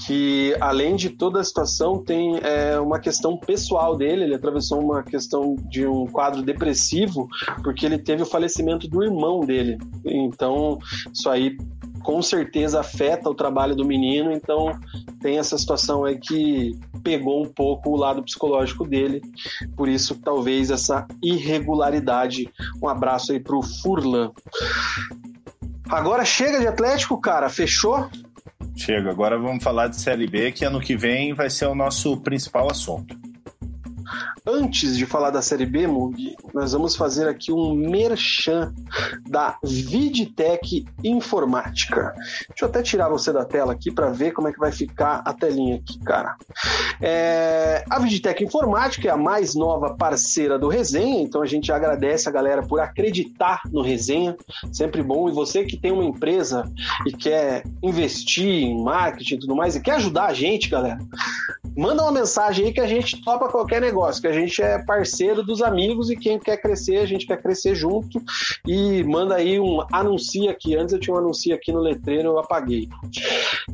[0.06, 5.02] que além de toda a situação, tem é, uma questão pessoal dele, ele atravessou uma
[5.02, 7.28] questão de um quadro depressivo,
[7.62, 9.78] porque ele teve o falecimento do irmão dele.
[10.04, 10.78] Então,
[11.12, 11.56] isso aí
[12.06, 14.78] com certeza afeta o trabalho do menino, então
[15.20, 19.20] tem essa situação aí que pegou um pouco o lado psicológico dele,
[19.76, 22.48] por isso talvez essa irregularidade.
[22.80, 24.30] Um abraço aí pro Furlan.
[25.88, 28.08] Agora chega de Atlético, cara, fechou?
[28.76, 32.16] Chega, agora vamos falar de Série B, que ano que vem vai ser o nosso
[32.18, 33.25] principal assunto.
[34.46, 38.72] Antes de falar da Série B, Mug, nós vamos fazer aqui um merchan
[39.28, 42.14] da Vidtech Informática.
[42.48, 45.22] Deixa eu até tirar você da tela aqui para ver como é que vai ficar
[45.24, 46.36] a telinha aqui, cara.
[47.00, 47.84] É...
[47.90, 52.32] A Vidtech Informática é a mais nova parceira do Resenha, então a gente agradece a
[52.32, 54.36] galera por acreditar no Resenha,
[54.72, 55.28] sempre bom.
[55.28, 56.70] E você que tem uma empresa
[57.06, 60.98] e quer investir em marketing e tudo mais, e quer ajudar a gente, galera,
[61.76, 65.42] manda uma mensagem aí que a gente topa qualquer negócio, que a gente é parceiro
[65.42, 68.22] dos amigos e quem quer crescer, a gente quer crescer junto.
[68.66, 70.76] E manda aí um anuncia aqui.
[70.76, 72.88] Antes eu tinha um anúncio aqui no letreiro, eu apaguei.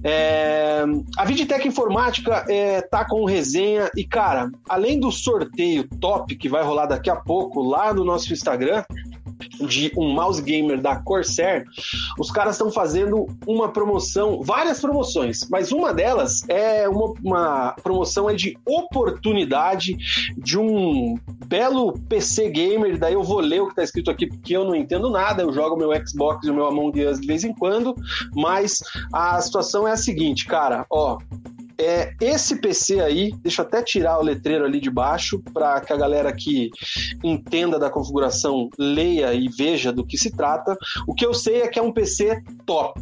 [0.02, 0.84] É,
[1.16, 6.62] a Vidtech Informática é, tá com resenha e, cara, além do sorteio top que vai
[6.62, 8.84] rolar daqui a pouco lá no nosso Instagram,
[9.60, 11.64] de um mouse gamer da Corsair,
[12.18, 18.28] os caras estão fazendo uma promoção, várias promoções, mas uma delas é uma, uma promoção
[18.28, 19.96] é de oportunidade
[20.36, 22.98] de um belo PC gamer.
[22.98, 25.42] Daí eu vou ler o que está escrito aqui porque eu não entendo nada.
[25.42, 27.94] Eu jogo meu Xbox e o meu Among Us de vez em quando,
[28.34, 28.82] mas
[29.12, 31.18] a situação é a seguinte, cara, ó,
[31.78, 35.92] é, esse PC aí, deixa eu até tirar o letreiro ali de baixo para que
[35.92, 36.70] a galera que
[37.22, 40.76] entenda da configuração leia e veja do que se trata.
[41.06, 43.00] O que eu sei é que é um PC top.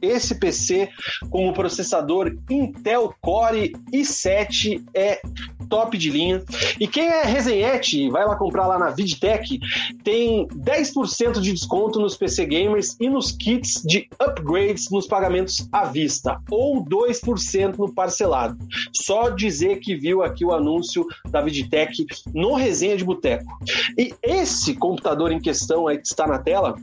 [0.00, 0.88] Esse PC
[1.30, 5.20] com o processador Intel Core i7 é
[5.68, 6.42] top de linha.
[6.80, 9.58] E quem é resenhete, vai lá comprar lá na Vidtech,
[10.02, 15.84] tem 10% de desconto nos PC Gamers e nos kits de upgrades nos pagamentos à
[15.84, 18.58] vista, ou 2% no parcelado.
[18.92, 23.58] Só dizer que viu aqui o anúncio da Vidtech no Resenha de Boteco.
[23.96, 26.74] E esse computador em questão aí que está na tela,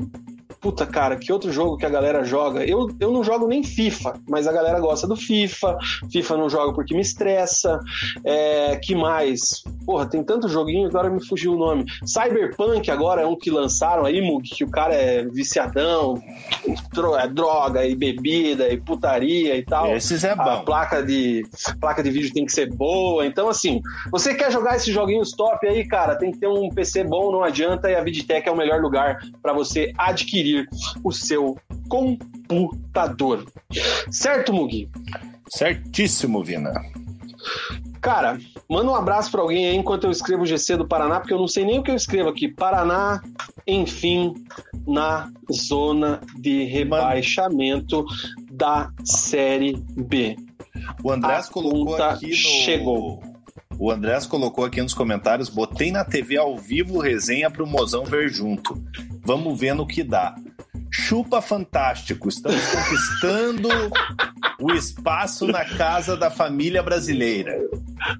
[0.63, 2.65] puta, cara, que outro jogo que a galera joga?
[2.65, 5.77] Eu, eu não jogo nem FIFA, mas a galera gosta do FIFA.
[6.11, 7.81] FIFA não jogo porque me estressa.
[8.25, 9.65] É, que mais?
[9.85, 11.85] Porra, tem tanto joguinho, agora me fugiu o nome.
[12.07, 16.23] Cyberpunk agora é um que lançaram aí, Mug, que o cara é viciadão,
[17.21, 19.93] é droga e bebida e putaria e tal.
[19.97, 20.43] Esses é bom.
[20.43, 21.43] A placa de,
[21.81, 23.27] placa de vídeo tem que ser boa.
[23.27, 23.81] Então, assim,
[24.13, 27.43] você quer jogar esses joguinhos top aí, cara, tem que ter um PC bom, não
[27.43, 30.52] adianta, e a Vidtech é o melhor lugar para você adquirir
[31.03, 31.59] o seu
[31.89, 33.47] computador.
[34.11, 34.89] Certo, Mugi?
[35.49, 36.73] Certíssimo, Vina.
[38.01, 38.39] Cara,
[38.69, 41.39] manda um abraço para alguém aí enquanto eu escrevo o GC do Paraná, porque eu
[41.39, 42.49] não sei nem o que eu escrevo aqui.
[42.49, 43.23] Paraná,
[43.67, 44.35] enfim,
[44.87, 48.05] na zona de rebaixamento
[48.51, 50.37] da Série B.
[51.05, 52.35] O Andrés colocou aqui no...
[52.35, 53.23] chegou.
[53.85, 58.29] O Andrés colocou aqui nos comentários: botei na TV ao vivo resenha pro Mozão ver
[58.29, 58.81] junto.
[59.25, 60.37] Vamos ver no que dá.
[60.95, 63.69] Chupa fantástico, estamos conquistando
[64.61, 67.59] o espaço na casa da família brasileira.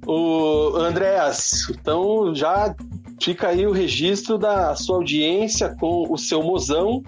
[0.07, 2.75] O Andréas, então já
[3.23, 7.05] Fica aí o registro da sua audiência com o seu mozão.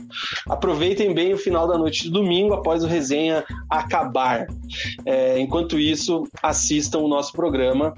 [0.48, 4.46] Aproveitem bem o final da noite de domingo após o resenha acabar.
[5.04, 7.92] É, enquanto isso, assistam o nosso programa.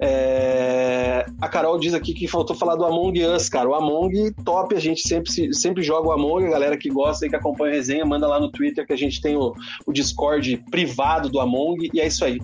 [0.00, 3.68] É, a Carol diz aqui que faltou falar do Among Us, cara.
[3.68, 6.46] O Among, top, a gente sempre, sempre joga o Among.
[6.46, 8.98] A galera que gosta e que acompanha a resenha, manda lá no Twitter que a
[8.98, 9.52] gente tem o,
[9.86, 11.90] o Discord privado do Among.
[11.92, 12.38] E é isso aí.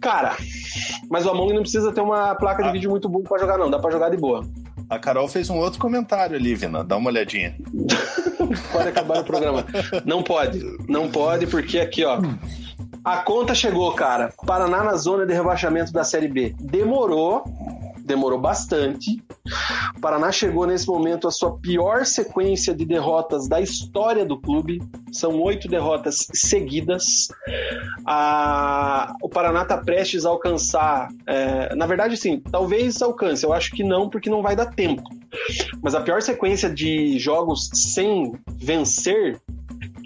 [0.00, 0.36] Cara,
[1.10, 2.72] mas o Among não precisa ter uma placa de ah.
[2.72, 3.70] vídeo muito boa para jogar, não.
[3.70, 4.44] Dá para jogar de boa.
[4.88, 6.84] A Carol fez um outro comentário ali, Vina.
[6.84, 7.56] Dá uma olhadinha.
[8.72, 9.66] pode acabar o programa.
[10.04, 10.62] Não pode.
[10.88, 12.20] Não pode, porque aqui, ó.
[13.04, 14.32] A conta chegou, cara.
[14.46, 16.54] Paraná na zona de rebaixamento da Série B.
[16.60, 17.44] Demorou,
[18.06, 19.22] demorou bastante.
[19.96, 24.80] O Paraná chegou nesse momento a sua pior sequência de derrotas da história do clube.
[25.12, 27.28] São oito derrotas seguidas.
[28.06, 29.14] A...
[29.22, 31.08] O Paraná está prestes a alcançar.
[31.26, 31.74] É...
[31.74, 33.44] Na verdade, sim, talvez alcance.
[33.44, 35.02] Eu acho que não, porque não vai dar tempo.
[35.82, 39.40] Mas a pior sequência de jogos sem vencer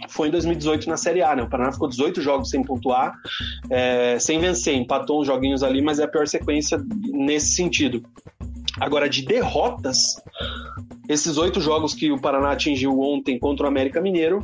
[0.08, 1.42] foi em 2018 na Série A, né?
[1.42, 3.14] O Paraná ficou 18 jogos sem pontuar,
[3.68, 6.80] é, sem vencer, empatou uns joguinhos ali, mas é a pior sequência
[7.12, 8.02] nesse sentido.
[8.80, 10.16] Agora, de derrotas,
[11.08, 14.40] esses oito jogos que o Paraná atingiu ontem contra o América Mineiro,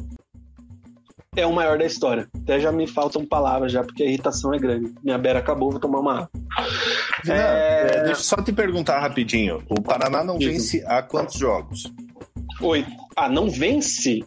[1.36, 2.28] é o maior da história.
[2.42, 4.92] Até já me faltam palavras já, porque a irritação é grande.
[5.04, 6.30] Minha beira acabou, vou tomar uma água.
[7.28, 7.98] É...
[7.98, 9.62] É, deixa eu só te perguntar rapidinho.
[9.68, 11.92] O Paraná não vence há quantos jogos?
[12.60, 12.90] Oito.
[13.14, 14.24] Ah, não vence?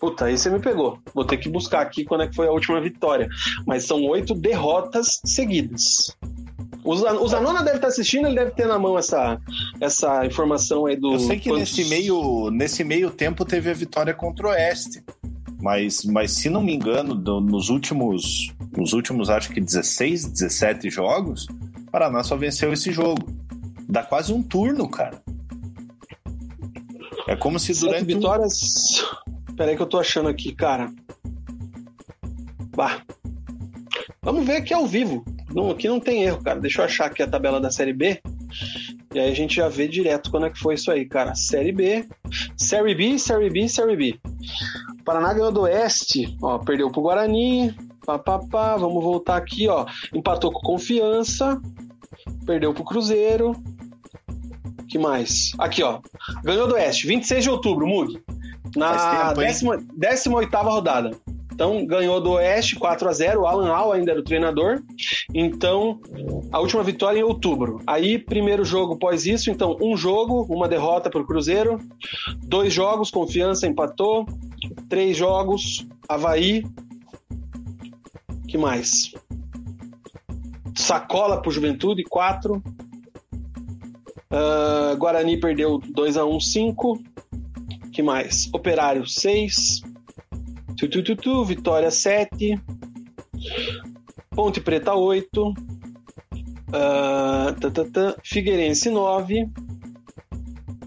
[0.00, 0.98] Puta, aí você me pegou.
[1.14, 3.28] Vou ter que buscar aqui quando é que foi a última vitória.
[3.66, 6.16] Mas são oito derrotas seguidas.
[6.82, 9.38] O Zanona deve estar assistindo, ele deve ter na mão essa,
[9.78, 11.12] essa informação aí do.
[11.12, 11.76] Eu sei que quantos...
[11.76, 15.04] nesse, meio, nesse meio tempo teve a vitória contra o Oeste.
[15.60, 20.88] Mas, mas se não me engano, do, nos últimos, nos últimos acho que 16, 17
[20.88, 21.46] jogos,
[21.86, 23.30] o Paraná só venceu esse jogo.
[23.86, 25.22] Dá quase um turno, cara.
[27.28, 27.98] É como se durante.
[28.00, 29.04] Sete vitórias.
[29.26, 29.29] Um...
[29.60, 30.90] Peraí que eu tô achando aqui, cara.
[32.74, 33.02] Bah.
[34.22, 35.22] Vamos ver aqui ao vivo.
[35.54, 36.58] Não, aqui não tem erro, cara.
[36.58, 38.22] Deixa eu achar aqui a tabela da Série B.
[39.14, 41.34] E aí a gente já vê direto quando é que foi isso aí, cara.
[41.34, 42.08] Série B.
[42.56, 44.18] Série B, Série B, Série B.
[45.04, 47.74] Paraná ganhou do Oeste, ó, perdeu pro Guarani.
[48.06, 48.78] Pá, pá, pá.
[48.78, 49.84] Vamos voltar aqui, ó.
[50.14, 51.60] Empatou com confiança.
[52.46, 53.54] Perdeu pro Cruzeiro.
[54.90, 55.52] Que mais?
[55.56, 56.00] Aqui, ó.
[56.42, 58.20] Ganhou do Oeste, 26 de outubro, Mug.
[58.76, 61.12] Na 18 rodada.
[61.52, 64.82] Então, ganhou do Oeste 4 a 0 O Alan Al ainda era o treinador.
[65.32, 66.00] Então,
[66.50, 67.80] a última vitória em outubro.
[67.86, 69.50] Aí, primeiro jogo pós isso.
[69.50, 71.78] Então, um jogo, uma derrota para o Cruzeiro.
[72.42, 74.26] Dois jogos, Confiança empatou.
[74.88, 76.64] Três jogos, Havaí.
[78.48, 79.12] que mais?
[80.74, 82.60] Sacola para o Juventude, 4.
[84.32, 87.02] Uh, Guarani perdeu 2 a 1 5
[87.92, 88.48] que mais?
[88.52, 89.82] Operário 6.
[90.76, 92.58] Tu, tu, tu, tu, Vitória 7.
[94.30, 95.48] Ponte Preta 8.
[95.48, 95.54] Uh,
[97.60, 99.48] tá, tá, tá, Figueirense 9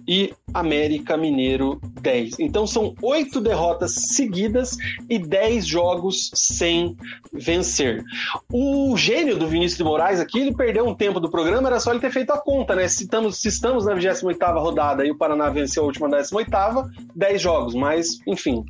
[0.07, 2.39] e América Mineiro 10.
[2.39, 4.77] Então são oito derrotas seguidas
[5.09, 6.95] e dez jogos sem
[7.31, 8.03] vencer.
[8.51, 11.91] O gênio do Vinícius de Moraes aqui, ele perdeu um tempo do programa, era só
[11.91, 12.87] ele ter feito a conta, né?
[12.87, 17.41] Se estamos, se estamos na 28ª rodada e o Paraná venceu a última 18ª, 10
[17.41, 18.63] jogos, mas enfim.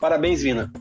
[0.00, 0.72] Parabéns, Vina.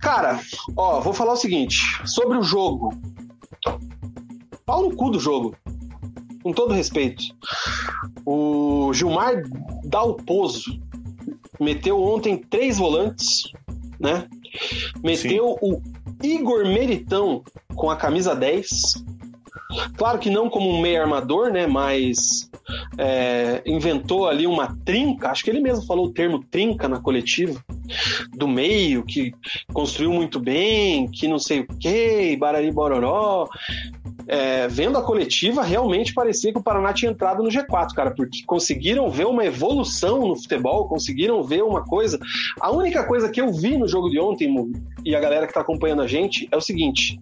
[0.00, 0.38] Cara,
[0.76, 2.90] ó, vou falar o seguinte, sobre o jogo.
[4.64, 5.56] Pau no cu do jogo
[6.42, 7.22] com todo respeito,
[8.24, 9.42] o Gilmar
[9.84, 10.80] Dalpozo
[11.60, 13.44] meteu ontem três volantes,
[13.98, 14.26] né?
[15.02, 15.66] Meteu Sim.
[15.72, 15.82] o
[16.22, 17.42] Igor Meritão
[17.74, 19.04] com a camisa 10.
[19.96, 21.66] Claro que não como um meio armador, né?
[21.66, 22.50] Mas
[22.98, 27.62] é, inventou ali uma trinca, acho que ele mesmo falou o termo trinca na coletiva,
[28.30, 29.32] do meio, que
[29.72, 33.48] construiu muito bem, que não sei o que, barari bororó
[34.26, 38.42] é, vendo a coletiva, realmente parecia que o Paraná tinha entrado no G4, cara, porque
[38.44, 42.18] conseguiram ver uma evolução no futebol, conseguiram ver uma coisa.
[42.60, 44.72] A única coisa que eu vi no jogo de ontem,
[45.04, 47.20] e a galera que está acompanhando a gente, é o seguinte: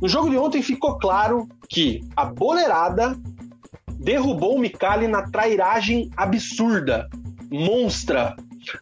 [0.00, 3.16] no jogo de ontem ficou claro que a boleirada
[3.98, 7.08] derrubou o Micali na trairagem absurda,
[7.50, 8.36] monstra.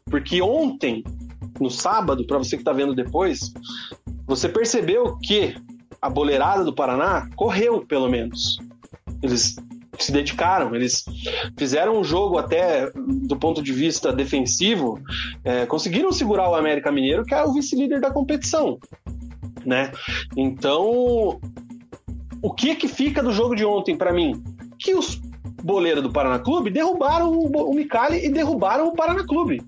[0.07, 1.03] Porque ontem,
[1.61, 3.53] no sábado, para você que está vendo depois,
[4.27, 5.55] você percebeu que
[6.01, 8.59] a boleirada do Paraná correu, pelo menos.
[9.23, 9.57] Eles
[9.99, 11.05] se dedicaram, eles
[11.57, 15.01] fizeram um jogo até do ponto de vista defensivo,
[15.45, 18.79] é, conseguiram segurar o América Mineiro, que é o vice-líder da competição,
[19.65, 19.93] né?
[20.37, 21.41] Então,
[22.43, 24.43] o que que fica do jogo de ontem para mim?
[24.79, 25.21] Que os
[25.63, 29.63] boleiros do Paraná Clube derrubaram o, o Micali e derrubaram o Paraná Clube.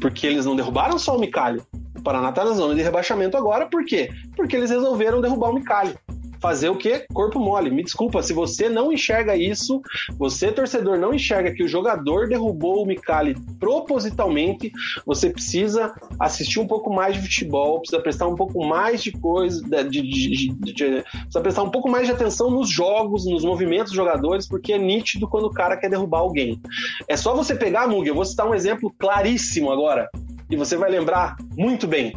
[0.00, 1.60] Porque eles não derrubaram só o Micali,
[1.96, 4.10] o Paraná está na zona de rebaixamento agora, por quê?
[4.36, 5.94] Porque eles resolveram derrubar o Micali.
[6.40, 7.04] Fazer o quê?
[7.12, 7.70] Corpo mole.
[7.70, 9.80] Me desculpa, se você não enxerga isso,
[10.18, 14.70] você, torcedor, não enxerga que o jogador derrubou o Micali propositalmente,
[15.04, 19.62] você precisa assistir um pouco mais de futebol, precisa prestar um pouco mais de coisa,
[19.84, 23.96] de, de, de, precisa prestar um pouco mais de atenção nos jogos, nos movimentos dos
[23.96, 26.60] jogadores, porque é nítido quando o cara quer derrubar alguém.
[27.08, 30.08] É só você pegar, Mug, eu vou citar um exemplo claríssimo agora
[30.50, 32.12] e você vai lembrar muito bem.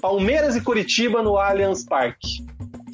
[0.00, 2.44] Palmeiras e Curitiba no Allianz Parque.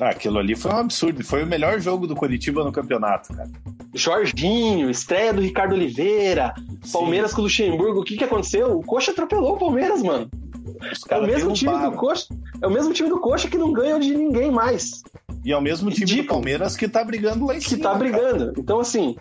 [0.01, 1.25] Ah, aquilo ali foi um absurdo.
[1.25, 3.51] Foi o melhor jogo do Curitiba no campeonato, cara.
[3.95, 6.93] Jorginho, estreia do Ricardo Oliveira, Sim.
[6.93, 8.01] Palmeiras com o Luxemburgo.
[8.01, 8.79] O que, que aconteceu?
[8.79, 10.31] O Coxa atropelou o Palmeiras, mano.
[11.09, 12.27] É o mesmo time do Coxa.
[12.61, 15.03] É o mesmo time do Coxa que não ganha de ninguém mais.
[15.45, 16.27] E é o mesmo time Ridículo.
[16.27, 17.77] do Palmeiras que tá brigando lá em cima.
[17.77, 18.47] Que tá brigando.
[18.47, 18.53] Cara.
[18.59, 19.17] Então, assim,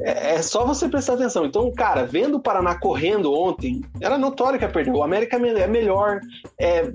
[0.00, 1.44] é, é, só você prestar atenção.
[1.44, 4.90] Então, cara, vendo o Paraná correndo ontem, era notório que ia perder.
[4.90, 6.20] O América é melhor,
[6.58, 6.90] é, é,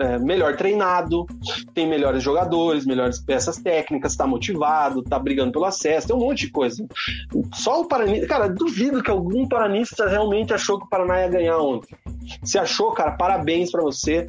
[0.00, 1.26] é melhor treinado,
[1.74, 6.46] tem melhores jogadores, melhores peças técnicas, tá motivado, tá brigando pelo acesso, tem um monte
[6.46, 6.86] de coisa.
[7.52, 8.26] Só o Paranista.
[8.26, 11.96] Cara, duvido que algum paranista realmente achou que o Paraná ia ganhar ontem.
[12.42, 14.26] Se achou, cara, parabéns para você.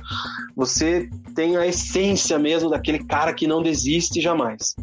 [0.55, 4.75] Você tem a essência mesmo daquele cara que não desiste jamais.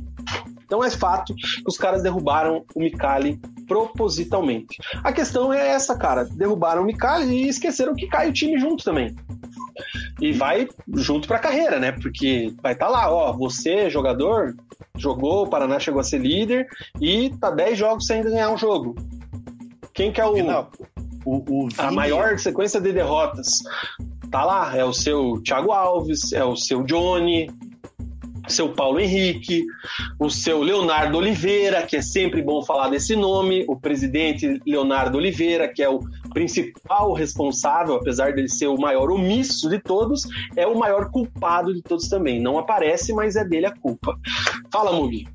[0.64, 4.78] Então é fato que os caras derrubaram o Mikali propositalmente.
[5.04, 6.24] A questão é essa, cara.
[6.24, 9.14] Derrubaram o Mikali e esqueceram que cai o time junto também.
[10.18, 11.92] E vai junto pra carreira, né?
[11.92, 14.54] Porque vai estar tá lá, ó, você, jogador,
[14.96, 16.66] jogou, o Paraná chegou a ser líder
[17.00, 18.94] e tá 10 jogos sem ganhar um jogo.
[19.92, 20.32] Quem que é o,
[21.24, 23.48] o, o a maior sequência de derrotas?
[24.30, 27.48] Tá lá, é o seu Thiago Alves, é o seu Johnny,
[28.48, 29.64] seu Paulo Henrique,
[30.18, 35.68] o seu Leonardo Oliveira, que é sempre bom falar desse nome, o presidente Leonardo Oliveira,
[35.68, 36.00] que é o
[36.32, 40.26] principal responsável, apesar dele ser o maior omisso de todos,
[40.56, 42.40] é o maior culpado de todos também.
[42.40, 44.18] Não aparece, mas é dele a culpa.
[44.72, 45.26] Fala, Mugi.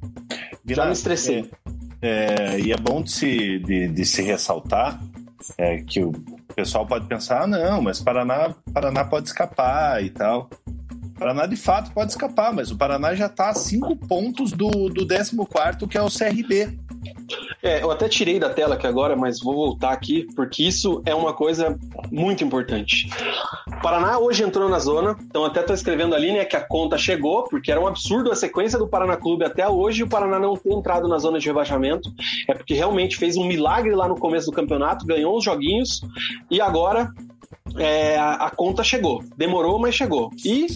[0.65, 1.49] Já me estressei.
[2.01, 4.99] É, é, e é bom de se, de, de se ressaltar
[5.57, 6.11] é, que o
[6.55, 10.49] pessoal pode pensar, ah, não, mas Paraná, Paraná pode escapar e tal.
[11.17, 15.07] Paraná de fato pode escapar, mas o Paraná já está a cinco pontos do, do
[15.07, 16.77] 14, que é o CRB.
[17.61, 21.13] É, eu até tirei da tela aqui agora, mas vou voltar aqui, porque isso é
[21.13, 21.77] uma coisa
[22.11, 23.09] muito importante.
[23.67, 26.97] O Paraná hoje entrou na zona, então até estou escrevendo ali né, que a conta
[26.97, 30.55] chegou, porque era um absurdo a sequência do Paraná Clube até hoje o Paraná não
[30.55, 32.11] ter entrado na zona de rebaixamento.
[32.47, 36.01] É porque realmente fez um milagre lá no começo do campeonato, ganhou os joguinhos
[36.49, 37.11] e agora
[37.77, 39.23] é, a, a conta chegou.
[39.35, 40.31] Demorou, mas chegou.
[40.45, 40.67] E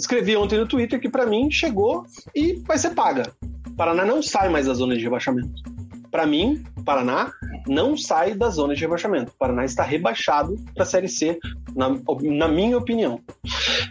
[0.00, 2.04] escrevi ontem no Twitter que para mim chegou
[2.34, 3.32] e vai ser paga.
[3.76, 5.62] Paraná não sai mais da zona de rebaixamento.
[6.10, 7.30] Para mim, Paraná
[7.68, 9.32] não sai da zona de rebaixamento.
[9.38, 11.38] Paraná está rebaixado para a Série C,
[11.74, 11.90] na,
[12.22, 13.20] na minha opinião.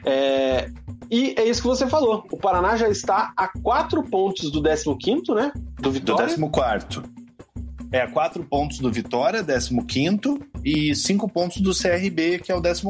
[0.06, 0.70] É,
[1.10, 2.26] e é isso que você falou.
[2.32, 5.52] O Paraná já está a quatro pontos do 15, né?
[5.80, 6.36] Do Vitória.
[6.36, 7.02] Do 14.
[7.92, 12.84] É, quatro pontos do Vitória, 15, e cinco pontos do CRB, que é o 14.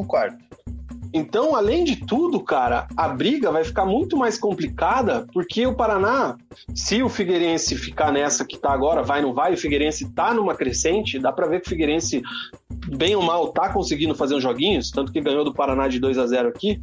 [1.12, 6.36] Então, além de tudo, cara, a briga vai ficar muito mais complicada, porque o Paraná,
[6.74, 10.54] se o Figueirense ficar nessa que tá agora, vai não vai, o Figueirense tá numa
[10.54, 12.22] crescente, dá para ver que o Figueirense,
[12.96, 16.18] bem ou mal, tá conseguindo fazer uns joguinhos, tanto que ganhou do Paraná de 2
[16.18, 16.80] a 0 aqui.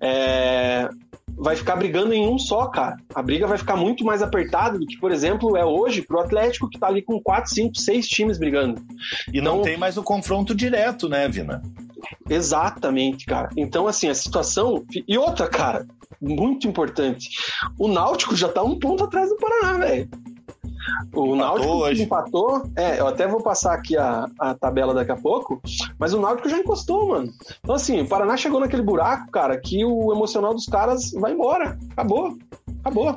[0.00, 0.88] É,
[1.38, 2.96] vai ficar brigando em um só, cara.
[3.14, 6.68] A briga vai ficar muito mais apertada do que, por exemplo, é hoje pro Atlético,
[6.68, 8.82] que tá ali com 4, 5, 6 times brigando.
[9.32, 11.62] E não então, tem mais o confronto direto, né, Vina?
[12.28, 13.48] Exatamente, cara.
[13.56, 14.84] Então, assim, a situação.
[15.06, 15.86] E outra, cara,
[16.20, 17.28] muito importante.
[17.78, 20.08] O Náutico já tá um ponto atrás do Paraná, velho.
[21.14, 22.02] O empatou Náutico hoje.
[22.02, 22.62] empatou.
[22.76, 25.60] É, eu até vou passar aqui a, a tabela daqui a pouco,
[25.98, 27.32] mas o Náutico já encostou, mano.
[27.60, 31.78] Então, assim, o Paraná chegou naquele buraco, cara, que o emocional dos caras vai embora.
[31.92, 32.36] Acabou.
[32.80, 33.16] Acabou.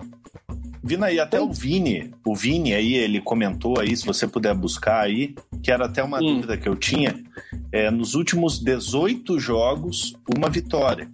[0.84, 1.50] Vina aí, até então...
[1.50, 5.86] o Vini, o Vini aí, ele comentou aí, se você puder buscar aí, que era
[5.86, 6.36] até uma hum.
[6.36, 7.24] dúvida que eu tinha
[7.72, 11.10] é, nos últimos 18 jogos, uma vitória.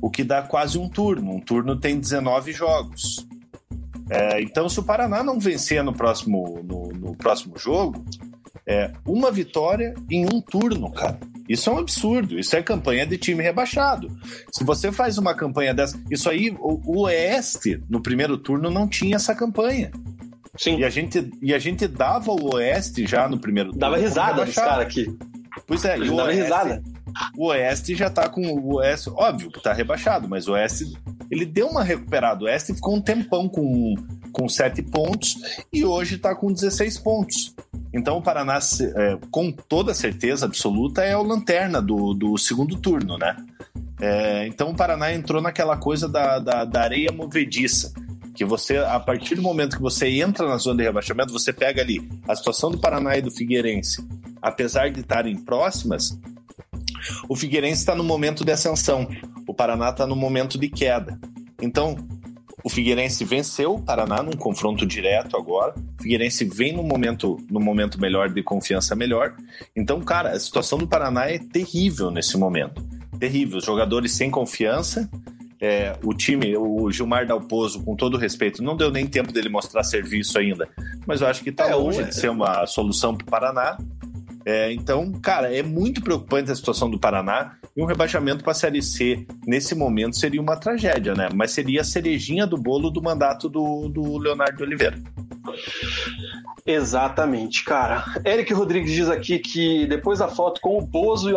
[0.00, 1.32] O que dá quase um turno.
[1.32, 3.26] Um turno tem 19 jogos.
[4.10, 8.04] É, então, se o Paraná não vencer no próximo, no, no próximo jogo,
[8.66, 11.18] é uma vitória em um turno, cara.
[11.48, 12.38] Isso é um absurdo.
[12.38, 14.08] Isso é campanha de time rebaixado.
[14.52, 15.98] Se você faz uma campanha dessa.
[16.10, 19.90] Isso aí, o, o Oeste, no primeiro turno, não tinha essa campanha.
[20.56, 20.78] Sim.
[20.78, 23.80] E a gente, e a gente dava o Oeste já no primeiro turno.
[23.80, 25.06] Dava risada dos caras aqui.
[25.68, 26.82] Pois é, e o Oeste, risada.
[27.36, 30.94] o Oeste já tá com o Oeste, óbvio que tá rebaixado, mas o Oeste
[31.30, 32.42] ele deu uma recuperada.
[32.42, 33.94] O Oeste ficou um tempão com,
[34.32, 35.36] com 7 pontos
[35.70, 37.54] e hoje tá com 16 pontos.
[37.92, 43.18] Então o Paraná, é, com toda certeza absoluta, é o lanterna do, do segundo turno,
[43.18, 43.36] né?
[44.00, 47.92] É, então o Paraná entrou naquela coisa da, da, da areia movediça
[48.38, 51.82] que você, a partir do momento que você entra na zona de rebaixamento, você pega
[51.82, 54.00] ali a situação do Paraná e do Figueirense,
[54.40, 56.16] apesar de estarem próximas,
[57.28, 59.08] o Figueirense está no momento de ascensão,
[59.44, 61.18] o Paraná está no momento de queda.
[61.60, 61.96] Então,
[62.62, 65.74] o Figueirense venceu o Paraná num confronto direto agora.
[65.98, 69.34] O Figueirense vem no momento, no momento melhor de confiança melhor.
[69.74, 72.86] Então, cara, a situação do Paraná é terrível nesse momento.
[73.18, 73.58] Terrível.
[73.58, 75.10] Os jogadores sem confiança,
[75.60, 79.82] é, o time, o Gilmar Dalpozo, com todo respeito, não deu nem tempo dele mostrar
[79.82, 80.68] serviço ainda,
[81.06, 83.78] mas eu acho que está é, longe de ser uma solução para o Paraná.
[84.44, 88.54] É, então, cara, é muito preocupante a situação do Paraná e um rebaixamento para a
[88.54, 91.28] Série C nesse momento seria uma tragédia, né?
[91.34, 94.96] Mas seria a cerejinha do bolo do mandato do, do Leonardo Oliveira.
[96.66, 98.04] Exatamente, cara.
[98.24, 101.30] Eric Rodrigues diz aqui que depois da foto com o Bozo,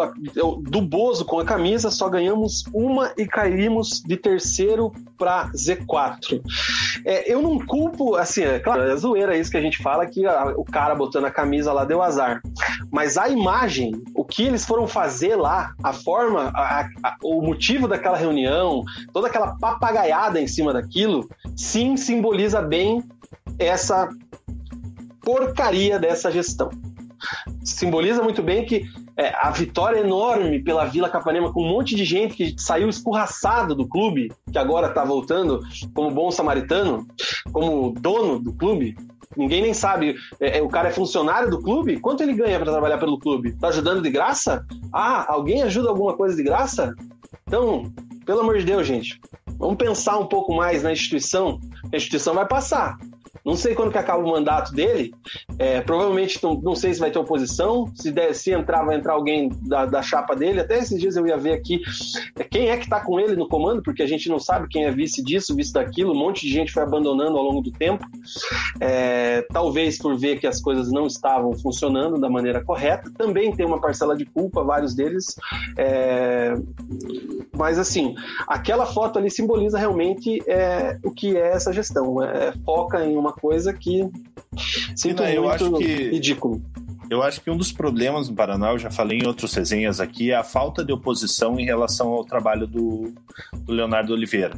[0.62, 6.42] do Bozo com a camisa, só ganhamos uma e caímos de terceiro para Z4.
[7.06, 10.26] É, eu não culpo, assim, é claro, é zoeira isso que a gente fala, que
[10.26, 12.42] a, o cara botando a camisa lá deu azar.
[12.92, 16.90] Mas a imagem, o que eles foram fazer lá, a forma, a,
[17.24, 18.84] o motivo daquela reunião,
[19.14, 23.02] toda aquela papagaiada em cima daquilo, sim simboliza bem
[23.66, 24.10] essa
[25.22, 26.70] porcaria dessa gestão.
[27.64, 28.86] Simboliza muito bem que
[29.16, 33.76] é, a vitória enorme pela Vila Capanema, com um monte de gente que saiu escorraçado
[33.76, 35.60] do clube, que agora está voltando
[35.94, 37.06] como bom samaritano,
[37.52, 38.96] como dono do clube.
[39.38, 40.16] Ninguém nem sabe.
[40.40, 42.00] É, é o cara é funcionário do clube?
[42.00, 43.54] Quanto ele ganha para trabalhar pelo clube?
[43.60, 44.66] Tá ajudando de graça?
[44.92, 46.94] Ah, alguém ajuda alguma coisa de graça?
[47.48, 47.92] Então,
[48.26, 49.20] pelo amor de Deus, gente,
[49.58, 51.60] vamos pensar um pouco mais na instituição.
[51.94, 52.98] A instituição vai passar.
[53.46, 55.14] Não sei quando que acaba o mandato dele.
[55.58, 57.92] É, provavelmente não, não, sei se vai ter oposição.
[57.96, 60.60] Se, der, se entrar, vai entrar alguém da, da, chapa dele.
[60.60, 61.82] Até esses dias eu ia ver aqui
[62.38, 64.86] é, quem é que está com ele no comando, porque a gente não sabe quem
[64.86, 66.14] é vice disso, vice daquilo.
[66.14, 68.06] Um monte de gente foi abandonando ao longo do tempo.
[68.80, 73.12] É, talvez por ver que as coisas não estavam funcionando da maneira correta.
[73.18, 75.36] Também tem uma parcela de culpa, vários deles.
[75.78, 76.54] É,
[77.56, 78.14] mas assim,
[78.48, 82.22] aquela foto ali simboliza realmente é, o que é essa gestão.
[82.22, 84.10] É, foca em uma coisa que
[84.96, 86.62] sinto eu muito acho que, ridículo.
[87.12, 90.32] Eu acho que um dos problemas no Paraná, eu já falei em outras resenhas aqui,
[90.32, 93.14] é a falta de oposição em relação ao trabalho do,
[93.66, 94.54] do Leonardo Oliveira.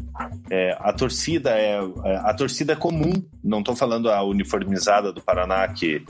[0.52, 1.80] É, a torcida é
[2.20, 3.12] a torcida é comum,
[3.44, 6.06] não estou falando a uniformizada do Paraná que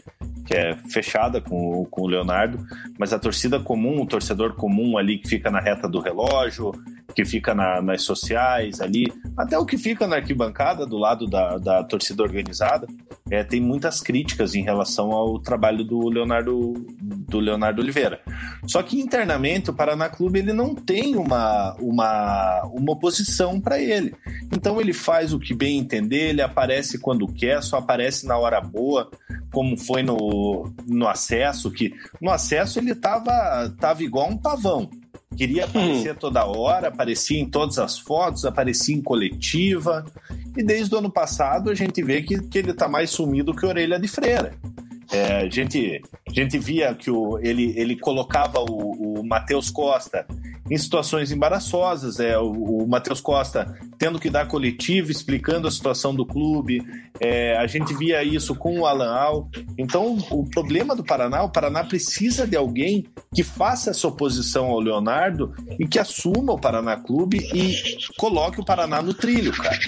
[0.46, 2.60] que é fechada com, com o Leonardo,
[3.00, 6.72] mas a torcida comum, o torcedor comum ali que fica na reta do relógio,
[7.16, 11.58] que fica na, nas sociais ali, até o que fica na arquibancada do lado da,
[11.58, 12.88] da torcida organizada,
[13.30, 18.22] é, tem muitas críticas em relação ao trabalho do Leonardo, do Leonardo Oliveira.
[18.66, 24.16] Só que internamente o Paraná Clube ele não tem uma, uma, uma oposição para ele.
[24.52, 28.62] Então ele faz o que bem entender, ele aparece quando quer, só aparece na hora
[28.62, 29.10] boa,
[29.52, 34.90] como foi no, no acesso, que no acesso ele tava, tava igual um pavão.
[35.36, 40.06] Queria aparecer toda hora, aparecia em todas as fotos, aparecia em coletiva.
[40.56, 43.66] E desde o ano passado a gente vê que, que ele está mais sumido que
[43.66, 44.54] orelha de freira.
[45.14, 50.26] É, a, gente, a gente via que o, ele, ele colocava o, o Matheus Costa
[50.70, 52.20] em situações embaraçosas.
[52.20, 56.84] É, o, o Matheus Costa tendo que dar coletivo, explicando a situação do clube.
[57.20, 59.50] É, a gente via isso com o Alan Al.
[59.78, 64.80] Então, o problema do Paraná, o Paraná precisa de alguém que faça essa oposição ao
[64.80, 69.80] Leonardo e que assuma o Paraná Clube e coloque o Paraná no trilho, cara.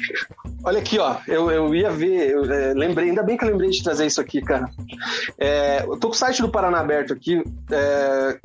[0.64, 3.70] Olha aqui, ó, eu, eu ia ver, eu, é, lembrei, ainda bem que eu lembrei
[3.70, 4.70] de trazer isso aqui, cara.
[5.38, 8.40] É, eu tô com o site do Paraná aberto aqui, é,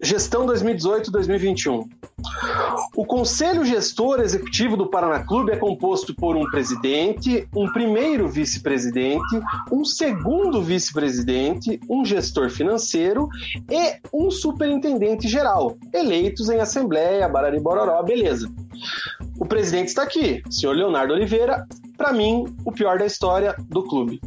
[0.00, 1.88] Gestão 2018-2021.
[2.96, 9.40] O Conselho Gestor Executivo do Paraná Clube é composto por um presidente, um primeiro vice-presidente,
[9.72, 13.28] um segundo vice-presidente, um gestor financeiro
[13.70, 18.48] e um superintendente geral, eleitos em assembleia, barari bororó, beleza.
[19.38, 21.66] O presidente está aqui, senhor Leonardo Oliveira,
[21.96, 24.20] para mim, o pior da história do clube.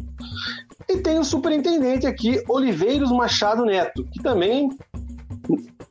[0.90, 4.70] E tem o superintendente aqui, Oliveiros Machado Neto, que também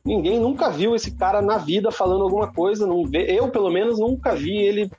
[0.03, 2.87] Ninguém nunca viu esse cara na vida falando alguma coisa.
[2.87, 4.91] Não vê, eu, pelo menos, nunca vi ele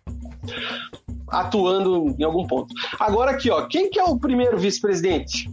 [1.28, 2.72] atuando em algum ponto.
[3.00, 5.50] Agora aqui, ó, quem que é o primeiro vice-presidente?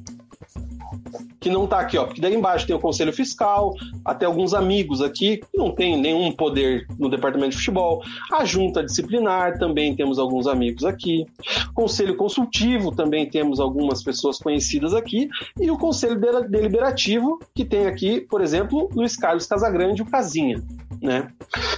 [1.39, 3.73] Que não está aqui, ó, porque daí embaixo tem o Conselho Fiscal,
[4.03, 8.03] até alguns amigos aqui que não tem nenhum poder no departamento de futebol,
[8.33, 11.25] a Junta Disciplinar, também temos alguns amigos aqui,
[11.73, 15.29] Conselho Consultivo, também temos algumas pessoas conhecidas aqui,
[15.59, 16.19] e o Conselho
[16.49, 20.61] Deliberativo, que tem aqui, por exemplo, Luiz Carlos Casagrande, o Casinha.
[21.01, 21.27] Né?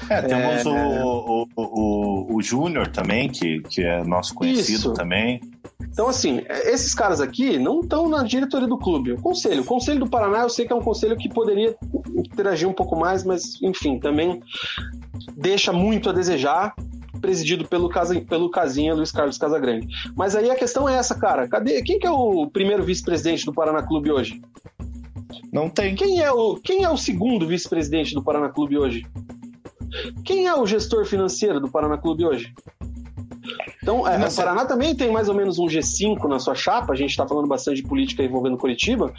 [0.10, 4.94] É, temos é, o, o, o, o Júnior também, que, que é nosso conhecido isso.
[4.94, 5.40] também.
[5.92, 9.12] Então, assim, esses caras aqui não estão na diretoria do clube.
[9.12, 9.62] O conselho.
[9.62, 11.76] O conselho do Paraná, eu sei que é um conselho que poderia
[12.16, 14.42] interagir um pouco mais, mas, enfim, também
[15.36, 16.74] deixa muito a desejar
[17.20, 17.90] presidido pelo,
[18.28, 19.88] pelo Casinha Luiz Carlos Casagrande.
[20.16, 21.48] Mas aí a questão é essa, cara.
[21.48, 21.82] Cadê?
[21.84, 24.42] Quem que é o primeiro vice-presidente do Paraná Clube hoje?
[25.52, 25.94] Não tem.
[25.94, 29.06] Quem é o, quem é o segundo vice-presidente do Paraná Clube hoje?
[30.24, 32.54] Quem é o gestor financeiro do Paraná Clube hoje?
[33.82, 36.96] Então, é, o Paraná também tem mais ou menos um G5 na sua chapa, a
[36.96, 39.12] gente está falando bastante de política envolvendo Curitiba.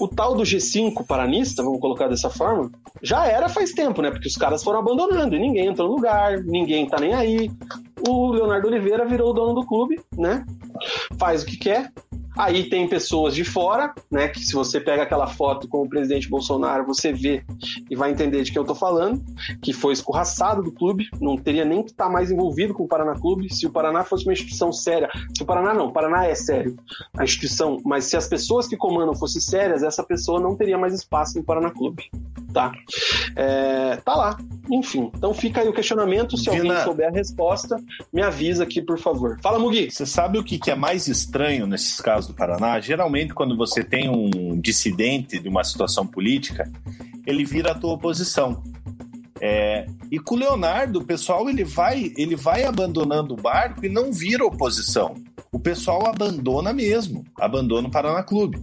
[0.00, 2.70] O tal do G5 paranista, vamos colocar dessa forma,
[3.02, 4.10] já era faz tempo, né?
[4.10, 7.50] Porque os caras foram abandonando e ninguém entrou no lugar, ninguém tá nem aí.
[8.08, 10.44] O Leonardo Oliveira virou o dono do clube, né?
[11.18, 11.90] faz o que quer,
[12.38, 14.28] Aí tem pessoas de fora, né?
[14.28, 17.44] Que se você pega aquela foto com o presidente Bolsonaro, você vê
[17.90, 19.20] e vai entender de quem eu tô falando,
[19.60, 22.88] que foi escorraçado do clube, não teria nem que estar tá mais envolvido com o
[22.88, 23.52] Paraná Clube.
[23.52, 26.76] Se o Paraná fosse uma instituição séria, se o Paraná não, o Paraná é sério,
[27.16, 30.94] a instituição, mas se as pessoas que comandam fossem sérias, essa pessoa não teria mais
[30.94, 32.10] espaço no Paraná Clube.
[32.52, 32.72] Tá?
[33.36, 34.38] É, tá lá.
[34.70, 36.36] Enfim, então fica aí o questionamento.
[36.36, 36.62] Se Vina...
[36.62, 37.76] alguém souber a resposta,
[38.12, 39.38] me avisa aqui, por favor.
[39.42, 39.90] Fala, Mugi.
[39.90, 42.80] Você sabe o que, que é mais estranho nesses casos do Paraná?
[42.80, 46.70] Geralmente, quando você tem um dissidente de uma situação política,
[47.26, 48.62] ele vira a tua oposição.
[49.40, 53.88] É, e com o Leonardo, o pessoal ele vai, ele vai abandonando o barco e
[53.88, 55.14] não vira oposição.
[55.52, 58.58] O pessoal abandona mesmo, abandona o Paraná Clube.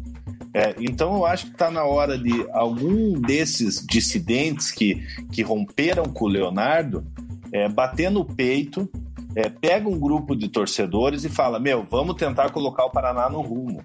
[0.53, 6.05] É, então eu acho que está na hora de algum desses dissidentes que, que romperam
[6.05, 7.05] com o Leonardo
[7.51, 8.89] é, bater no peito,
[9.35, 13.41] é, pega um grupo de torcedores e fala: Meu, vamos tentar colocar o Paraná no
[13.41, 13.81] rumo.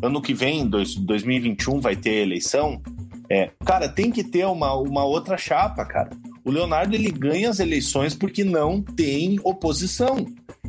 [0.00, 2.80] Ano que vem, dois, 2021, vai ter eleição.
[3.30, 6.10] É, cara, tem que ter uma, uma outra chapa, cara.
[6.44, 10.26] O Leonardo ele ganha as eleições porque não tem oposição.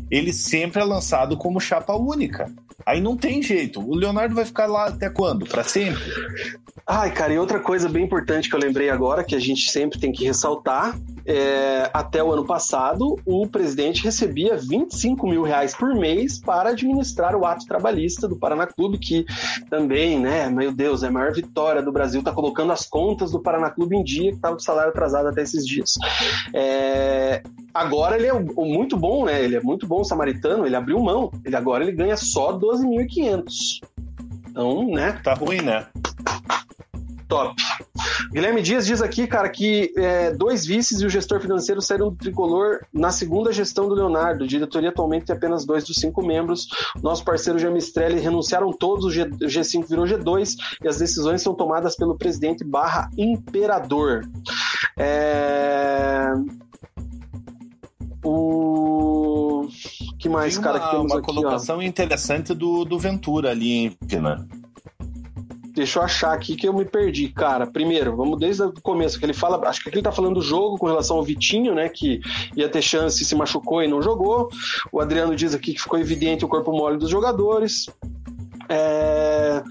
[0.10, 2.52] Ele sempre é lançado como chapa única.
[2.86, 3.80] Aí não tem jeito.
[3.80, 5.46] O Leonardo vai ficar lá até quando?
[5.46, 6.04] Para sempre?
[6.86, 10.00] Ai, cara, e outra coisa bem importante que eu lembrei agora, que a gente sempre
[10.00, 15.94] tem que ressaltar, é, até o ano passado, o presidente recebia 25 mil reais por
[15.96, 19.26] mês para administrar o ato trabalhista do Paraná Clube, que
[19.70, 23.42] também, né, meu Deus, é a maior vitória do Brasil, tá colocando as contas do
[23.42, 25.94] Paraná Clube em dia, que estava de salário atrasado até esses dias.
[26.54, 27.42] É,
[27.74, 31.56] agora ele é muito bom, né, ele é muito bom samaritano, ele abriu mão, ele
[31.56, 33.82] agora ele ganha só 12.500.
[34.54, 35.20] Então, né?
[35.24, 35.88] Tá ruim, né?
[37.34, 37.56] Top.
[38.32, 42.16] Guilherme Dias diz aqui, cara, que é, dois vices e o gestor financeiro saíram do
[42.16, 44.46] tricolor na segunda gestão do Leonardo.
[44.46, 46.68] diretoria atualmente tem apenas dois dos cinco membros.
[47.02, 51.56] Nosso parceiro Jamistrelli renunciaram todos, o, G, o G5 virou G2 e as decisões são
[51.56, 54.22] tomadas pelo presidente barra imperador.
[54.96, 56.34] É...
[58.24, 59.68] O
[60.20, 61.82] que mais, Tem cara, que temos uma aqui, colocação ó.
[61.82, 64.48] interessante do, do Ventura ali, hein, Pina?
[65.74, 67.66] Deixa eu achar aqui que eu me perdi, cara.
[67.66, 70.78] Primeiro, vamos desde o começo, que ele fala, acho que ele tá falando do jogo
[70.78, 72.22] com relação ao Vitinho, né, que
[72.56, 74.50] ia ter chance, se machucou e não jogou.
[74.92, 77.88] O Adriano diz aqui que ficou evidente o corpo mole dos jogadores.
[78.70, 79.64] É...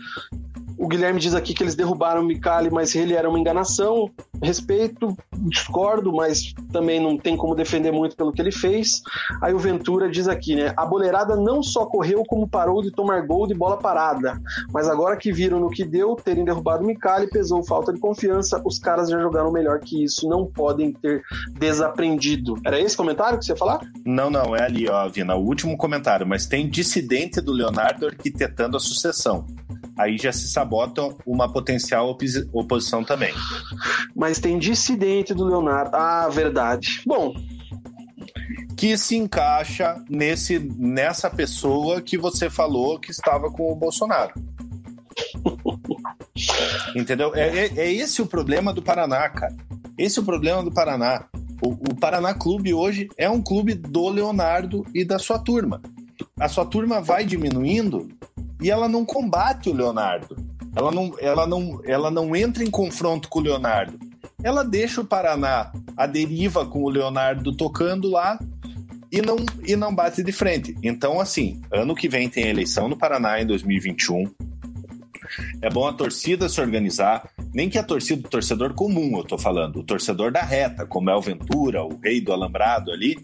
[0.77, 4.11] O Guilherme diz aqui que eles derrubaram o Micali, mas ele era uma enganação.
[4.43, 9.01] Respeito, discordo, mas também não tem como defender muito pelo que ele fez.
[9.41, 10.73] Aí o Ventura diz aqui, né?
[10.77, 14.41] A boleirada não só correu, como parou de tomar gol de bola parada.
[14.73, 18.61] Mas agora que viram no que deu, terem derrubado o Micali, pesou falta de confiança.
[18.65, 21.23] Os caras já jogaram melhor que isso, não podem ter
[21.59, 22.57] desaprendido.
[22.65, 23.81] Era esse comentário que você ia falar?
[24.05, 26.27] Não, não, é ali, ó, Vina, o último comentário.
[26.27, 29.47] Mas tem dissidente do Leonardo arquitetando a sucessão
[29.97, 32.17] aí já se sabota uma potencial
[32.53, 33.33] oposição também.
[34.15, 35.97] Mas tem dissidente do Leonardo.
[35.97, 37.03] Ah, verdade.
[37.07, 37.35] Bom.
[38.77, 44.33] Que se encaixa nesse, nessa pessoa que você falou que estava com o Bolsonaro.
[46.97, 47.35] Entendeu?
[47.35, 49.55] É, é, é, esse o problema do Paraná, cara.
[49.97, 51.27] Esse é o problema do Paraná.
[51.63, 55.81] O, o Paraná Clube hoje é um clube do Leonardo e da sua turma.
[56.39, 58.09] A sua turma vai diminuindo
[58.61, 60.37] e ela não combate o Leonardo.
[60.75, 63.99] Ela não, ela não, ela não entra em confronto com o Leonardo.
[64.43, 68.39] Ela deixa o Paraná a deriva com o Leonardo tocando lá
[69.11, 70.75] e não, e não bate de frente.
[70.83, 74.31] Então, assim, ano que vem tem eleição no Paraná em 2021.
[75.61, 79.39] É bom a torcida se organizar, nem que a torcida, o torcedor comum, eu tô
[79.39, 83.23] falando, o torcedor da reta, como é o Ventura, o rei do alambrado ali,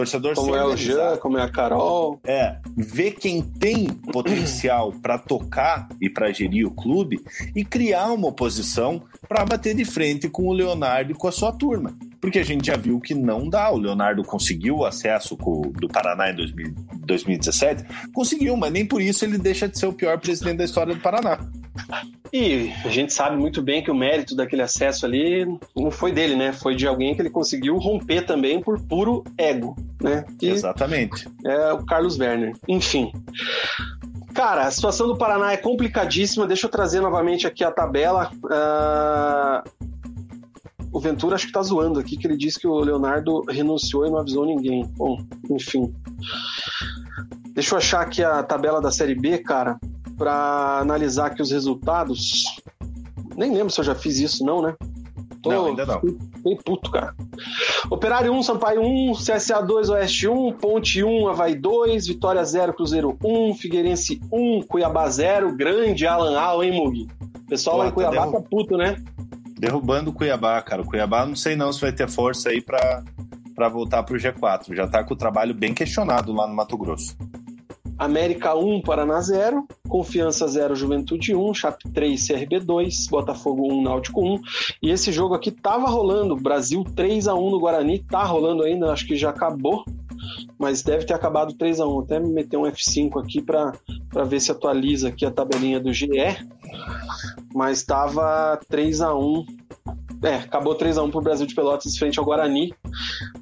[0.00, 2.20] torcedor como é o Jean, como é a Carol.
[2.24, 7.20] É, ver quem tem potencial para tocar e para gerir o clube
[7.54, 11.52] e criar uma oposição para bater de frente com o Leonardo e com a sua
[11.52, 11.94] turma.
[12.20, 13.70] Porque a gente já viu que não dá.
[13.70, 16.36] O Leonardo conseguiu o acesso do Paraná em
[17.06, 20.94] 2017, conseguiu, mas nem por isso ele deixa de ser o pior presidente da história
[20.94, 21.38] do Paraná.
[22.32, 26.36] E a gente sabe muito bem que o mérito daquele acesso ali não foi dele,
[26.36, 26.52] né?
[26.52, 30.24] Foi de alguém que ele conseguiu romper também por puro ego, né?
[30.40, 31.28] Exatamente.
[31.44, 32.52] É o Carlos Werner.
[32.68, 33.10] Enfim.
[34.32, 36.46] Cara, a situação do Paraná é complicadíssima.
[36.46, 38.30] Deixa eu trazer novamente aqui a tabela.
[38.44, 39.90] Uh...
[40.92, 44.10] O Ventura acho que tá zoando aqui, que ele disse que o Leonardo renunciou e
[44.10, 44.84] não avisou ninguém.
[44.96, 45.18] Bom,
[45.50, 45.94] enfim.
[47.54, 49.78] Deixa eu achar aqui a tabela da Série B, cara
[50.18, 52.44] para analisar aqui os resultados.
[53.38, 54.74] Nem lembro se eu já fiz isso, não, né?
[55.42, 55.98] Tô, Não, ainda não.
[56.44, 57.14] Bem puto, cara.
[57.90, 63.16] Operário 1, Sampaio 1, CSA 2, Oeste 1, Ponte 1, Havaí 2, Vitória 0, Cruzeiro
[63.24, 67.06] 1, Figueirense 1, Cuiabá 0, grande Alan Al, hein, Mugi?
[67.38, 69.02] O pessoal Pô, lá em Cuiabá derru- tá puto, né?
[69.60, 70.80] Derrubando o Cuiabá, cara.
[70.80, 73.04] O Cuiabá não sei não se vai ter força aí pra,
[73.54, 74.74] pra voltar pro G4.
[74.74, 77.14] Já tá com o trabalho bem questionado lá no Mato Grosso.
[77.98, 84.22] América 1, Paraná 0, Confiança 0, Juventude 1, Chape 3, CRB 2, Botafogo 1, Náutico
[84.22, 84.40] 1.
[84.82, 88.90] E esse jogo aqui tava rolando, Brasil 3 a 1 no Guarani, tá rolando ainda,
[88.90, 89.84] acho que já acabou,
[90.58, 94.40] mas deve ter acabado 3 a 1 Até me meter um F5 aqui para ver
[94.40, 96.08] se atualiza aqui a tabelinha do GE.
[97.54, 99.46] Mas tava 3 a 1
[100.22, 102.74] É, acabou 3 a 1 pro Brasil de Pelotas frente ao Guarani.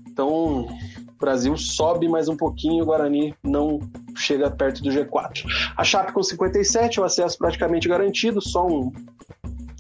[0.09, 3.81] Então, o Brasil sobe mais um pouquinho, o Guarani não
[4.17, 5.45] chega perto do G4.
[5.77, 8.93] A Chape com 57, o acesso praticamente garantido, só um,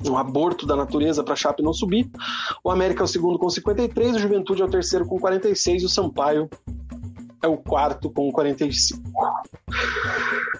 [0.06, 2.10] um aborto da natureza para a Chape não subir.
[2.62, 5.86] O América é o segundo com 53, o Juventude é o terceiro com 46 e
[5.86, 6.48] o Sampaio
[7.42, 9.02] é o quarto com 45.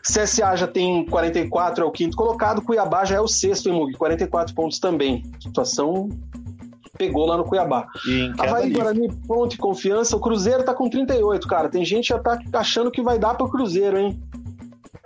[0.02, 2.62] CSA já tem 44, é o quinto colocado.
[2.62, 5.24] Cuiabá já é o sexto em Mug, 44 pontos também.
[5.40, 6.08] Situação
[6.96, 7.86] pegou lá no Cuiabá.
[8.38, 8.70] Havaí.
[8.70, 10.16] Guarani, ponto e confiança.
[10.16, 11.68] O Cruzeiro tá com 38, cara.
[11.68, 14.20] Tem gente já tá achando que vai dar pro Cruzeiro, hein?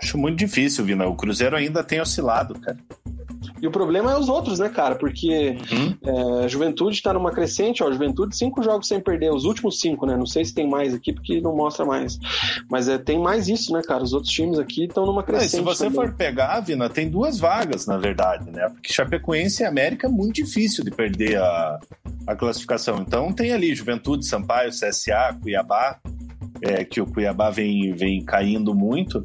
[0.03, 1.07] Acho muito difícil, Vina.
[1.07, 2.79] O Cruzeiro ainda tem oscilado, cara.
[3.63, 4.97] E o problema é os outros, né, cara?
[4.97, 5.97] Porque Uhum.
[6.41, 7.93] é, a Juventude tá numa crescente, ó.
[7.93, 9.33] Juventude, cinco jogos sem perder.
[9.33, 10.17] Os últimos cinco, né?
[10.17, 12.19] Não sei se tem mais aqui, porque não mostra mais.
[12.69, 14.03] Mas é, tem mais isso, né, cara?
[14.03, 15.51] Os outros times aqui estão numa crescente.
[15.51, 15.95] se você também.
[15.95, 18.69] for pegar, Vina, tem duas vagas, na verdade, né?
[18.69, 21.79] Porque Chapecoense e América é muito difícil de perder a,
[22.27, 22.99] a classificação.
[23.07, 26.01] Então tem ali Juventude, Sampaio, CSA, Cuiabá,
[26.61, 29.25] é, que o Cuiabá vem, vem caindo muito.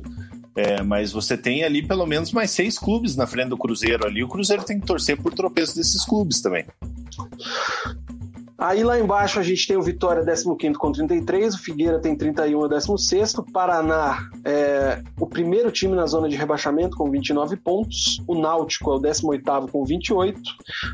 [0.58, 4.24] É, mas você tem ali pelo menos mais seis clubes na frente do Cruzeiro ali.
[4.24, 6.66] O Cruzeiro tem que torcer por tropeço desses clubes também.
[8.58, 12.66] Aí lá embaixo a gente tem o Vitória 15 com 33, o Figueira tem 31
[12.66, 18.20] é 16, o Paraná é o primeiro time na zona de rebaixamento com 29 pontos,
[18.28, 20.42] o Náutico é o 18 com 28,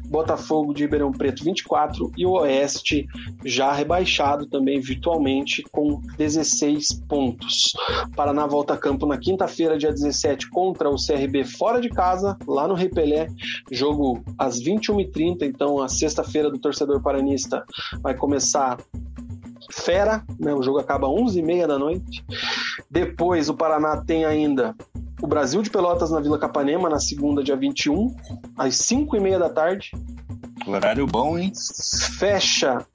[0.09, 3.07] Botafogo de Ribeirão Preto 24 e o Oeste
[3.45, 7.73] já rebaixado também virtualmente com 16 pontos.
[8.07, 12.37] O Paraná volta a campo na quinta-feira, dia 17, contra o CRB fora de casa,
[12.45, 13.27] lá no Rei Pelé,
[13.71, 17.52] jogo às 21h30, então a sexta-feira do torcedor paranista
[18.01, 18.77] vai começar
[19.71, 20.53] fera, né?
[20.53, 22.23] O jogo acaba às 11h30 da noite.
[22.89, 24.75] Depois o Paraná tem ainda
[25.21, 28.13] o Brasil de Pelotas na Vila Capanema na segunda, dia 21,
[28.57, 29.91] às 5h30 da tarde.
[30.67, 31.51] Horário bom, hein?
[32.17, 32.85] Fecha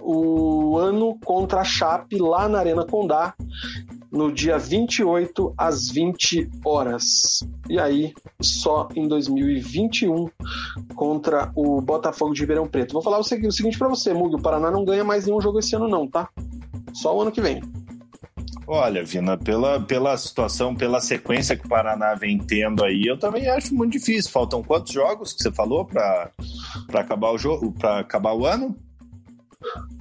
[0.00, 3.34] o ano contra a Chape lá na Arena Condá
[4.10, 7.46] no dia 28 às 20 horas.
[7.68, 10.28] E aí, só em 2021
[10.94, 12.92] contra o Botafogo de Ribeirão Preto.
[12.92, 15.40] Vou falar o segui- o seguinte pra você, Mug, o Paraná não ganha mais nenhum
[15.40, 16.28] jogo esse ano não, tá?
[16.94, 17.62] Só o ano que vem.
[18.68, 23.48] Olha, Vina, pela, pela situação, pela sequência que o Paraná vem tendo aí, eu também
[23.48, 24.30] acho muito difícil.
[24.30, 26.30] Faltam quantos jogos que você falou para
[26.94, 28.74] acabar o jogo, para acabar o ano?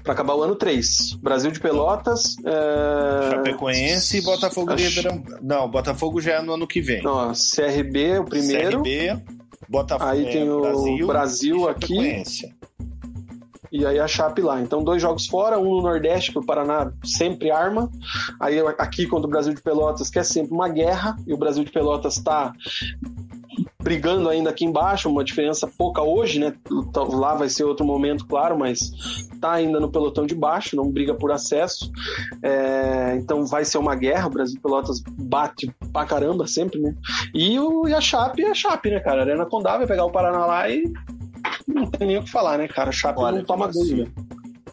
[0.03, 1.13] Pra acabar o ano 3.
[1.21, 2.35] Brasil de Pelotas.
[2.45, 3.29] É...
[3.31, 5.23] Chapecoense e Botafogo de Acho- Ribeirão.
[5.41, 7.01] Não, Botafogo já é no ano que vem.
[7.01, 8.83] Não, CRB, o primeiro.
[8.83, 9.21] CRB,
[9.69, 12.23] Botafogo, Aí tem o Brasil e aqui.
[13.71, 14.61] E aí a Chape lá.
[14.61, 17.89] Então, dois jogos fora, um no Nordeste, que o Paraná sempre arma.
[18.39, 21.63] Aí aqui contra o Brasil de Pelotas, que é sempre uma guerra, e o Brasil
[21.63, 22.53] de Pelotas está
[23.85, 26.55] brigando ainda aqui embaixo, uma diferença pouca hoje, né?
[27.07, 28.91] Lá vai ser outro momento, claro, mas
[29.39, 31.91] tá ainda no pelotão de baixo, não briga por acesso.
[32.41, 36.95] É, então vai ser uma guerra, o Brasil Pelotas bate pra caramba sempre, né?
[37.31, 39.21] E, o, e a Chape é a Chape, né, cara?
[39.21, 40.91] A Arena Condá vai pegar o Paraná lá e
[41.67, 42.89] não tem nem o que falar, né, cara?
[42.89, 44.11] A Chape Olha, não toma dúvida.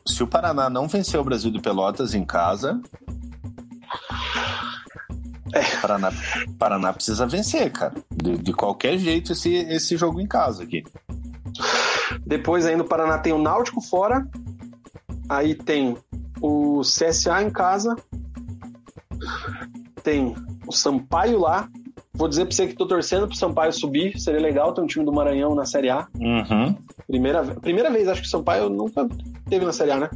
[0.06, 2.80] Se o Paraná não vencer o Brasil de Pelotas em casa,
[5.52, 5.62] É.
[5.80, 6.12] Paraná,
[6.58, 7.94] Paraná precisa vencer, cara.
[8.10, 10.82] De, de qualquer jeito, esse, esse jogo em casa aqui.
[12.26, 14.26] Depois aí no Paraná tem o Náutico fora.
[15.28, 15.96] Aí tem
[16.40, 17.94] o CSA em casa.
[20.02, 20.34] Tem
[20.66, 21.68] o Sampaio lá.
[22.14, 24.18] Vou dizer pra você que tô torcendo pro Sampaio subir.
[24.18, 26.06] Seria legal ter um time do Maranhão na Série A.
[26.18, 26.76] Uhum.
[27.06, 29.06] Primeira, primeira vez, acho que o Sampaio nunca
[29.48, 30.10] teve na Série A, né?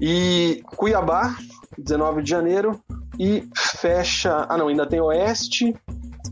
[0.00, 1.36] E Cuiabá,
[1.76, 2.80] 19 de janeiro.
[3.18, 4.46] E fecha.
[4.48, 5.74] Ah, não, ainda tem Oeste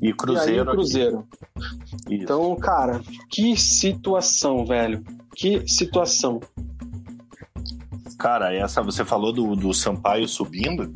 [0.01, 0.71] E e aí Cruzeiro.
[0.71, 1.29] Cruzeiro.
[2.09, 5.03] Então, cara, que situação, velho.
[5.35, 6.41] Que situação.
[8.19, 10.93] Cara, essa você falou do, do Sampaio subindo.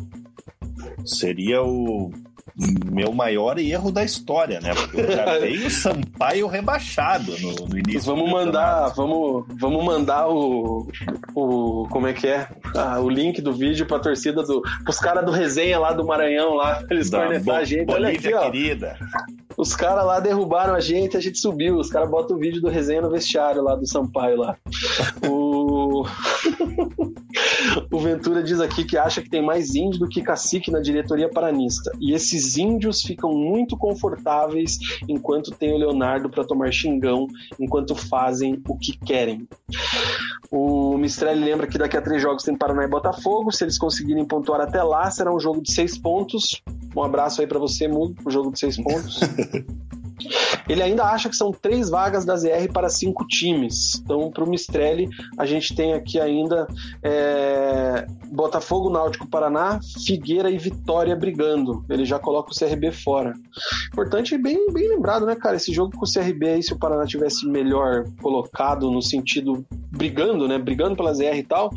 [1.04, 2.10] Seria o.
[2.91, 4.74] meu maior erro da história, né?
[4.74, 8.03] Porque eu já veio o Sampaio rebaixado no, no início.
[8.03, 10.87] Vamos mandar, vamos, vamos mandar o,
[11.35, 12.49] o como é que é?
[12.77, 16.55] Ah, o link do vídeo pra torcida do, pros caras do resenha lá do Maranhão
[16.55, 17.91] lá, eles Da cornetar a gente.
[17.91, 18.41] Olha aqui, ó.
[18.43, 18.97] querida.
[19.61, 21.77] Os caras lá derrubaram a gente, a gente subiu.
[21.77, 24.57] Os caras botam o vídeo do resenha no vestiário lá do Sampaio lá.
[25.28, 26.03] O...
[27.93, 31.28] o Ventura diz aqui que acha que tem mais índio do que cacique na diretoria
[31.28, 31.93] paranista.
[32.01, 37.27] E esses índios ficam muito confortáveis enquanto tem o Leonardo para tomar xingão,
[37.59, 39.47] enquanto fazem o que querem.
[40.51, 43.53] O Mistrelli lembra que daqui a três jogos tem Paraná e Botafogo.
[43.53, 46.62] Se eles conseguirem pontuar até lá, será um jogo de seis pontos.
[46.96, 49.20] Um abraço aí para você, Mugo, pro jogo de seis pontos.
[50.68, 54.01] Ele ainda acha que são três vagas da ZR para cinco times.
[54.05, 56.66] Então, para o Mistrelli, a gente tem aqui ainda
[57.02, 61.84] é, Botafogo, Náutico, Paraná, Figueira e Vitória brigando.
[61.88, 63.34] Ele já coloca o CRB fora.
[63.92, 65.56] Importante e bem, bem lembrado, né, cara?
[65.56, 70.47] Esse jogo com o CRB aí, se o Paraná tivesse melhor colocado no sentido brigando,
[70.47, 70.59] né?
[70.59, 71.70] Brigando pela ZR e tal,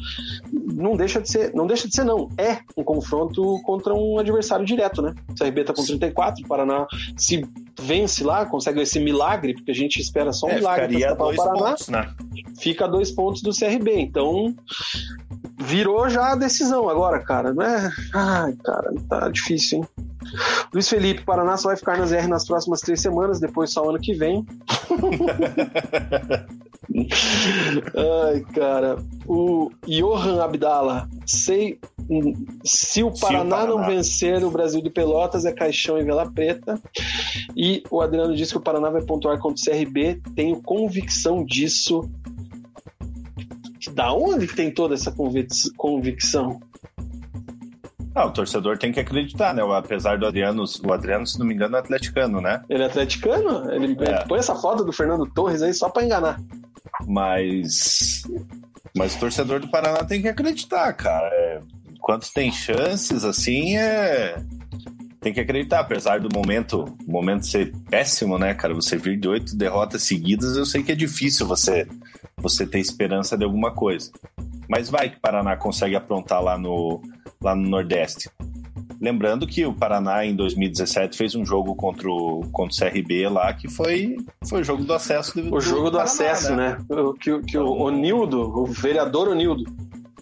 [0.52, 2.30] não deixa de ser, não deixa de ser, não.
[2.38, 5.14] É um confronto contra um adversário direto, né?
[5.30, 6.86] O CRB tá com 34, o Paraná
[7.18, 7.44] se
[7.80, 11.44] vence lá, consegue esse milagre, porque a gente espera só um É, milagre dois o
[11.44, 12.14] Paraná, pontos, né?
[12.60, 14.00] fica a dois pontos do CRB.
[14.00, 14.56] Então,
[15.60, 17.54] virou já a decisão agora, cara.
[17.54, 17.92] Não é.
[18.14, 19.88] Ai, cara, tá difícil, hein?
[20.74, 24.00] Luiz Felipe, Paraná só vai ficar nas R nas próximas três semanas, depois só ano
[24.00, 24.46] que vem.
[28.26, 28.98] Ai, cara.
[29.26, 31.80] O Johan Abdala, sei.
[32.64, 33.68] Se o Paraná, Paraná.
[33.76, 36.80] não vencer o Brasil de Pelotas, é caixão e vela preta.
[37.56, 40.22] E o Adriano disse que o Paraná vai pontuar contra o CRB.
[40.36, 42.10] Tenho convicção disso.
[43.94, 46.60] Da onde tem toda essa convic- convicção?
[48.16, 49.64] Ah, o torcedor tem que acreditar, né?
[49.76, 52.62] Apesar do Adriano, o Adriano, se não me engano, é atleticano, né?
[52.70, 53.72] Ele é atleticano?
[53.72, 54.24] Ele É.
[54.26, 56.40] põe essa foto do Fernando Torres aí só pra enganar.
[57.08, 58.24] Mas.
[58.96, 61.28] Mas o torcedor do Paraná tem que acreditar, cara.
[61.32, 61.62] É,
[61.96, 64.36] Enquanto tem chances, assim, é.
[65.22, 68.74] Tem que acreditar, apesar do momento, momento ser péssimo, né, cara?
[68.74, 71.88] Você vir de oito derrotas seguidas, eu sei que é difícil você,
[72.36, 74.12] você ter esperança de alguma coisa.
[74.68, 77.02] Mas vai que o Paraná consegue aprontar lá no,
[77.44, 78.30] lá no Nordeste.
[79.02, 83.54] Lembrando que o Paraná, em 2017, fez um jogo contra o, contra o CRB lá,
[83.54, 84.16] que foi,
[84.48, 86.78] foi o jogo do acesso do, O jogo do Paraná, acesso, né?
[86.90, 89.66] O, que, que o Então- Onildo, o vereador Onildo,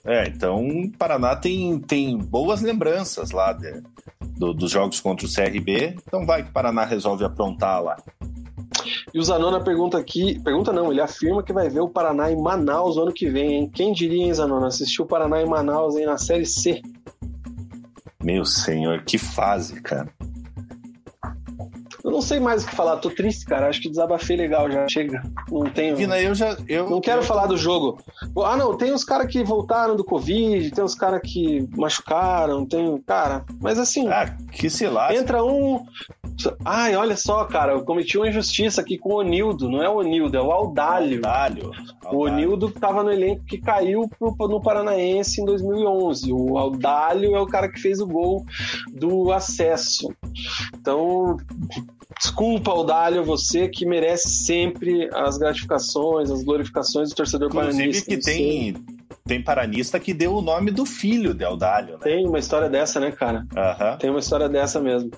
[0.04, 3.84] É, então o Paraná tem, tem boas lembranças lá de-
[4.36, 5.96] do- dos jogos contra o CRB.
[6.08, 7.98] Então vai que o Paraná resolve aprontar lá.
[9.14, 12.42] E o Zanona pergunta aqui, pergunta não, ele afirma que vai ver o Paraná em
[12.42, 13.72] Manaus ano que vem, hein?
[13.74, 14.68] Quem diria, hein, Zanona?
[14.68, 16.82] Assistiu o Paraná em Manaus aí na Série C.
[18.24, 20.08] Meu senhor, que fase, cara.
[22.04, 23.68] Eu não sei mais o que falar, tô triste, cara.
[23.70, 24.88] Acho que desabafei legal já.
[24.88, 25.22] Chega.
[25.52, 25.96] Não tenho.
[25.96, 26.58] Vina, eu já.
[26.68, 28.00] Eu, Não quero eu- falar do jogo.
[28.44, 33.00] Ah, não, tem os caras que voltaram do Covid, tem os caras que machucaram, tem.
[33.06, 34.08] Cara, mas assim.
[34.08, 35.16] Ah, que se lasque.
[35.18, 35.86] Entra um.
[36.64, 39.70] Ai, olha só, cara, eu cometi uma injustiça aqui com o Onildo.
[39.70, 41.18] Não é o Onildo, é o Aldalho.
[41.18, 41.72] Aldalho.
[42.12, 46.32] O Onildo tava no elenco que caiu pro, no Paranaense em 2011.
[46.32, 48.46] O Aldalho é o cara que fez o gol
[48.92, 50.14] do acesso.
[50.74, 51.38] Então,
[52.20, 58.06] desculpa, Aldalho, você que merece sempre as gratificações, as glorificações do torcedor Inclusive paranense.
[58.06, 58.76] que Você tem,
[59.32, 62.00] tem paranista que deu o nome do filho de Aldalho, né?
[62.02, 63.48] Tem uma história dessa, né, cara?
[63.56, 63.96] Aham.
[63.98, 65.10] Tem uma história dessa mesmo.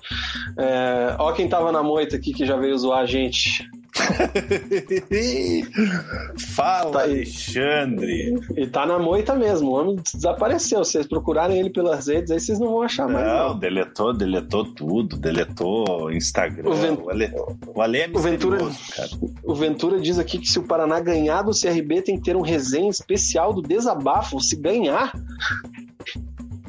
[0.56, 3.68] É, ó quem tava na moita aqui que já veio zoar a gente.
[6.54, 7.02] Fala, Tá.
[7.02, 8.34] Alexandre.
[8.56, 9.70] E tá na moita mesmo.
[9.70, 10.84] O homem desapareceu.
[10.84, 13.26] Se vocês procurarem ele pelas redes, aí vocês não vão achar mais.
[13.26, 13.58] Não, Não.
[13.58, 16.68] deletou, deletou tudo, deletou Instagram.
[16.70, 17.32] O Ven- O Ale,
[17.74, 19.10] o Ale é O Ventura- cara.
[19.44, 22.42] O Ventura diz aqui que se o Paraná ganhar do CRB, tem que ter um
[22.42, 24.40] resenha especial do desabafo.
[24.40, 25.12] Se ganhar,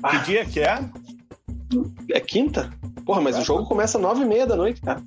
[0.10, 0.80] Que dia que é?
[2.12, 2.70] é quinta?
[3.06, 5.02] Porra, mas o jogo começa nove e meia da noite, cara.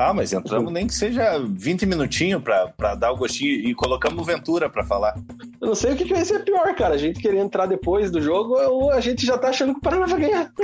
[0.00, 4.22] Ah, mas entramos nem que seja 20 minutinhos pra, pra dar o gostinho e colocamos
[4.22, 5.14] o Ventura pra falar.
[5.60, 6.94] Eu não sei o que, que vai ser pior, cara.
[6.94, 9.82] A gente querer entrar depois do jogo ou a gente já tá achando que o
[9.82, 10.50] Paraná vai ganhar.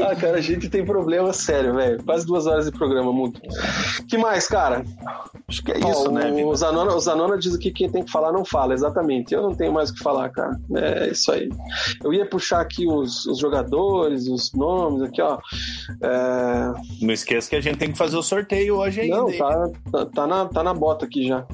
[0.00, 2.02] Ah, cara, a gente tem problema sério, velho.
[2.04, 3.40] Quase duas horas de programa, muito.
[4.06, 4.84] que mais, cara?
[5.48, 6.54] Acho que é Ó, isso, né, o?
[6.54, 9.34] Zanona, o Zanona diz que quem tem que falar não fala, exatamente.
[9.34, 10.58] Eu não tenho mais o que falar, cara.
[10.76, 11.48] É isso aí.
[12.04, 15.38] Eu ia puxar aqui os, os jogadores, os nomes aqui, ó.
[16.02, 16.57] É,
[17.00, 19.16] Não esqueça que a gente tem que fazer o sorteio hoje ainda.
[19.16, 21.46] Não, tá, tá, tá na, tá na bota aqui já.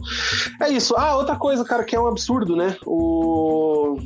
[0.60, 0.94] É isso.
[0.97, 2.76] Ah, outra coisa, cara, que é um absurdo, né?
[2.86, 3.98] O.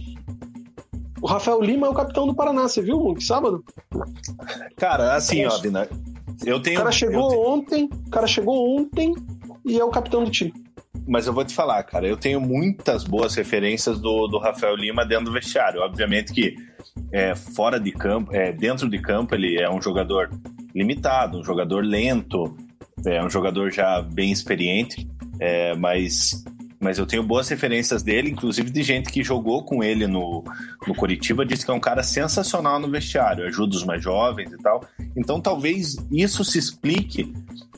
[1.20, 3.64] O Rafael Lima é o capitão do Paraná, você viu, que sábado?
[4.76, 5.88] Cara, assim, ó, Vina,
[6.44, 6.76] eu tenho.
[6.76, 7.48] O cara chegou tenho...
[7.48, 9.14] ontem, o cara chegou ontem
[9.64, 10.52] e é o capitão do time.
[11.06, 15.04] Mas eu vou te falar, cara, eu tenho muitas boas referências do, do Rafael Lima
[15.04, 15.80] dentro do vestiário.
[15.80, 16.54] Obviamente que
[17.12, 20.30] é, fora de campo, é, dentro de campo, ele é um jogador
[20.74, 22.57] limitado, um jogador lento,
[23.05, 25.09] é um jogador já bem experiente,
[25.40, 26.45] é, mas
[26.81, 30.45] mas eu tenho boas referências dele, inclusive de gente que jogou com ele no,
[30.86, 34.57] no Curitiba, disse que é um cara sensacional no vestiário, ajuda os mais jovens e
[34.59, 34.85] tal.
[35.16, 37.32] Então talvez isso se explique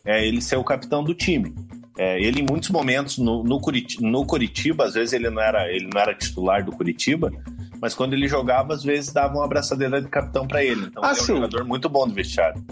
[0.05, 1.55] é, ele ser o capitão do time.
[1.99, 5.71] É, ele, em muitos momentos, no, no, Curitiba, no Curitiba, às vezes ele não, era,
[5.71, 7.31] ele não era titular do Curitiba,
[7.81, 10.87] mas quando ele jogava, às vezes dava uma abraçadeira de capitão para ele.
[10.87, 12.63] Então ah, ele é um jogador muito bom do vestiário.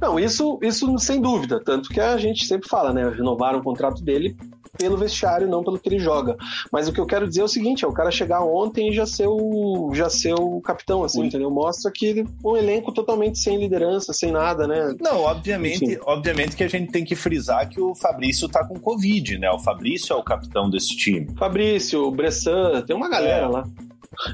[0.00, 1.60] Não, isso, isso sem dúvida.
[1.62, 3.08] Tanto que a gente sempre fala, né?
[3.08, 4.36] Renovaram o contrato dele
[4.78, 6.36] pelo vestiário, não pelo que ele joga.
[6.72, 8.92] Mas o que eu quero dizer é o seguinte: é o cara chegar ontem e
[8.92, 11.50] já ser o, já ser o capitão, assim, entendeu?
[11.50, 14.94] Mostra que um elenco totalmente sem liderança, sem nada, né?
[15.00, 19.38] Não, obviamente, obviamente que a gente tem que frisar que o Fabrício tá com Covid,
[19.38, 19.50] né?
[19.50, 21.26] O Fabrício é o capitão desse time.
[21.36, 23.48] Fabrício, o Bressan, tem uma galera é.
[23.48, 23.64] lá.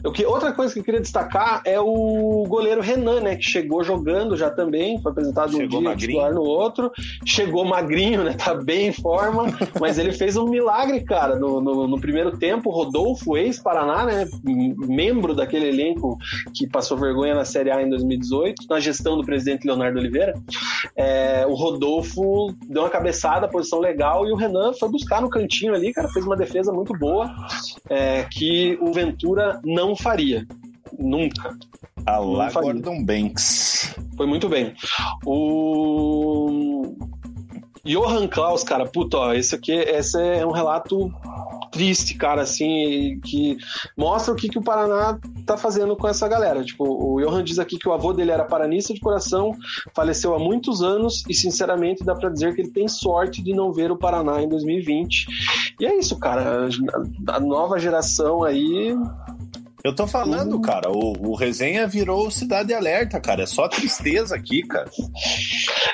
[0.05, 3.37] O que, outra coisa que eu queria destacar é o goleiro Renan, né?
[3.37, 6.91] Que chegou jogando já também, foi apresentado chegou um dia titular no outro.
[7.25, 8.33] Chegou magrinho, né?
[8.33, 9.47] Tá bem em forma,
[9.81, 11.37] mas ele fez um milagre, cara.
[11.37, 14.27] No, no, no primeiro tempo, Rodolfo, ex-Paraná, né?
[14.43, 16.17] Membro daquele elenco
[16.55, 20.35] que passou vergonha na Série A em 2018, na gestão do presidente Leonardo Oliveira.
[20.97, 25.75] É, o Rodolfo deu uma cabeçada, posição legal, e o Renan foi buscar no cantinho
[25.75, 27.31] ali, cara, fez uma defesa muito boa,
[27.89, 30.47] é, que o Ventura não faria.
[30.99, 31.57] Nunca.
[32.07, 33.95] Alá Gordon Banks.
[34.17, 34.75] Foi muito bem.
[35.27, 36.97] O
[37.85, 41.13] Johan Klaus, cara, puta, ó, esse aqui esse é um relato
[41.71, 43.59] triste, cara, assim, que
[43.97, 46.63] mostra o que, que o Paraná tá fazendo com essa galera.
[46.63, 49.53] Tipo, o Johan diz aqui que o avô dele era paranista de coração,
[49.93, 53.73] faleceu há muitos anos e, sinceramente, dá para dizer que ele tem sorte de não
[53.73, 55.27] ver o Paraná em 2020.
[55.81, 56.69] E é isso, cara.
[57.27, 58.97] A nova geração aí
[59.85, 60.63] eu tô falando, uhum.
[60.63, 63.43] cara, o, o resenha virou Cidade Alerta, cara.
[63.43, 64.91] É só tristeza aqui, cara.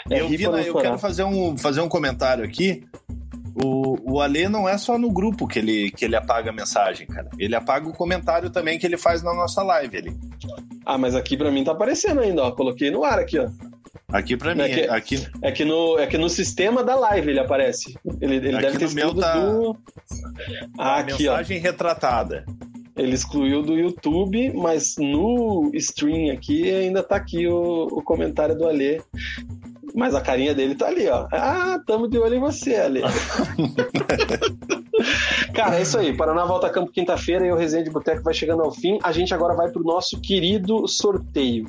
[0.08, 2.84] É, eu, vi, eu quero fazer um, fazer um comentário aqui.
[3.62, 7.04] O, o Alê não é só no grupo que ele, que ele apaga a mensagem,
[7.04, 7.28] cara.
[7.36, 10.16] Ele apaga o comentário também que ele faz na nossa live ali.
[10.86, 12.52] Ah, mas aqui pra mim tá aparecendo ainda, ó.
[12.52, 13.48] Coloquei no ar aqui, ó.
[14.12, 15.28] Aqui pra mim, é que, aqui...
[15.42, 17.98] é que no é que no sistema da live ele aparece.
[18.20, 19.34] Ele, ele deve ter meu tá...
[19.34, 19.76] do...
[20.78, 21.62] Ah, aqui, mensagem ó.
[21.62, 22.44] retratada.
[23.00, 28.68] Ele excluiu do YouTube, mas no stream aqui ainda tá aqui o, o comentário do
[28.68, 29.00] Alê.
[29.94, 31.26] Mas a carinha dele tá ali, ó.
[31.32, 33.00] Ah, tamo de olho em você, Alê.
[35.54, 36.14] Cara, é isso aí.
[36.14, 38.98] Paraná volta a campo quinta-feira e o Resenha de Boteco vai chegando ao fim.
[39.02, 41.64] A gente agora vai pro nosso querido sorteio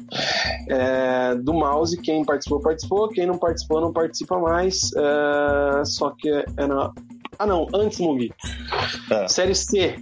[0.68, 1.96] é, do mouse.
[2.02, 3.08] Quem participou, participou.
[3.08, 4.92] Quem não participou, não participa mais.
[4.94, 6.92] É, só que é na.
[7.40, 8.34] Ah, não, antes, Mugi.
[9.10, 9.30] É.
[9.30, 9.96] Série C.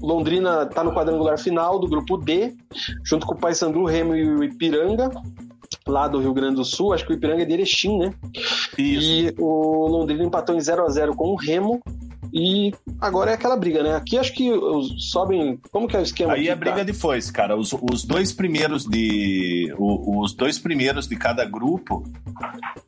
[0.00, 2.54] Londrina está no quadrangular final do grupo D,
[3.04, 5.10] junto com o Paysandu, Remo e o Ipiranga,
[5.86, 6.92] lá do Rio Grande do Sul.
[6.92, 8.14] Acho que o Ipiranga é de Erechim, né?
[8.78, 9.10] Isso.
[9.10, 11.80] E o Londrina empatou em 0 a 0 com o Remo.
[12.34, 13.94] E agora é aquela briga, né?
[13.94, 14.50] Aqui acho que
[14.98, 15.60] sobem.
[15.70, 16.32] Como que é o esquema?
[16.32, 16.82] Aí aqui, a briga tá?
[16.82, 17.54] de foice, cara.
[17.56, 19.70] Os, os dois primeiros de.
[19.78, 22.02] os dois primeiros de cada grupo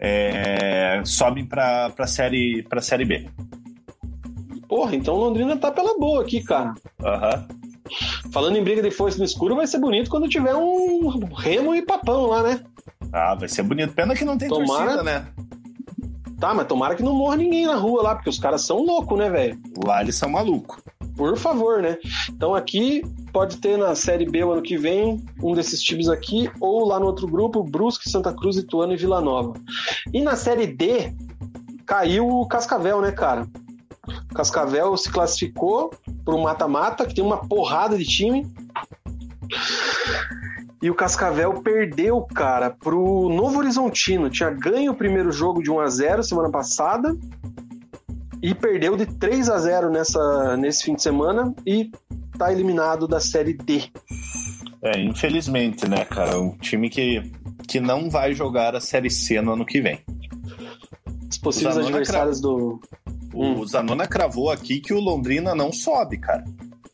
[0.00, 3.28] é, sobem para a série, pra série B.
[4.74, 6.74] Porra, então Londrina tá pela boa aqui, cara.
[7.00, 7.46] Aham.
[7.48, 8.32] Uhum.
[8.32, 11.82] Falando em briga de foice no escuro, vai ser bonito quando tiver um remo e
[11.82, 12.60] papão lá, né?
[13.12, 13.94] Ah, vai ser bonito.
[13.94, 14.96] Pena que não tem tomara...
[14.96, 15.28] torcida, né?
[16.40, 19.16] Tá, mas tomara que não morra ninguém na rua lá, porque os caras são loucos,
[19.16, 19.56] né, velho?
[19.86, 20.82] Lá eles são malucos.
[21.16, 21.96] Por favor, né?
[22.30, 26.50] Então aqui pode ter na Série B o ano que vem um desses times aqui,
[26.58, 29.52] ou lá no outro grupo, Brusque, Santa Cruz, Ituano e Vila Nova.
[30.12, 31.14] E na Série D,
[31.86, 33.46] caiu o Cascavel, né, cara?
[34.34, 35.92] Cascavel se classificou
[36.24, 38.46] para o mata-mata, que tem uma porrada de time.
[40.82, 44.28] E o Cascavel perdeu, cara, pro Novo Horizontino.
[44.28, 47.16] Tinha ganho o primeiro jogo de 1 a 0 semana passada
[48.42, 51.90] e perdeu de 3 a 0 nessa, nesse fim de semana e
[52.36, 53.90] tá eliminado da Série D.
[54.82, 56.38] É, infelizmente, né, cara?
[56.38, 57.32] Um time que,
[57.66, 60.00] que não vai jogar a Série C no ano que vem.
[61.30, 62.78] Os possíveis adversários do,
[63.34, 63.66] o hum.
[63.66, 66.44] Zanona cravou aqui que o Londrina não sobe, cara.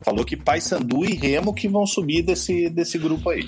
[0.03, 3.45] Falou que Paysandu e Remo que vão subir desse, desse grupo aí.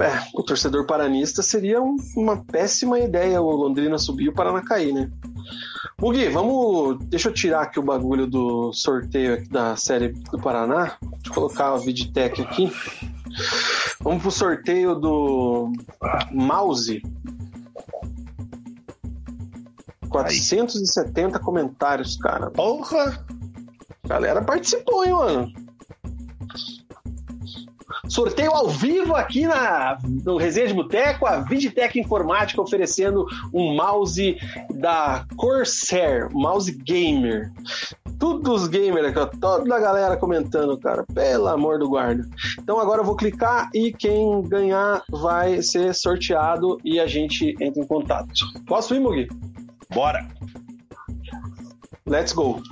[0.00, 4.62] É, o torcedor paranista seria um, uma péssima ideia o Londrina subir e o Paraná
[4.62, 5.10] cair, né?
[6.00, 7.04] Mugi, vamos.
[7.06, 10.96] Deixa eu tirar aqui o bagulho do sorteio da série do Paraná.
[11.02, 12.72] Deixa eu colocar o Vidtech aqui.
[14.00, 15.72] Vamos pro sorteio do
[16.30, 17.02] mouse.
[20.08, 22.50] 470 comentários, cara.
[22.50, 23.24] Porra!
[24.06, 25.52] Galera participou, hein, mano?
[28.08, 34.36] Sorteio ao vivo aqui na, no Resenha de Boteco, a Vidtech Informática oferecendo um mouse
[34.74, 37.52] da Corsair, mouse gamer.
[38.18, 41.04] Tudo os gamers aqui, ó, toda a galera comentando, cara.
[41.14, 42.26] Pelo amor do guarda.
[42.58, 47.82] Então agora eu vou clicar e quem ganhar vai ser sorteado e a gente entra
[47.82, 48.32] em contato.
[48.66, 49.28] Posso ir, Mugi?
[49.90, 50.28] Bora!
[52.06, 52.62] Let's go.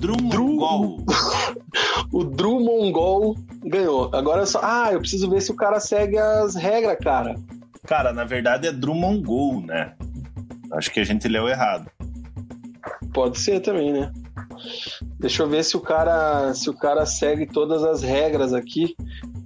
[0.00, 1.04] Drumongol.
[2.12, 4.10] O Drew Mongol ganhou.
[4.14, 4.60] Agora é só.
[4.62, 7.34] Ah, eu preciso ver se o cara segue as regras, cara.
[7.86, 9.94] Cara, na verdade é Drumongol, né?
[10.72, 11.90] Acho que a gente leu errado.
[13.12, 14.12] Pode ser também, né?
[15.18, 18.96] Deixa eu ver se o cara se o cara segue todas as regras aqui.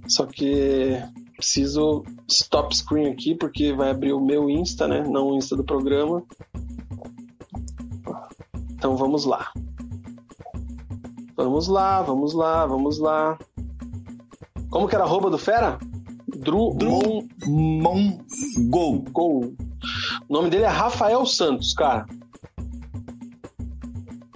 [0.07, 1.01] Só que
[1.35, 5.03] preciso stop screen aqui porque vai abrir o meu Insta, né?
[5.07, 6.23] Não o Insta do programa.
[8.71, 9.51] Então vamos lá.
[11.35, 13.37] Vamos lá, vamos lá, vamos lá.
[14.69, 15.77] Como que era a arroba do fera?
[16.27, 16.75] Dru,
[17.47, 18.17] Mon-.
[18.69, 19.03] Gol.
[20.27, 22.05] O nome dele é Rafael Santos, cara.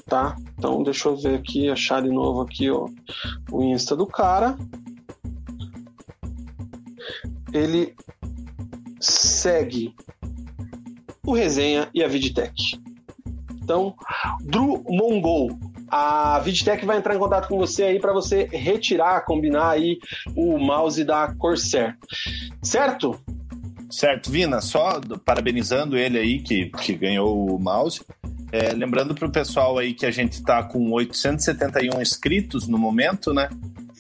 [0.06, 0.36] Tá?
[0.58, 2.88] Então deixa eu ver aqui, achar de novo aqui ó,
[3.52, 4.58] o Insta do cara.
[7.58, 7.96] Ele
[9.00, 9.94] segue
[11.26, 12.80] o Resenha e a Vidtech.
[13.62, 13.96] Então,
[14.42, 15.50] Drew Mongol.
[15.90, 19.98] A Vidtech vai entrar em contato com você aí para você retirar, combinar aí
[20.36, 21.98] o mouse da Corsair.
[22.62, 23.20] Certo?
[23.90, 28.02] Certo, Vina, só do- parabenizando ele aí que, que ganhou o mouse.
[28.52, 33.50] É, lembrando pro pessoal aí que a gente tá com 871 inscritos no momento, né?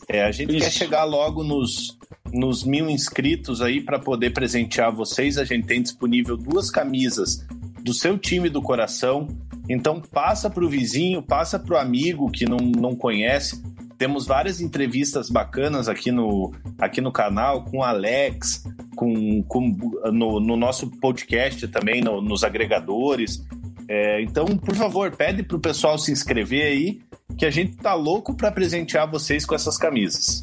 [0.09, 0.59] É, a gente Isso.
[0.65, 1.96] quer chegar logo nos,
[2.33, 5.37] nos mil inscritos aí para poder presentear vocês.
[5.37, 7.45] A gente tem disponível duas camisas
[7.81, 9.27] do seu time do coração.
[9.69, 13.61] Então passa pro vizinho, passa pro amigo que não, não conhece.
[13.97, 18.63] Temos várias entrevistas bacanas aqui no, aqui no canal com o Alex,
[18.95, 19.75] com, com
[20.13, 23.43] no, no nosso podcast também, no- nos agregadores.
[23.89, 26.99] É, então, por favor, pede pro pessoal se inscrever aí,
[27.37, 30.41] que a gente tá louco para presentear vocês com essas camisas.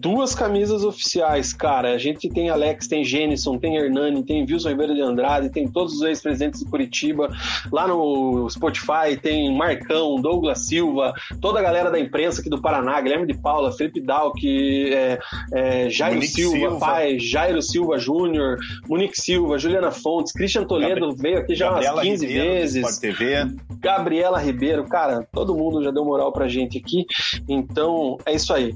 [0.00, 1.92] Duas camisas oficiais, cara.
[1.92, 5.94] A gente tem Alex, tem Jenison, tem Hernani, tem Wilson Ribeiro de Andrade, tem todos
[5.94, 7.28] os ex-presidentes do Curitiba.
[7.72, 13.00] Lá no Spotify tem Marcão, Douglas Silva, toda a galera da imprensa aqui do Paraná,
[13.00, 15.18] Guilherme de Paula, Felipe Dalk, é,
[15.52, 16.78] é, Jairo Silva, Silva.
[16.78, 18.56] pai, Jairo Silva Júnior,
[18.88, 22.98] Monique Silva, Juliana Fontes, Christian Toledo veio aqui já Gabriela umas 15 Ribeiro, vezes.
[22.98, 23.46] TV.
[23.80, 27.04] Gabriela Ribeiro, cara, todo mundo já deu moral pra gente aqui.
[27.48, 28.74] Então, é isso aí.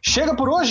[0.00, 0.61] Chega por hoje?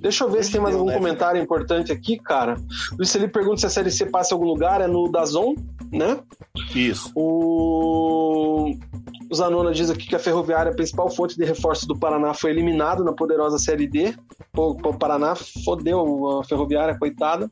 [0.00, 2.56] Deixa eu ver se tem mais algum né, comentário importante aqui, cara.
[2.96, 5.54] Luiz Felipe pergunta se a Série C passa em algum lugar, é no Dazon,
[5.90, 6.18] né?
[6.74, 7.10] Isso.
[7.14, 8.70] O...
[9.30, 12.50] o Zanona diz aqui que a Ferroviária, a principal fonte de reforço do Paraná, foi
[12.50, 14.14] eliminado na poderosa Série D.
[14.56, 17.50] O, o Paraná fodeu a Ferroviária, coitada.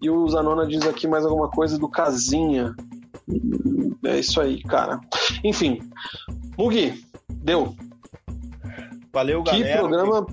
[0.00, 2.74] E o Zanona diz aqui mais alguma coisa do Casinha.
[4.04, 5.00] É isso aí, cara.
[5.44, 5.80] Enfim.
[6.56, 7.74] Mugi, deu.
[9.12, 9.78] Valeu, Que galera.
[9.80, 10.26] programa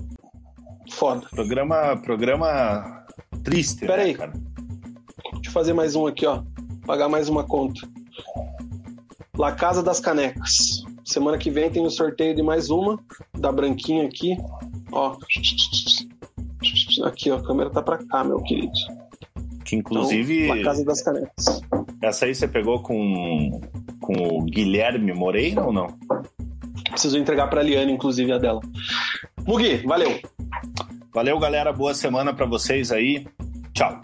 [0.90, 1.26] foda.
[1.30, 3.04] Programa, programa
[3.44, 4.14] triste, Pera né, aí.
[4.14, 4.32] cara?
[5.34, 6.42] Deixa eu fazer mais um aqui, ó.
[6.86, 7.80] Pagar mais uma conta.
[9.36, 10.82] La Casa das Canecas.
[11.04, 12.98] Semana que vem tem o sorteio de mais uma,
[13.38, 14.36] da branquinha aqui.
[14.92, 15.16] Ó.
[17.04, 17.36] Aqui, ó.
[17.36, 18.72] A câmera tá pra cá, meu querido.
[19.64, 21.60] Que Então, inclusive, La Casa das Canecas.
[22.02, 23.60] essa aí você pegou com,
[24.00, 25.88] com o Guilherme Moreira ou não?
[26.90, 28.60] Preciso entregar pra Liane, inclusive, a dela.
[29.48, 30.20] Mugi, valeu.
[31.10, 31.72] Valeu, galera.
[31.72, 33.26] Boa semana pra vocês aí.
[33.72, 33.98] Tchau.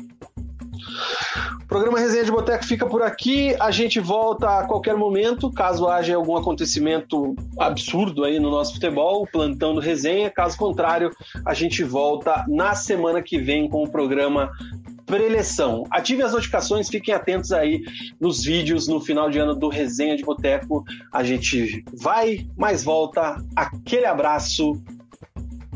[1.61, 3.55] O programa Resenha de Boteco fica por aqui.
[3.61, 9.23] A gente volta a qualquer momento, caso haja algum acontecimento absurdo aí no nosso futebol,
[9.23, 10.31] o plantão do Resenha.
[10.31, 11.11] Caso contrário,
[11.45, 14.51] a gente volta na semana que vem com o programa
[15.05, 15.85] Preleção.
[15.91, 17.83] Ative as notificações, fiquem atentos aí
[18.19, 20.83] nos vídeos no final de ano do Resenha de Boteco.
[21.13, 23.37] A gente vai, mas volta.
[23.55, 24.83] Aquele abraço.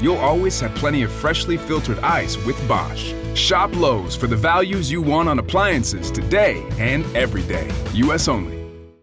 [0.00, 3.12] you'll always have plenty of freshly filtered ice with Bosch.
[3.34, 7.68] Shop Lowe's for the values you want on appliances today and every day.
[7.94, 8.57] US only.